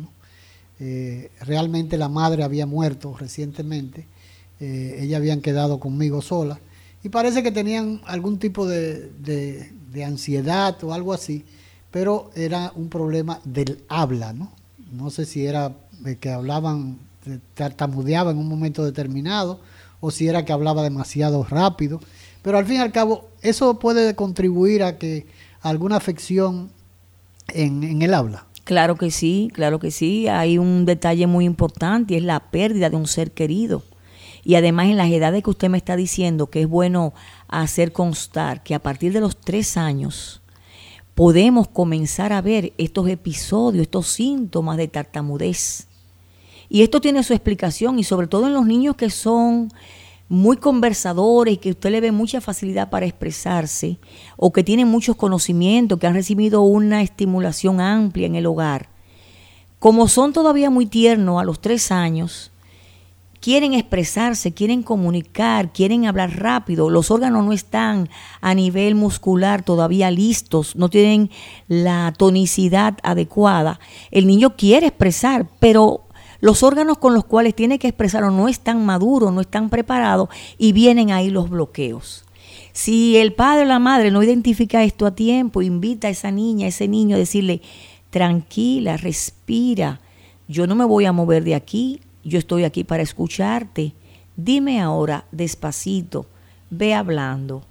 Realmente 1.40 1.96
la 1.96 2.08
madre 2.08 2.42
había 2.42 2.66
muerto 2.66 3.16
recientemente, 3.18 4.06
ellas 4.60 5.18
habían 5.18 5.40
quedado 5.40 5.78
conmigo 5.78 6.22
sola 6.22 6.60
y 7.02 7.08
parece 7.08 7.42
que 7.42 7.52
tenían 7.52 8.00
algún 8.04 8.38
tipo 8.38 8.66
de 8.66 10.04
ansiedad 10.04 10.82
o 10.82 10.92
algo 10.92 11.12
así 11.12 11.44
pero 11.92 12.30
era 12.34 12.72
un 12.74 12.88
problema 12.88 13.38
del 13.44 13.84
habla, 13.88 14.32
¿no? 14.32 14.50
No 14.90 15.10
sé 15.10 15.26
si 15.26 15.46
era 15.46 15.76
que 16.18 16.30
hablaban, 16.30 16.98
tartamudeaba 17.54 18.32
en 18.32 18.38
un 18.38 18.48
momento 18.48 18.84
determinado, 18.84 19.60
o 20.00 20.10
si 20.10 20.26
era 20.26 20.44
que 20.44 20.52
hablaba 20.52 20.82
demasiado 20.82 21.44
rápido, 21.44 22.00
pero 22.40 22.58
al 22.58 22.66
fin 22.66 22.76
y 22.76 22.80
al 22.80 22.90
cabo 22.90 23.28
eso 23.42 23.78
puede 23.78 24.16
contribuir 24.16 24.82
a 24.82 24.98
que 24.98 25.26
alguna 25.60 25.96
afección 25.96 26.70
en 27.48 28.02
el 28.02 28.14
habla. 28.14 28.46
Claro 28.64 28.96
que 28.96 29.10
sí, 29.10 29.50
claro 29.52 29.78
que 29.78 29.90
sí. 29.90 30.28
Hay 30.28 30.58
un 30.58 30.84
detalle 30.84 31.26
muy 31.26 31.44
importante 31.44 32.14
y 32.14 32.16
es 32.18 32.22
la 32.22 32.50
pérdida 32.50 32.90
de 32.90 32.96
un 32.96 33.06
ser 33.06 33.32
querido. 33.32 33.82
Y 34.44 34.54
además 34.56 34.86
en 34.86 34.96
las 34.96 35.10
edades 35.10 35.42
que 35.42 35.50
usted 35.50 35.68
me 35.68 35.78
está 35.78 35.96
diciendo 35.96 36.48
que 36.48 36.62
es 36.62 36.68
bueno 36.68 37.12
hacer 37.48 37.92
constar 37.92 38.62
que 38.62 38.74
a 38.74 38.82
partir 38.82 39.12
de 39.12 39.20
los 39.20 39.36
tres 39.36 39.76
años 39.76 40.42
podemos 41.14 41.68
comenzar 41.68 42.32
a 42.32 42.40
ver 42.40 42.72
estos 42.78 43.08
episodios, 43.08 43.82
estos 43.82 44.08
síntomas 44.08 44.76
de 44.76 44.88
tartamudez. 44.88 45.86
Y 46.68 46.82
esto 46.82 47.00
tiene 47.00 47.22
su 47.22 47.34
explicación 47.34 47.98
y 47.98 48.04
sobre 48.04 48.26
todo 48.26 48.46
en 48.46 48.54
los 48.54 48.66
niños 48.66 48.96
que 48.96 49.10
son 49.10 49.70
muy 50.32 50.56
conversadores, 50.56 51.58
que 51.58 51.72
usted 51.72 51.90
le 51.90 52.00
ve 52.00 52.10
mucha 52.10 52.40
facilidad 52.40 52.88
para 52.88 53.04
expresarse 53.04 53.98
o 54.38 54.50
que 54.50 54.64
tienen 54.64 54.88
muchos 54.88 55.14
conocimientos, 55.14 55.98
que 55.98 56.06
han 56.06 56.14
recibido 56.14 56.62
una 56.62 57.02
estimulación 57.02 57.82
amplia 57.82 58.28
en 58.28 58.36
el 58.36 58.46
hogar. 58.46 58.88
Como 59.78 60.08
son 60.08 60.32
todavía 60.32 60.70
muy 60.70 60.86
tiernos 60.86 61.38
a 61.38 61.44
los 61.44 61.60
tres 61.60 61.92
años, 61.92 62.50
quieren 63.40 63.74
expresarse, 63.74 64.54
quieren 64.54 64.82
comunicar, 64.82 65.70
quieren 65.70 66.06
hablar 66.06 66.40
rápido, 66.40 66.88
los 66.88 67.10
órganos 67.10 67.44
no 67.44 67.52
están 67.52 68.08
a 68.40 68.54
nivel 68.54 68.94
muscular 68.94 69.62
todavía 69.62 70.10
listos, 70.10 70.76
no 70.76 70.88
tienen 70.88 71.30
la 71.68 72.14
tonicidad 72.16 72.96
adecuada. 73.02 73.80
El 74.10 74.26
niño 74.26 74.56
quiere 74.56 74.86
expresar, 74.86 75.46
pero 75.58 76.06
los 76.42 76.64
órganos 76.64 76.98
con 76.98 77.14
los 77.14 77.24
cuales 77.24 77.54
tiene 77.54 77.78
que 77.78 77.86
expresarlo 77.86 78.32
no 78.32 78.48
están 78.48 78.84
maduros, 78.84 79.32
no 79.32 79.40
están 79.40 79.70
preparados 79.70 80.28
y 80.58 80.72
vienen 80.72 81.12
ahí 81.12 81.30
los 81.30 81.48
bloqueos. 81.48 82.24
Si 82.72 83.16
el 83.16 83.32
padre 83.32 83.62
o 83.62 83.66
la 83.66 83.78
madre 83.78 84.10
no 84.10 84.24
identifica 84.24 84.82
esto 84.82 85.06
a 85.06 85.14
tiempo, 85.14 85.62
invita 85.62 86.08
a 86.08 86.10
esa 86.10 86.32
niña, 86.32 86.66
a 86.66 86.70
ese 86.70 86.88
niño 86.88 87.14
a 87.14 87.20
decirle, 87.20 87.62
tranquila, 88.10 88.96
respira, 88.96 90.00
yo 90.48 90.66
no 90.66 90.74
me 90.74 90.84
voy 90.84 91.04
a 91.04 91.12
mover 91.12 91.44
de 91.44 91.54
aquí, 91.54 92.00
yo 92.24 92.40
estoy 92.40 92.64
aquí 92.64 92.82
para 92.82 93.04
escucharte. 93.04 93.92
Dime 94.36 94.80
ahora, 94.80 95.26
despacito, 95.30 96.26
ve 96.70 96.92
hablando. 96.92 97.62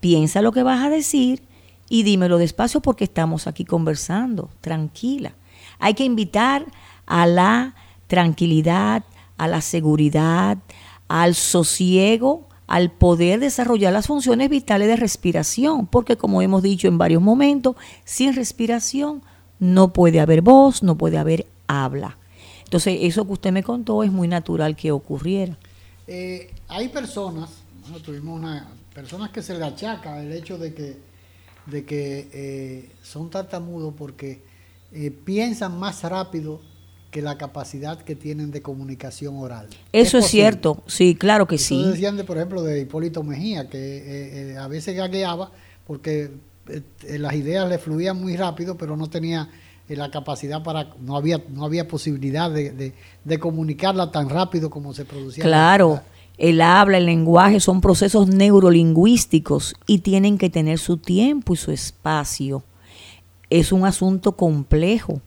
Piensa 0.00 0.42
lo 0.42 0.52
que 0.52 0.62
vas 0.62 0.84
a 0.84 0.90
decir 0.90 1.42
y 1.88 2.02
dímelo 2.02 2.36
despacio 2.36 2.82
porque 2.82 3.04
estamos 3.04 3.46
aquí 3.46 3.64
conversando, 3.64 4.50
tranquila. 4.60 5.32
Hay 5.78 5.94
que 5.94 6.04
invitar 6.04 6.66
a 7.06 7.26
la 7.26 7.74
tranquilidad, 8.06 9.04
a 9.38 9.48
la 9.48 9.60
seguridad, 9.60 10.58
al 11.08 11.34
sosiego, 11.34 12.48
al 12.66 12.90
poder 12.90 13.40
desarrollar 13.40 13.92
las 13.92 14.06
funciones 14.06 14.50
vitales 14.50 14.88
de 14.88 14.96
respiración, 14.96 15.86
porque 15.86 16.16
como 16.16 16.42
hemos 16.42 16.62
dicho 16.62 16.88
en 16.88 16.98
varios 16.98 17.22
momentos, 17.22 17.76
sin 18.04 18.34
respiración 18.34 19.22
no 19.58 19.92
puede 19.92 20.20
haber 20.20 20.42
voz, 20.42 20.82
no 20.82 20.96
puede 20.96 21.18
haber 21.18 21.46
habla. 21.66 22.18
Entonces, 22.64 22.98
eso 23.02 23.24
que 23.26 23.32
usted 23.32 23.52
me 23.52 23.62
contó 23.62 24.02
es 24.02 24.10
muy 24.10 24.26
natural 24.26 24.74
que 24.74 24.90
ocurriera. 24.90 25.56
Eh, 26.08 26.50
hay 26.68 26.88
personas, 26.88 27.50
tuvimos 28.04 28.38
una, 28.40 28.68
personas 28.92 29.30
que 29.30 29.42
se 29.42 29.56
le 29.56 29.64
achaca 29.64 30.20
el 30.20 30.32
hecho 30.32 30.58
de 30.58 30.74
que, 30.74 30.96
de 31.66 31.84
que 31.84 32.28
eh, 32.32 32.90
son 33.02 33.30
tartamudos 33.30 33.94
porque 33.96 34.42
eh, 34.92 35.10
piensan 35.10 35.78
más 35.78 36.02
rápido 36.02 36.60
que 37.16 37.22
la 37.22 37.38
capacidad 37.38 37.98
que 38.02 38.14
tienen 38.14 38.50
de 38.50 38.60
comunicación 38.60 39.38
oral. 39.38 39.68
Eso 39.90 40.18
es, 40.18 40.26
cierto, 40.26 40.82
sí, 40.86 41.14
claro 41.14 41.46
que 41.46 41.56
sí. 41.56 41.82
decían, 41.82 42.18
de, 42.18 42.24
por 42.24 42.36
ejemplo, 42.36 42.62
de 42.62 42.82
Hipólito 42.82 43.22
Mejía, 43.22 43.70
que 43.70 44.54
a 44.60 44.68
veces 44.68 44.94
gagueaba 44.94 45.50
porque 45.86 46.30
las 47.08 47.32
ideas 47.32 47.70
le 47.70 47.78
fluían 47.78 48.20
muy 48.20 48.36
rápido, 48.36 48.76
pero 48.76 48.98
no 48.98 49.08
tenía 49.08 49.48
la 49.88 50.10
capacidad 50.10 50.62
para, 50.62 50.90
no 51.00 51.16
había, 51.16 51.42
no 51.48 51.64
había 51.64 51.88
posibilidad 51.88 52.50
de, 52.50 52.92
comunicarla 53.40 54.10
tan 54.10 54.28
rápido 54.28 54.68
como 54.68 54.92
se 54.92 55.06
producía. 55.06 55.42
Claro, 55.42 56.02
el 56.36 56.60
habla, 56.60 56.98
el 56.98 57.06
lenguaje 57.06 57.60
son 57.60 57.80
procesos 57.80 58.28
neurolingüísticos 58.28 59.74
y 59.86 60.00
tienen 60.00 60.36
que 60.36 60.50
tener 60.50 60.78
su 60.78 60.98
tiempo 60.98 61.54
y 61.54 61.56
su 61.56 61.70
espacio. 61.72 62.62
Es 63.48 63.72
un 63.72 63.86
asunto 63.86 64.32
complejo. 64.32 65.22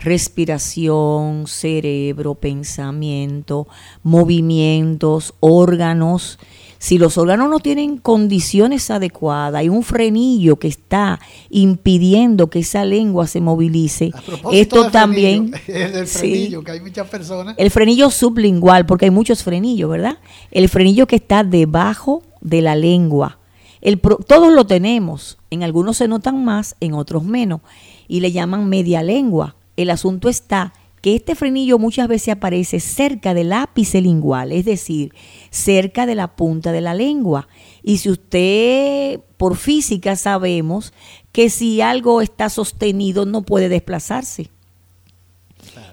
Respiración, 0.00 1.46
cerebro, 1.46 2.34
pensamiento, 2.34 3.66
movimientos, 4.02 5.34
órganos, 5.40 6.38
Si 6.80 6.96
los 6.96 7.18
órganos 7.18 7.50
no 7.50 7.58
tienen 7.58 7.98
condiciones 7.98 8.88
adecuadas, 8.92 9.58
hay 9.58 9.68
un 9.68 9.82
frenillo 9.82 10.60
que 10.60 10.68
está 10.68 11.18
impidiendo 11.50 12.50
que 12.50 12.60
esa 12.60 12.84
lengua 12.84 13.26
se 13.26 13.40
movilice. 13.40 14.12
Esto 14.52 14.88
también. 14.88 15.52
el 15.66 16.06
frenillo, 16.06 16.62
que 16.62 16.70
hay 16.70 16.80
muchas 16.80 17.08
personas. 17.08 17.56
El 17.58 17.72
frenillo 17.72 18.10
sublingual, 18.10 18.86
porque 18.86 19.06
hay 19.06 19.10
muchos 19.10 19.42
frenillos, 19.42 19.90
¿verdad? 19.90 20.18
El 20.52 20.68
frenillo 20.68 21.08
que 21.08 21.16
está 21.16 21.42
debajo 21.42 22.22
de 22.40 22.62
la 22.62 22.76
lengua. 22.76 23.38
El 23.80 24.00
todos 24.00 24.52
lo 24.52 24.64
tenemos, 24.64 25.38
en 25.50 25.64
algunos 25.64 25.96
se 25.96 26.08
notan 26.08 26.44
más, 26.44 26.76
en 26.80 26.94
otros 26.94 27.24
menos, 27.24 27.60
y 28.06 28.20
le 28.20 28.30
llaman 28.32 28.68
media 28.68 29.02
lengua. 29.02 29.56
El 29.78 29.90
asunto 29.90 30.28
está 30.28 30.72
que 31.00 31.14
este 31.14 31.36
frenillo 31.36 31.78
muchas 31.78 32.08
veces 32.08 32.30
aparece 32.30 32.80
cerca 32.80 33.32
del 33.32 33.52
ápice 33.52 34.00
lingual, 34.00 34.50
es 34.50 34.64
decir, 34.64 35.14
cerca 35.50 36.04
de 36.04 36.16
la 36.16 36.34
punta 36.34 36.72
de 36.72 36.80
la 36.80 36.94
lengua. 36.94 37.46
Y 37.84 37.98
si 37.98 38.10
usted, 38.10 39.20
por 39.36 39.56
física, 39.56 40.16
sabemos 40.16 40.92
que 41.30 41.48
si 41.48 41.80
algo 41.80 42.20
está 42.22 42.50
sostenido 42.50 43.24
no 43.24 43.42
puede 43.42 43.68
desplazarse. 43.68 44.50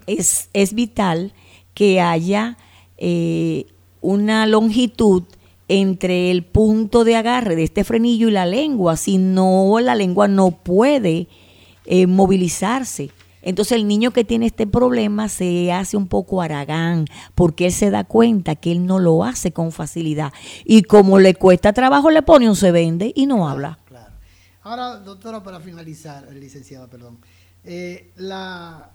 Es, 0.08 0.50
es, 0.54 0.74
vital 0.74 1.34
que 1.76 2.02
haya 2.02 2.58
eh, 2.98 3.68
una 4.02 4.48
longitud 4.48 5.26
entre 5.68 6.32
el 6.32 6.44
punto 6.44 7.04
de 7.04 7.18
agarre 7.18 7.56
de 7.56 7.66
este 7.66 7.84
frenillo 7.84 8.30
y 8.30 8.32
la 8.32 8.48
lengua, 8.48 8.98
si 8.98 9.20
no, 9.20 9.80
la 9.80 9.94
lengua 9.94 10.28
no 10.28 10.50
puede 10.50 11.28
eh, 11.86 12.08
movilizarse. 12.08 13.12
Entonces 13.46 13.78
el 13.78 13.88
niño 13.88 14.12
que 14.12 14.26
tiene 14.26 14.48
este 14.48 14.68
problema 14.68 15.30
se 15.30 15.72
hace 15.72 15.96
un 15.96 16.08
poco 16.08 16.42
aragán 16.42 17.06
porque 17.36 17.68
él 17.68 17.72
se 17.72 17.92
da 17.92 18.04
cuenta 18.04 18.56
que 18.56 18.72
él 18.72 18.86
no 18.86 19.00
lo 19.00 19.24
hace 19.24 19.54
con 19.54 19.72
facilidad. 19.72 20.34
Y 20.66 20.82
como 20.82 21.20
le 21.20 21.36
cuesta 21.36 21.72
trabajo, 21.72 22.10
le 22.12 22.24
pone 22.24 22.50
un 22.50 22.56
se 22.56 22.72
vende 22.72 23.14
y 23.16 23.28
no 23.28 23.48
habla. 23.48 23.80
Claro. 23.86 24.14
Ahora, 24.64 24.98
doctora, 24.98 25.44
para 25.44 25.60
finalizar, 25.60 26.28
licenciada, 26.34 26.88
perdón, 26.88 27.20
eh, 27.64 28.12
la, 28.16 28.92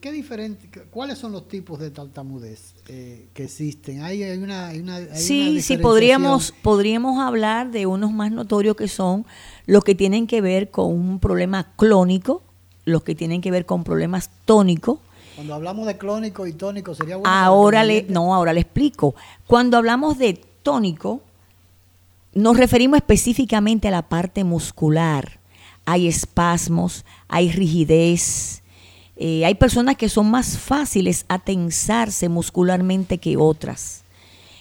¿qué 0.00 0.12
diferente, 0.12 0.70
¿cuáles 0.90 1.18
son 1.18 1.32
los 1.32 1.48
tipos 1.48 1.78
de 1.78 1.90
tartamudez 1.90 2.74
eh, 2.86 3.28
que 3.34 3.44
existen? 3.44 4.02
¿Hay, 4.02 4.22
una, 4.38 4.70
sí, 5.14 5.60
sí, 5.62 5.78
podríamos, 5.78 6.52
podríamos 6.62 7.20
hablar 7.20 7.70
de 7.70 7.86
unos 7.86 8.12
más 8.12 8.30
notorios 8.30 8.76
que 8.76 8.88
son 8.88 9.26
los 9.66 9.84
que 9.84 9.94
tienen 9.94 10.26
que 10.26 10.40
ver 10.40 10.70
con 10.70 10.86
un 10.86 11.18
problema 11.18 11.74
clónico, 11.76 12.42
los 12.88 13.02
que 13.02 13.14
tienen 13.14 13.40
que 13.40 13.50
ver 13.50 13.66
con 13.66 13.84
problemas 13.84 14.30
tónicos. 14.44 14.98
Cuando 15.34 15.54
hablamos 15.54 15.86
de 15.86 15.96
clónico 15.96 16.46
y 16.46 16.52
tónico 16.52 16.94
sería 16.94 17.16
bueno. 17.16 17.30
Ahora 17.32 17.84
le, 17.84 18.06
no, 18.08 18.34
ahora 18.34 18.52
le 18.52 18.60
explico. 18.60 19.14
Cuando 19.46 19.76
hablamos 19.76 20.18
de 20.18 20.34
tónico, 20.62 21.20
nos 22.34 22.56
referimos 22.56 22.96
específicamente 22.96 23.88
a 23.88 23.92
la 23.92 24.02
parte 24.02 24.44
muscular. 24.44 25.38
Hay 25.84 26.08
espasmos, 26.08 27.04
hay 27.28 27.50
rigidez. 27.50 28.62
Eh, 29.16 29.44
hay 29.44 29.54
personas 29.54 29.96
que 29.96 30.08
son 30.08 30.30
más 30.30 30.58
fáciles 30.58 31.24
a 31.28 31.38
tensarse 31.38 32.28
muscularmente 32.28 33.18
que 33.18 33.36
otras. 33.36 34.04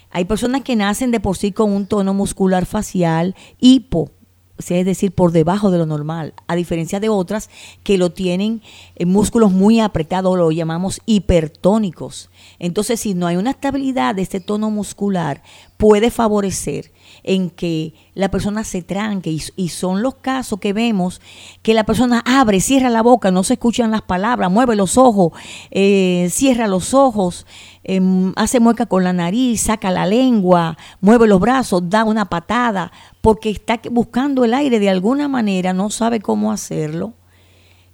Hay 0.09 0.25
personas 0.25 0.61
que 0.61 0.75
nacen 0.75 1.11
de 1.11 1.19
por 1.19 1.37
sí 1.37 1.51
con 1.51 1.71
un 1.71 1.85
tono 1.85 2.13
muscular 2.13 2.65
facial 2.65 3.35
hipo, 3.59 4.09
es 4.57 4.85
decir, 4.85 5.11
por 5.11 5.31
debajo 5.31 5.71
de 5.71 5.77
lo 5.77 5.85
normal, 5.85 6.33
a 6.47 6.55
diferencia 6.55 6.99
de 6.99 7.09
otras 7.09 7.49
que 7.83 7.97
lo 7.97 8.11
tienen 8.11 8.61
en 8.95 9.09
músculos 9.09 9.51
muy 9.51 9.79
apretados, 9.79 10.37
lo 10.37 10.51
llamamos 10.51 10.99
hipertónicos. 11.05 12.29
Entonces, 12.59 12.99
si 12.99 13.13
no 13.13 13.27
hay 13.27 13.37
una 13.37 13.51
estabilidad 13.51 14.15
de 14.15 14.23
este 14.23 14.39
tono 14.39 14.71
muscular, 14.71 15.43
puede 15.77 16.11
favorecer 16.11 16.91
en 17.27 17.49
que 17.49 17.93
la 18.15 18.31
persona 18.31 18.63
se 18.63 18.81
tranque. 18.81 19.29
Y, 19.55 19.67
son 19.69 20.01
los 20.01 20.15
casos 20.15 20.59
que 20.59 20.73
vemos 20.73 21.21
que 21.61 21.73
la 21.73 21.83
persona 21.83 22.23
abre, 22.25 22.61
cierra 22.61 22.89
la 22.89 23.03
boca, 23.03 23.29
no 23.31 23.43
se 23.43 23.53
escuchan 23.53 23.91
las 23.91 24.01
palabras, 24.01 24.49
mueve 24.49 24.75
los 24.75 24.97
ojos, 24.97 25.33
eh, 25.69 26.29
cierra 26.31 26.67
los 26.67 26.93
ojos, 26.93 27.45
em, 27.83 28.31
hace 28.37 28.59
mueca 28.59 28.85
con 28.85 29.03
la 29.03 29.13
nariz, 29.13 29.61
saca 29.61 29.91
la 29.91 30.05
lengua, 30.05 30.77
mueve 31.01 31.27
los 31.27 31.39
brazos, 31.39 31.89
da 31.89 32.05
una 32.05 32.25
patada, 32.25 32.91
porque 33.21 33.49
está 33.49 33.79
buscando 33.91 34.45
el 34.45 34.53
aire. 34.53 34.79
De 34.79 34.89
alguna 34.89 35.27
manera, 35.27 35.73
no 35.73 35.89
sabe 35.89 36.21
cómo 36.21 36.51
hacerlo. 36.51 37.13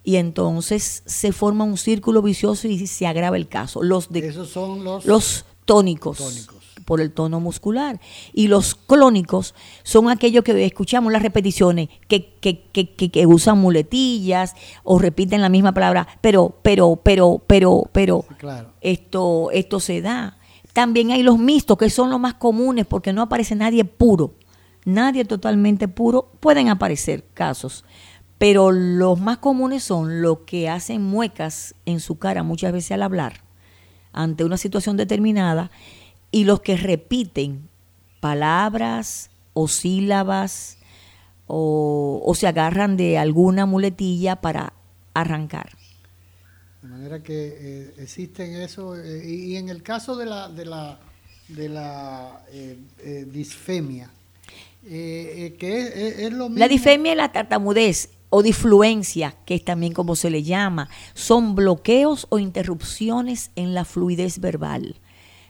Y 0.04 0.16
entonces 0.16 1.02
se 1.06 1.32
forma 1.32 1.64
un 1.64 1.76
círculo 1.76 2.22
vicioso 2.22 2.68
y 2.68 2.86
se 2.86 3.06
agrava 3.06 3.36
el 3.36 3.48
caso. 3.48 3.82
Los 3.82 4.12
de, 4.12 4.28
Esos 4.28 4.50
son 4.50 4.84
los, 4.84 5.04
los 5.06 5.44
tónicos, 5.64 6.18
por 6.84 7.00
el 7.00 7.12
tono 7.12 7.40
muscular. 7.40 8.00
Y 8.32 8.48
los 8.48 8.74
clónicos 8.74 9.54
son 9.82 10.08
aquellos 10.08 10.44
que 10.44 10.64
escuchamos 10.64 11.12
las 11.12 11.22
repeticiones, 11.22 11.88
que, 12.08 12.34
que, 12.40 12.70
que, 12.70 12.94
que, 12.94 13.26
usan 13.26 13.58
muletillas 13.58 14.54
o 14.82 14.98
repiten 14.98 15.40
la 15.40 15.48
misma 15.48 15.72
palabra, 15.72 16.06
pero, 16.20 16.58
pero, 16.62 16.96
pero, 16.96 17.42
pero, 17.46 17.88
pero, 17.92 18.24
esto, 18.80 19.50
esto 19.52 19.80
se 19.80 20.00
da. 20.00 20.38
También 20.72 21.10
hay 21.10 21.22
los 21.22 21.38
mixtos, 21.38 21.78
que 21.78 21.90
son 21.90 22.10
los 22.10 22.20
más 22.20 22.34
comunes 22.34 22.86
porque 22.86 23.12
no 23.12 23.22
aparece 23.22 23.54
nadie 23.54 23.84
puro. 23.84 24.34
Nadie 24.84 25.24
totalmente 25.24 25.88
puro. 25.88 26.30
Pueden 26.40 26.68
aparecer 26.68 27.24
casos, 27.32 27.84
pero 28.38 28.70
los 28.70 29.18
más 29.18 29.38
comunes 29.38 29.82
son 29.82 30.20
los 30.20 30.40
que 30.40 30.68
hacen 30.68 31.02
muecas 31.02 31.74
en 31.86 32.00
su 32.00 32.18
cara 32.18 32.42
muchas 32.42 32.72
veces 32.72 32.92
al 32.92 33.02
hablar 33.02 33.44
ante 34.14 34.44
una 34.44 34.56
situación 34.56 34.96
determinada 34.96 35.70
y 36.34 36.42
los 36.42 36.62
que 36.62 36.76
repiten 36.76 37.68
palabras 38.18 39.30
o 39.52 39.68
sílabas 39.68 40.78
o, 41.46 42.32
se 42.34 42.48
agarran 42.48 42.96
de 42.96 43.18
alguna 43.18 43.66
muletilla 43.66 44.34
para 44.40 44.72
arrancar. 45.14 45.76
De 46.82 46.88
manera 46.88 47.22
que 47.22 47.56
eh, 47.56 47.94
existen 47.98 48.56
eso 48.56 48.96
eh, 48.96 49.22
y, 49.24 49.54
en 49.54 49.68
el 49.68 49.84
caso 49.84 50.16
de 50.16 50.26
la 50.26 50.48
de 50.48 50.64
la 50.64 50.98
de 51.46 51.68
la 51.68 52.42
eh, 52.50 52.78
disfemia 53.30 54.10
que 54.82 56.24
es, 56.26 56.32
lo 56.32 56.48
mismo. 56.48 56.58
La 56.58 56.66
disfemia 56.66 57.12
y 57.12 57.16
la 57.16 57.30
tartamudez 57.30 58.10
o 58.28 58.42
disfluencia, 58.42 59.36
que 59.46 59.54
es 59.54 59.64
también 59.64 59.92
como 59.92 60.16
se 60.16 60.30
le 60.30 60.42
llama, 60.42 60.90
son 61.14 61.54
bloqueos 61.54 62.26
o 62.28 62.40
interrupciones 62.40 63.52
en 63.54 63.72
la 63.72 63.84
fluidez 63.84 64.40
verbal. 64.40 64.96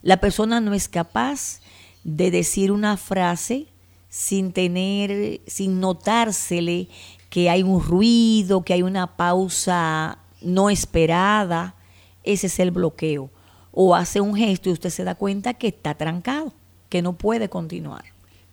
La 0.05 0.19
persona 0.19 0.61
no 0.61 0.75
es 0.75 0.87
capaz 0.87 1.61
de 2.05 2.31
decir 2.31 2.71
una 2.71 2.99
frase 2.99 3.69
sin 4.11 4.53
tener, 4.53 5.41
sin 5.47 5.81
notársele 5.81 6.91
que 7.31 7.49
hay 7.49 7.63
un 7.63 7.83
ruido, 7.83 8.63
que 8.63 8.75
hay 8.75 8.83
una 8.83 9.17
pausa 9.17 10.19
no 10.43 10.69
esperada. 10.69 11.75
Ese 12.23 12.49
es 12.49 12.59
el 12.59 12.71
bloqueo. 12.71 13.31
O 13.73 13.95
hace 13.95 14.21
un 14.21 14.37
gesto 14.37 14.69
y 14.69 14.73
usted 14.73 14.91
se 14.91 15.05
da 15.05 15.15
cuenta 15.15 15.55
que 15.55 15.69
está 15.69 15.95
trancado, 15.95 16.53
que 16.91 17.01
no 17.01 17.15
puede 17.15 17.49
continuar. 17.49 18.05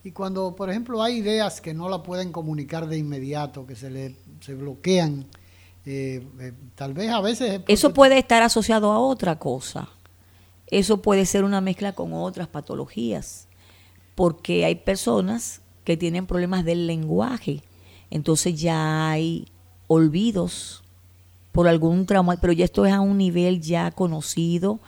Y 0.02 0.12
cuando, 0.12 0.56
por 0.56 0.70
ejemplo, 0.70 1.02
hay 1.02 1.18
ideas 1.18 1.60
que 1.60 1.74
no 1.74 1.90
la 1.90 2.02
pueden 2.02 2.32
comunicar 2.32 2.88
de 2.88 2.96
inmediato, 2.96 3.66
que 3.66 3.76
se 3.76 3.90
le 3.90 4.16
se 4.40 4.54
bloquean, 4.54 5.26
eh, 5.84 6.26
eh, 6.40 6.52
tal 6.76 6.94
vez 6.94 7.10
a 7.10 7.20
veces... 7.20 7.60
Eso 7.68 7.92
puede 7.92 8.16
estar 8.16 8.42
asociado 8.42 8.90
a 8.90 8.98
otra 8.98 9.38
cosa. 9.38 9.90
Eso 10.72 11.02
puede 11.02 11.26
ser 11.26 11.44
una 11.44 11.60
mezcla 11.60 11.92
con 11.92 12.14
otras 12.14 12.48
patologías, 12.48 13.46
porque 14.14 14.64
hay 14.64 14.76
personas 14.76 15.60
que 15.84 15.98
tienen 15.98 16.26
problemas 16.26 16.64
del 16.64 16.86
lenguaje, 16.86 17.62
entonces 18.10 18.58
ya 18.58 19.10
hay 19.10 19.48
olvidos 19.86 20.82
por 21.52 21.68
algún 21.68 22.06
trauma, 22.06 22.38
pero 22.40 22.54
ya 22.54 22.64
esto 22.64 22.86
es 22.86 22.92
a 22.94 23.02
un 23.02 23.18
nivel 23.18 23.60
ya 23.60 23.90
conocido, 23.90 24.80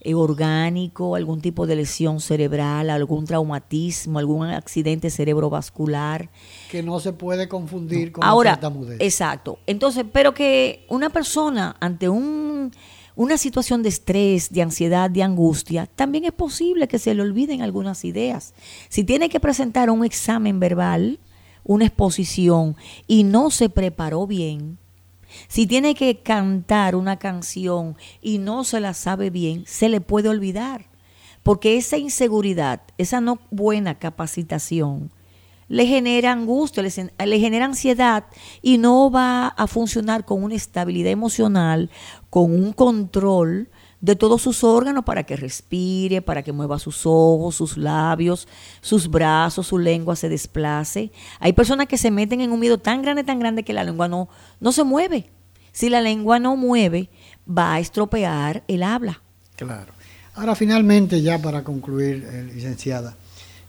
eh, 0.00 0.14
orgánico, 0.14 1.16
algún 1.16 1.42
tipo 1.42 1.66
de 1.66 1.76
lesión 1.76 2.20
cerebral, 2.20 2.88
algún 2.88 3.26
traumatismo, 3.26 4.18
algún 4.18 4.46
accidente 4.46 5.10
cerebrovascular. 5.10 6.30
Que 6.70 6.82
no 6.82 6.98
se 6.98 7.12
puede 7.12 7.46
confundir 7.46 8.10
con 8.10 8.24
Ahora, 8.24 8.58
Exacto. 9.00 9.58
Entonces, 9.66 10.06
pero 10.10 10.32
que 10.32 10.86
una 10.88 11.10
persona 11.10 11.76
ante 11.78 12.08
un, 12.08 12.70
una 13.16 13.38
situación 13.38 13.82
de 13.82 13.88
estrés, 13.88 14.50
de 14.52 14.62
ansiedad, 14.62 15.10
de 15.10 15.22
angustia, 15.22 15.86
también 15.86 16.24
es 16.26 16.32
posible 16.32 16.86
que 16.86 16.98
se 16.98 17.14
le 17.14 17.22
olviden 17.22 17.62
algunas 17.62 18.04
ideas. 18.04 18.54
Si 18.90 19.04
tiene 19.04 19.30
que 19.30 19.40
presentar 19.40 19.90
un 19.90 20.04
examen 20.04 20.60
verbal, 20.60 21.18
una 21.64 21.86
exposición, 21.86 22.76
y 23.06 23.24
no 23.24 23.50
se 23.50 23.70
preparó 23.70 24.26
bien, 24.26 24.78
si 25.48 25.66
tiene 25.66 25.94
que 25.94 26.20
cantar 26.20 26.94
una 26.94 27.18
canción 27.18 27.96
y 28.20 28.38
no 28.38 28.64
se 28.64 28.80
la 28.80 28.94
sabe 28.94 29.30
bien, 29.30 29.64
se 29.66 29.88
le 29.88 30.00
puede 30.00 30.28
olvidar. 30.28 30.86
Porque 31.42 31.76
esa 31.76 31.96
inseguridad, 31.96 32.82
esa 32.98 33.20
no 33.20 33.38
buena 33.50 33.98
capacitación, 33.98 35.10
le 35.68 35.86
genera 35.86 36.32
angustia, 36.32 36.82
le, 36.82 37.40
genera 37.40 37.64
ansiedad 37.64 38.24
y 38.62 38.78
no 38.78 39.10
va 39.10 39.48
a 39.48 39.66
funcionar 39.66 40.24
con 40.24 40.42
una 40.42 40.54
estabilidad 40.54 41.10
emocional, 41.10 41.90
con 42.36 42.52
un 42.52 42.74
control 42.74 43.66
de 44.02 44.14
todos 44.14 44.42
sus 44.42 44.62
órganos 44.62 45.06
para 45.06 45.24
que 45.24 45.36
respire, 45.36 46.20
para 46.20 46.42
que 46.42 46.52
mueva 46.52 46.78
sus 46.78 47.06
ojos, 47.06 47.54
sus 47.54 47.78
labios, 47.78 48.46
sus 48.82 49.08
brazos, 49.08 49.68
su 49.68 49.78
lengua 49.78 50.16
se 50.16 50.28
desplace. 50.28 51.12
Hay 51.40 51.54
personas 51.54 51.86
que 51.86 51.96
se 51.96 52.10
meten 52.10 52.42
en 52.42 52.52
un 52.52 52.60
miedo 52.60 52.76
tan 52.76 53.00
grande, 53.00 53.24
tan 53.24 53.38
grande 53.38 53.62
que 53.62 53.72
la 53.72 53.84
lengua 53.84 54.06
no, 54.06 54.28
no 54.60 54.70
se 54.72 54.84
mueve. 54.84 55.30
Si 55.72 55.88
la 55.88 56.02
lengua 56.02 56.38
no 56.38 56.56
mueve, 56.56 57.08
va 57.48 57.72
a 57.72 57.80
estropear 57.80 58.64
el 58.68 58.82
habla. 58.82 59.22
Claro. 59.56 59.94
Ahora 60.34 60.54
finalmente, 60.54 61.22
ya 61.22 61.40
para 61.40 61.64
concluir, 61.64 62.22
eh, 62.30 62.50
licenciada, 62.54 63.16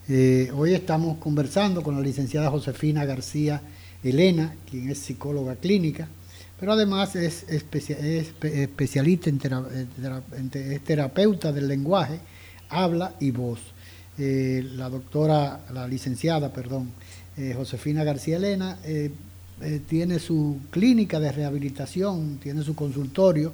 eh, 0.10 0.52
hoy 0.54 0.74
estamos 0.74 1.20
conversando 1.20 1.82
con 1.82 1.96
la 1.96 2.02
licenciada 2.02 2.52
Josefina 2.52 3.06
García 3.06 3.62
Elena, 4.04 4.56
quien 4.70 4.90
es 4.90 4.98
psicóloga 4.98 5.56
clínica, 5.56 6.10
pero 6.60 6.74
además 6.74 7.16
es, 7.16 7.46
especialista 7.50 9.30
en, 9.30 9.40
es 10.54 10.84
terapeuta 10.84 11.52
del 11.52 11.68
lenguaje, 11.68 12.20
habla 12.70 13.14
y 13.20 13.32
voz. 13.32 13.60
Eh, 14.18 14.66
la 14.74 14.90
doctora, 14.90 15.60
la 15.72 15.88
licenciada, 15.88 16.52
perdón, 16.52 16.90
eh, 17.38 17.54
Josefina 17.56 18.04
García 18.04 18.38
Elena, 18.38 18.80
eh, 18.84 19.12
tiene 19.88 20.18
su 20.18 20.58
clínica 20.72 21.20
de 21.20 21.32
rehabilitación, 21.32 22.40
tiene 22.42 22.64
su 22.64 22.76
consultorio 22.76 23.54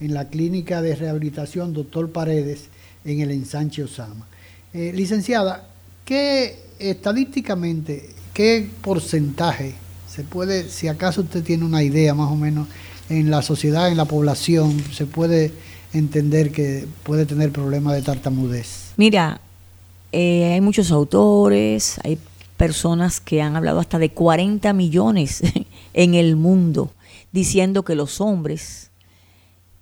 en 0.00 0.14
la 0.14 0.28
clínica 0.28 0.82
de 0.82 0.94
rehabilitación 0.94 1.72
Doctor 1.72 2.10
Paredes 2.10 2.68
en 3.04 3.20
el 3.20 3.30
ensanche 3.30 3.82
Osama. 3.82 4.26
licenciada, 4.72 5.68
¿qué 6.04 6.58
estadísticamente, 6.80 8.10
qué 8.32 8.68
porcentaje 8.82 9.74
se 10.14 10.22
puede, 10.22 10.68
si 10.68 10.86
acaso 10.86 11.22
usted 11.22 11.42
tiene 11.42 11.64
una 11.64 11.82
idea 11.82 12.14
más 12.14 12.30
o 12.30 12.36
menos 12.36 12.68
en 13.08 13.30
la 13.30 13.42
sociedad, 13.42 13.88
en 13.88 13.96
la 13.96 14.04
población, 14.04 14.80
se 14.92 15.06
puede 15.06 15.52
entender 15.92 16.52
que 16.52 16.86
puede 17.02 17.26
tener 17.26 17.50
problemas 17.50 17.94
de 17.94 18.02
tartamudez? 18.02 18.92
Mira, 18.96 19.40
eh, 20.12 20.52
hay 20.52 20.60
muchos 20.60 20.92
autores, 20.92 21.98
hay 22.04 22.16
personas 22.56 23.20
que 23.20 23.42
han 23.42 23.56
hablado 23.56 23.80
hasta 23.80 23.98
de 23.98 24.10
40 24.10 24.72
millones 24.72 25.42
en 25.94 26.14
el 26.14 26.36
mundo, 26.36 26.92
diciendo 27.32 27.84
que 27.84 27.96
los 27.96 28.20
hombres 28.20 28.92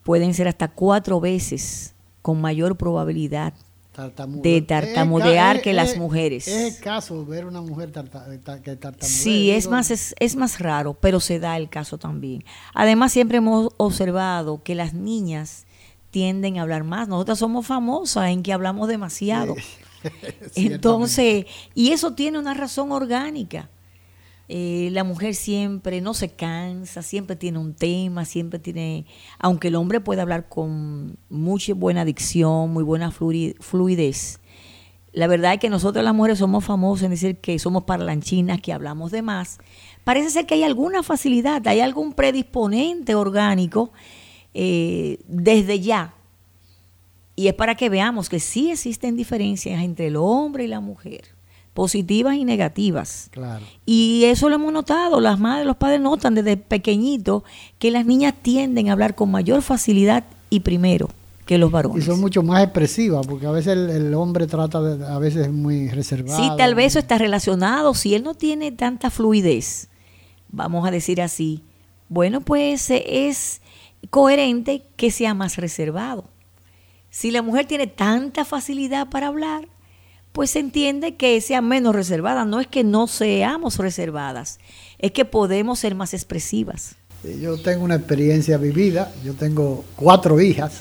pueden 0.02 0.32
ser 0.32 0.48
hasta 0.48 0.68
cuatro 0.68 1.20
veces 1.20 1.92
con 2.22 2.40
mayor 2.40 2.76
probabilidad 2.76 3.52
de 3.94 4.62
tartamudear 4.62 5.60
que 5.60 5.72
las 5.72 5.96
mujeres. 5.96 6.48
Es 6.48 6.78
caso 6.78 7.26
ver 7.26 7.44
una 7.44 7.60
mujer 7.60 7.92
que 7.92 8.76
tartamudea. 8.76 9.08
Sí, 9.08 9.50
es 9.50 9.68
más, 9.68 9.90
es, 9.90 10.14
es, 10.18 10.34
más 10.34 10.58
raro, 10.58 10.94
pero 10.94 11.20
se 11.20 11.38
da 11.38 11.56
el 11.56 11.68
caso 11.68 11.98
también. 11.98 12.42
Además, 12.72 13.12
siempre 13.12 13.38
hemos 13.38 13.72
observado 13.76 14.62
que 14.62 14.74
las 14.74 14.94
niñas 14.94 15.66
tienden 16.10 16.58
a 16.58 16.62
hablar 16.62 16.84
más. 16.84 17.08
Nosotras 17.08 17.38
somos 17.38 17.66
famosas 17.66 18.30
en 18.30 18.42
que 18.42 18.52
hablamos 18.52 18.88
demasiado. 18.88 19.56
Entonces, 20.54 21.46
y 21.74 21.90
eso 21.90 22.14
tiene 22.14 22.38
una 22.38 22.54
razón 22.54 22.92
orgánica. 22.92 23.68
Eh, 24.48 24.90
la 24.92 25.04
mujer 25.04 25.34
siempre 25.34 26.00
no 26.00 26.14
se 26.14 26.28
cansa, 26.28 27.02
siempre 27.02 27.36
tiene 27.36 27.58
un 27.58 27.74
tema, 27.74 28.24
siempre 28.24 28.58
tiene, 28.58 29.06
aunque 29.38 29.68
el 29.68 29.76
hombre 29.76 30.00
puede 30.00 30.20
hablar 30.20 30.48
con 30.48 31.16
mucha 31.30 31.74
buena 31.74 32.04
dicción, 32.04 32.70
muy 32.70 32.82
buena 32.82 33.10
fluidez. 33.10 34.40
La 35.12 35.26
verdad 35.26 35.54
es 35.54 35.60
que 35.60 35.68
nosotros 35.68 36.04
las 36.04 36.14
mujeres 36.14 36.38
somos 36.38 36.64
famosas 36.64 37.04
en 37.04 37.10
decir 37.10 37.36
que 37.36 37.58
somos 37.58 37.84
parlanchinas, 37.84 38.60
que 38.60 38.72
hablamos 38.72 39.10
de 39.12 39.22
más. 39.22 39.58
Parece 40.04 40.30
ser 40.30 40.46
que 40.46 40.54
hay 40.54 40.64
alguna 40.64 41.02
facilidad, 41.02 41.66
hay 41.66 41.80
algún 41.80 42.14
predisponente 42.14 43.14
orgánico 43.14 43.92
eh, 44.54 45.18
desde 45.28 45.80
ya. 45.80 46.14
Y 47.36 47.48
es 47.48 47.54
para 47.54 47.74
que 47.74 47.88
veamos 47.88 48.28
que 48.28 48.40
sí 48.40 48.70
existen 48.70 49.16
diferencias 49.16 49.82
entre 49.82 50.08
el 50.08 50.16
hombre 50.16 50.64
y 50.64 50.68
la 50.68 50.80
mujer 50.80 51.31
positivas 51.74 52.34
y 52.36 52.44
negativas. 52.44 53.28
Claro. 53.30 53.64
Y 53.86 54.24
eso 54.24 54.48
lo 54.48 54.56
hemos 54.56 54.72
notado, 54.72 55.20
las 55.20 55.38
madres, 55.38 55.66
los 55.66 55.76
padres 55.76 56.00
notan 56.00 56.34
desde 56.34 56.56
pequeñitos 56.56 57.42
que 57.78 57.90
las 57.90 58.06
niñas 58.06 58.34
tienden 58.40 58.88
a 58.88 58.92
hablar 58.92 59.14
con 59.14 59.30
mayor 59.30 59.62
facilidad 59.62 60.24
y 60.50 60.60
primero 60.60 61.08
que 61.46 61.58
los 61.58 61.70
varones. 61.70 62.04
Y 62.04 62.06
son 62.06 62.20
mucho 62.20 62.42
más 62.42 62.62
expresivas, 62.62 63.26
porque 63.26 63.46
a 63.46 63.50
veces 63.50 63.76
el, 63.76 64.14
hombre 64.14 64.46
trata 64.46 64.80
de, 64.80 65.06
a 65.06 65.18
veces 65.18 65.46
es 65.46 65.52
muy 65.52 65.88
reservado. 65.88 66.42
Sí, 66.42 66.50
tal 66.56 66.74
vez 66.74 66.88
eso 66.88 66.98
está 66.98 67.18
relacionado, 67.18 67.94
si 67.94 68.14
él 68.14 68.22
no 68.22 68.34
tiene 68.34 68.70
tanta 68.70 69.10
fluidez, 69.10 69.88
vamos 70.50 70.86
a 70.86 70.90
decir 70.90 71.20
así, 71.20 71.62
bueno, 72.08 72.42
pues 72.42 72.90
es 72.90 73.60
coherente 74.10 74.82
que 74.96 75.10
sea 75.10 75.34
más 75.34 75.56
reservado. 75.56 76.24
Si 77.10 77.30
la 77.30 77.42
mujer 77.42 77.66
tiene 77.66 77.86
tanta 77.86 78.44
facilidad 78.44 79.08
para 79.08 79.28
hablar, 79.28 79.68
pues 80.32 80.50
se 80.50 80.58
entiende 80.58 81.16
que 81.16 81.40
sea 81.40 81.60
menos 81.60 81.94
reservada. 81.94 82.44
No 82.44 82.60
es 82.60 82.66
que 82.66 82.84
no 82.84 83.06
seamos 83.06 83.78
reservadas, 83.78 84.58
es 84.98 85.12
que 85.12 85.24
podemos 85.24 85.78
ser 85.78 85.94
más 85.94 86.14
expresivas. 86.14 86.96
Yo 87.40 87.56
tengo 87.56 87.84
una 87.84 87.94
experiencia 87.94 88.58
vivida, 88.58 89.12
yo 89.24 89.34
tengo 89.34 89.84
cuatro 89.94 90.40
hijas, 90.40 90.80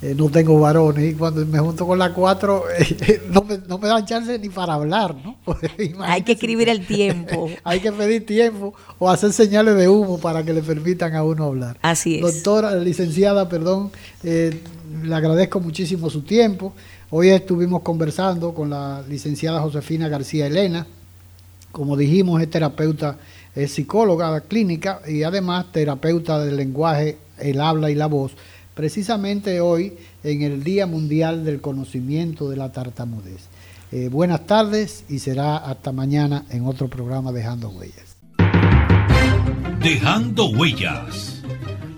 eh, 0.00 0.14
no 0.16 0.28
tengo 0.30 0.58
varones, 0.60 1.12
y 1.12 1.14
cuando 1.14 1.44
me 1.44 1.58
junto 1.58 1.86
con 1.86 1.98
las 1.98 2.10
cuatro, 2.10 2.64
no, 3.30 3.42
me, 3.42 3.58
no, 3.66 3.78
me, 3.78 3.88
dan 3.88 4.06
chance 4.06 4.38
ni 4.38 4.48
para 4.48 4.74
hablar, 4.74 5.16
¿no? 5.16 5.38
hay 6.00 6.22
que 6.22 6.32
escribir 6.32 6.68
el 6.68 6.86
tiempo. 6.86 7.50
hay 7.64 7.80
que 7.80 7.90
pedir 7.90 8.24
tiempo 8.24 8.74
o 9.00 9.10
hacer 9.10 9.32
señales 9.32 9.74
de 9.76 9.88
humo 9.88 10.18
para 10.18 10.44
que 10.44 10.52
le 10.52 10.62
permitan 10.62 11.16
a 11.16 11.24
uno 11.24 11.46
hablar. 11.46 11.78
Así 11.82 12.16
es. 12.16 12.22
Doctora, 12.22 12.76
licenciada, 12.76 13.48
perdón, 13.48 13.90
eh, 14.22 14.60
le 15.02 15.14
agradezco 15.14 15.58
muchísimo 15.58 16.10
su 16.10 16.22
tiempo. 16.22 16.74
Hoy 17.14 17.28
estuvimos 17.28 17.82
conversando 17.82 18.54
con 18.54 18.70
la 18.70 19.04
licenciada 19.06 19.60
Josefina 19.60 20.08
García 20.08 20.46
Elena. 20.46 20.86
Como 21.70 21.94
dijimos, 21.94 22.40
es 22.40 22.48
terapeuta, 22.48 23.18
es 23.54 23.74
psicóloga 23.74 24.40
clínica 24.40 25.02
y 25.06 25.22
además 25.22 25.66
terapeuta 25.72 26.42
del 26.42 26.56
lenguaje, 26.56 27.18
el 27.38 27.60
habla 27.60 27.90
y 27.90 27.94
la 27.94 28.06
voz. 28.06 28.32
Precisamente 28.72 29.60
hoy, 29.60 29.92
en 30.24 30.40
el 30.40 30.64
Día 30.64 30.86
Mundial 30.86 31.44
del 31.44 31.60
Conocimiento 31.60 32.48
de 32.48 32.56
la 32.56 32.72
Tartamudez. 32.72 33.42
Eh, 33.90 34.08
buenas 34.08 34.46
tardes 34.46 35.04
y 35.10 35.18
será 35.18 35.58
hasta 35.58 35.92
mañana 35.92 36.46
en 36.48 36.64
otro 36.64 36.88
programa 36.88 37.30
Dejando 37.30 37.68
Huellas. 37.68 38.16
Dejando 39.82 40.46
Huellas. 40.46 41.42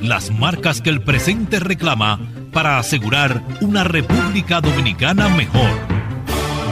Las 0.01 0.33
marcas 0.33 0.81
que 0.83 0.91
el 0.91 1.05
presente 1.05 1.61
reclama 1.61 2.44
para 2.55 2.79
asegurar 2.79 3.43
una 3.61 3.83
República 3.83 4.61
Dominicana 4.61 5.29
mejor, 5.29 5.69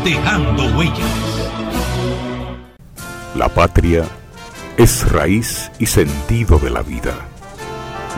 dejando 0.04 0.64
huellas. 0.78 1.50
La 3.34 3.48
patria 3.48 4.04
es 4.76 5.10
raíz 5.10 5.72
y 5.80 5.86
sentido 5.86 6.60
de 6.60 6.70
la 6.70 6.82
vida, 6.82 7.14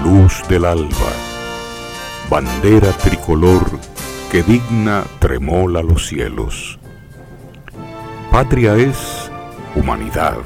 luz 0.04 0.42
del 0.46 0.66
alba, 0.66 1.10
bandera 2.28 2.92
tricolor 2.98 3.64
que 4.30 4.42
digna 4.42 5.04
tremola 5.18 5.82
los 5.82 6.06
cielos. 6.06 6.78
Patria 8.30 8.76
es 8.76 9.30
humanidad. 9.74 10.38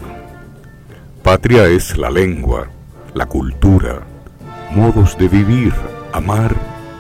Patria 1.25 1.67
es 1.67 1.97
la 1.97 2.11
lengua, 2.11 2.69
la 3.13 3.27
cultura, 3.27 4.07
modos 4.71 5.19
de 5.19 5.29
vivir, 5.29 5.75
amar 6.13 6.78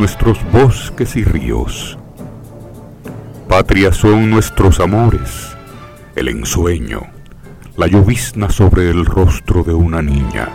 nuestros 0.00 0.38
bosques 0.50 1.14
y 1.14 1.24
ríos. 1.24 1.98
Patria 3.46 3.92
son 3.92 4.30
nuestros 4.30 4.80
amores, 4.80 5.54
el 6.16 6.28
ensueño, 6.28 7.02
la 7.76 7.86
llovizna 7.86 8.48
sobre 8.48 8.88
el 8.88 9.04
rostro 9.04 9.62
de 9.62 9.74
una 9.74 10.00
niña, 10.00 10.48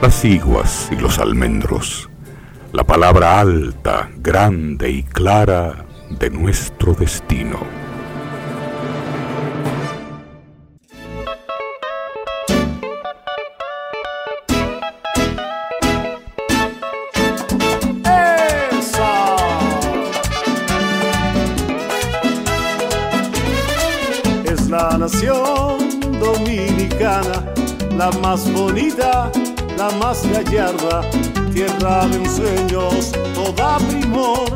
las 0.00 0.24
iguas 0.24 0.88
y 0.90 0.96
los 0.96 1.18
almendros, 1.18 2.08
la 2.72 2.84
palabra 2.84 3.38
alta, 3.38 4.08
grande 4.16 4.88
y 4.88 5.02
clara 5.02 5.84
de 6.18 6.30
nuestro 6.30 6.94
destino. 6.94 7.83
Nación 25.04 26.00
dominicana, 26.18 27.44
la 27.94 28.10
más 28.22 28.50
bonita, 28.50 29.30
la 29.76 29.90
más 30.00 30.26
gallarda, 30.32 31.02
tierra 31.52 32.06
de 32.06 32.16
ensueños, 32.16 33.12
toda 33.34 33.76
primor, 33.80 34.48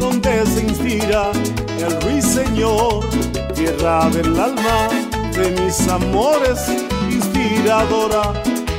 donde 0.00 0.46
se 0.46 0.62
inspira 0.62 1.30
el 1.78 2.00
ruiseñor, 2.00 3.04
tierra 3.54 4.08
del 4.08 4.40
alma, 4.40 4.88
de 5.36 5.60
mis 5.60 5.86
amores, 5.88 6.60
inspiradora 7.10 8.32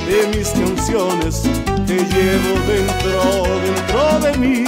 de 0.08 0.36
mis 0.36 0.50
canciones, 0.50 1.44
que 1.86 1.98
llevo 2.14 2.54
dentro, 2.74 3.44
dentro 3.68 4.20
de 4.20 4.38
mí, 4.40 4.64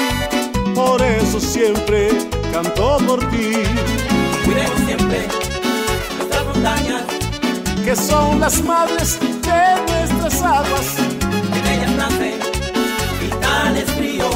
por 0.76 1.02
eso 1.02 1.40
siempre 1.40 2.10
canto 2.54 2.98
por 3.08 3.20
ti. 3.32 3.64
Cuidemos 4.46 4.80
siempre 4.86 5.55
montañas, 6.56 7.04
que 7.84 7.96
son 7.96 8.40
las 8.40 8.64
madres 8.64 9.20
de 9.20 9.92
nuestras 9.92 10.42
aguas, 10.42 10.88
en 11.54 11.68
ellas 11.74 11.92
nacen 11.92 12.40
vitales 13.22 13.92
fríos, 13.92 14.36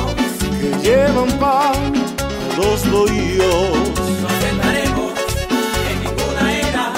que 0.59 0.87
llevan 0.87 1.31
pan 1.39 1.93
a 2.19 2.57
los 2.57 2.91
bohíos. 2.91 3.71
No 4.21 4.27
aceptaremos 4.27 5.11
en 5.89 5.97
ninguna 6.03 6.53
era 6.53 6.93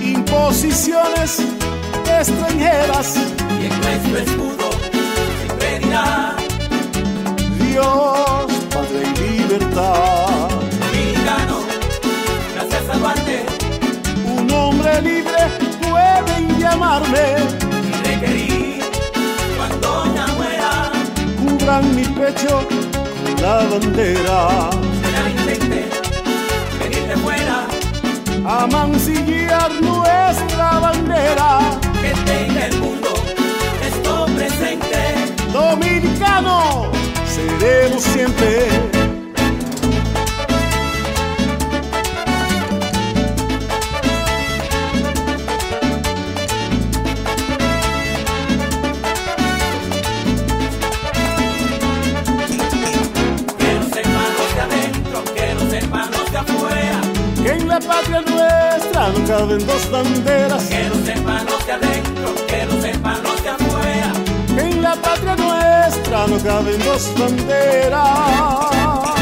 imposiciones 0.00 1.40
extranjeras 2.18 3.16
y 3.60 3.66
en 3.66 3.80
nuestro 3.80 4.18
escudo 4.18 4.70
siempre 5.38 5.78
dirá 5.78 6.36
Dios, 7.58 8.52
Padre 8.70 9.02
y 9.16 9.38
libertad. 9.38 10.19
Libre 15.00 15.48
pueden 15.80 16.58
llamarme 16.58 17.36
y 17.88 18.08
requerir 18.08 18.84
cuando 19.56 20.14
ya 20.14 20.26
muera. 20.34 20.92
Cubran 21.38 21.94
mi 21.94 22.04
pecho 22.04 22.66
con 23.22 23.42
la 23.42 23.56
bandera. 23.70 24.70
Ya 25.12 25.30
intente 25.30 25.88
venir 26.78 27.08
de 27.08 27.16
fuera 27.16 27.66
a 28.46 28.66
mancillar 28.66 29.70
nuestra 29.82 30.78
bandera. 30.78 31.60
Que 32.02 32.12
tenga 32.30 32.66
el 32.66 32.78
mundo 32.78 33.08
esto 33.86 34.26
presente. 34.36 34.98
Dominicano, 35.52 36.90
seremos 37.26 38.02
siempre. 38.02 39.19
Patria 57.90 58.20
nuestra 58.20 59.08
no 59.08 59.26
caben 59.26 59.66
dos 59.66 59.90
banderas. 59.90 60.62
Que 60.64 60.88
los 60.88 61.08
hermanos 61.08 61.66
de 61.66 61.72
adentro, 61.72 62.34
que 62.46 62.66
los 62.66 62.84
hermanos 62.84 63.42
de 63.42 63.48
afuera. 63.50 64.12
En 64.56 64.82
la 64.82 64.94
patria 64.96 65.36
nuestra 65.36 66.26
no 66.28 66.38
caben 66.38 66.78
dos 66.84 67.12
banderas. 67.18 69.19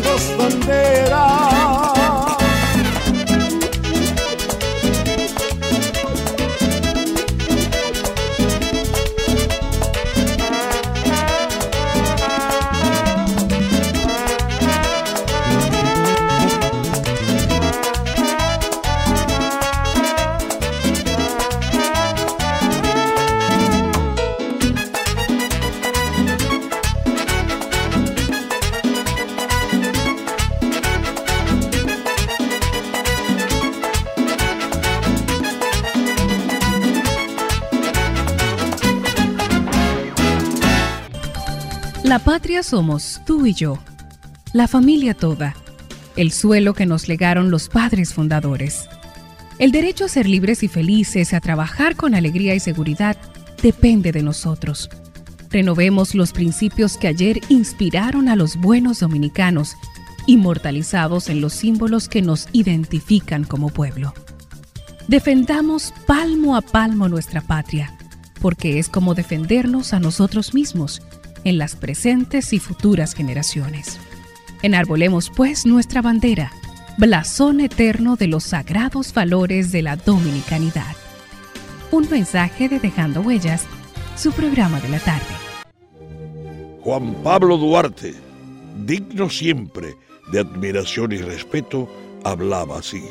Dos 0.00 0.36
banderas. 0.36 1.89
Patria 42.30 42.62
somos 42.62 43.20
tú 43.26 43.44
y 43.44 43.54
yo, 43.54 43.76
la 44.52 44.68
familia 44.68 45.14
toda, 45.14 45.56
el 46.14 46.30
suelo 46.30 46.74
que 46.74 46.86
nos 46.86 47.08
legaron 47.08 47.50
los 47.50 47.68
padres 47.68 48.14
fundadores. 48.14 48.88
El 49.58 49.72
derecho 49.72 50.04
a 50.04 50.08
ser 50.08 50.28
libres 50.28 50.62
y 50.62 50.68
felices, 50.68 51.34
a 51.34 51.40
trabajar 51.40 51.96
con 51.96 52.14
alegría 52.14 52.54
y 52.54 52.60
seguridad, 52.60 53.16
depende 53.64 54.12
de 54.12 54.22
nosotros. 54.22 54.88
Renovemos 55.50 56.14
los 56.14 56.30
principios 56.30 56.98
que 56.98 57.08
ayer 57.08 57.40
inspiraron 57.48 58.28
a 58.28 58.36
los 58.36 58.54
buenos 58.54 59.00
dominicanos, 59.00 59.74
inmortalizados 60.26 61.30
en 61.30 61.40
los 61.40 61.52
símbolos 61.52 62.08
que 62.08 62.22
nos 62.22 62.46
identifican 62.52 63.42
como 63.42 63.70
pueblo. 63.70 64.14
Defendamos 65.08 65.92
palmo 66.06 66.54
a 66.54 66.60
palmo 66.60 67.08
nuestra 67.08 67.40
patria, 67.40 67.92
porque 68.40 68.78
es 68.78 68.88
como 68.88 69.14
defendernos 69.14 69.92
a 69.94 69.98
nosotros 69.98 70.54
mismos 70.54 71.02
en 71.44 71.58
las 71.58 71.76
presentes 71.76 72.52
y 72.52 72.58
futuras 72.58 73.14
generaciones. 73.14 73.98
Enarbolemos 74.62 75.30
pues 75.34 75.66
nuestra 75.66 76.02
bandera, 76.02 76.52
blasón 76.98 77.60
eterno 77.60 78.16
de 78.16 78.26
los 78.26 78.44
sagrados 78.44 79.14
valores 79.14 79.72
de 79.72 79.82
la 79.82 79.96
dominicanidad. 79.96 80.96
Un 81.90 82.08
mensaje 82.10 82.68
de 82.68 82.78
Dejando 82.78 83.20
Huellas, 83.22 83.64
su 84.16 84.32
programa 84.32 84.80
de 84.80 84.88
la 84.90 84.98
tarde. 85.00 85.24
Juan 86.82 87.14
Pablo 87.22 87.56
Duarte, 87.56 88.14
digno 88.84 89.28
siempre 89.28 89.96
de 90.32 90.40
admiración 90.40 91.12
y 91.12 91.18
respeto, 91.18 91.88
hablaba 92.24 92.78
así. 92.78 93.02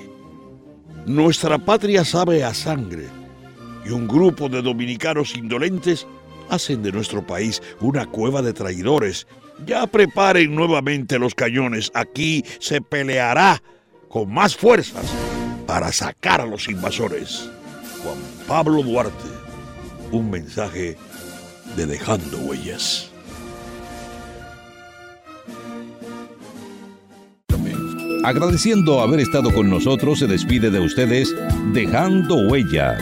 Nuestra 1.05 1.57
patria 1.57 2.05
sabe 2.05 2.43
a 2.43 2.53
sangre 2.53 3.07
y 3.85 3.89
un 3.89 4.07
grupo 4.07 4.49
de 4.49 4.61
dominicanos 4.61 5.35
indolentes 5.35 6.07
hacen 6.49 6.83
de 6.83 6.91
nuestro 6.91 7.25
país 7.25 7.61
una 7.79 8.05
cueva 8.05 8.41
de 8.41 8.53
traidores. 8.53 9.27
Ya 9.65 9.87
preparen 9.87 10.55
nuevamente 10.55 11.19
los 11.19 11.35
cañones. 11.35 11.91
Aquí 11.93 12.43
se 12.59 12.81
peleará 12.81 13.61
con 14.09 14.33
más 14.33 14.55
fuerzas 14.55 15.05
para 15.67 15.91
sacar 15.91 16.41
a 16.41 16.45
los 16.45 16.67
invasores. 16.67 17.49
Juan 18.03 18.17
Pablo 18.47 18.81
Duarte, 18.81 19.29
un 20.11 20.29
mensaje 20.29 20.97
de 21.75 21.85
Dejando 21.85 22.37
Huellas. 22.39 23.09
Agradeciendo 28.23 28.99
haber 28.99 29.21
estado 29.21 29.53
con 29.53 29.69
nosotros, 29.69 30.19
se 30.19 30.27
despide 30.27 30.69
de 30.69 30.81
ustedes 30.81 31.33
Dejando 31.73 32.35
Huellas, 32.49 33.01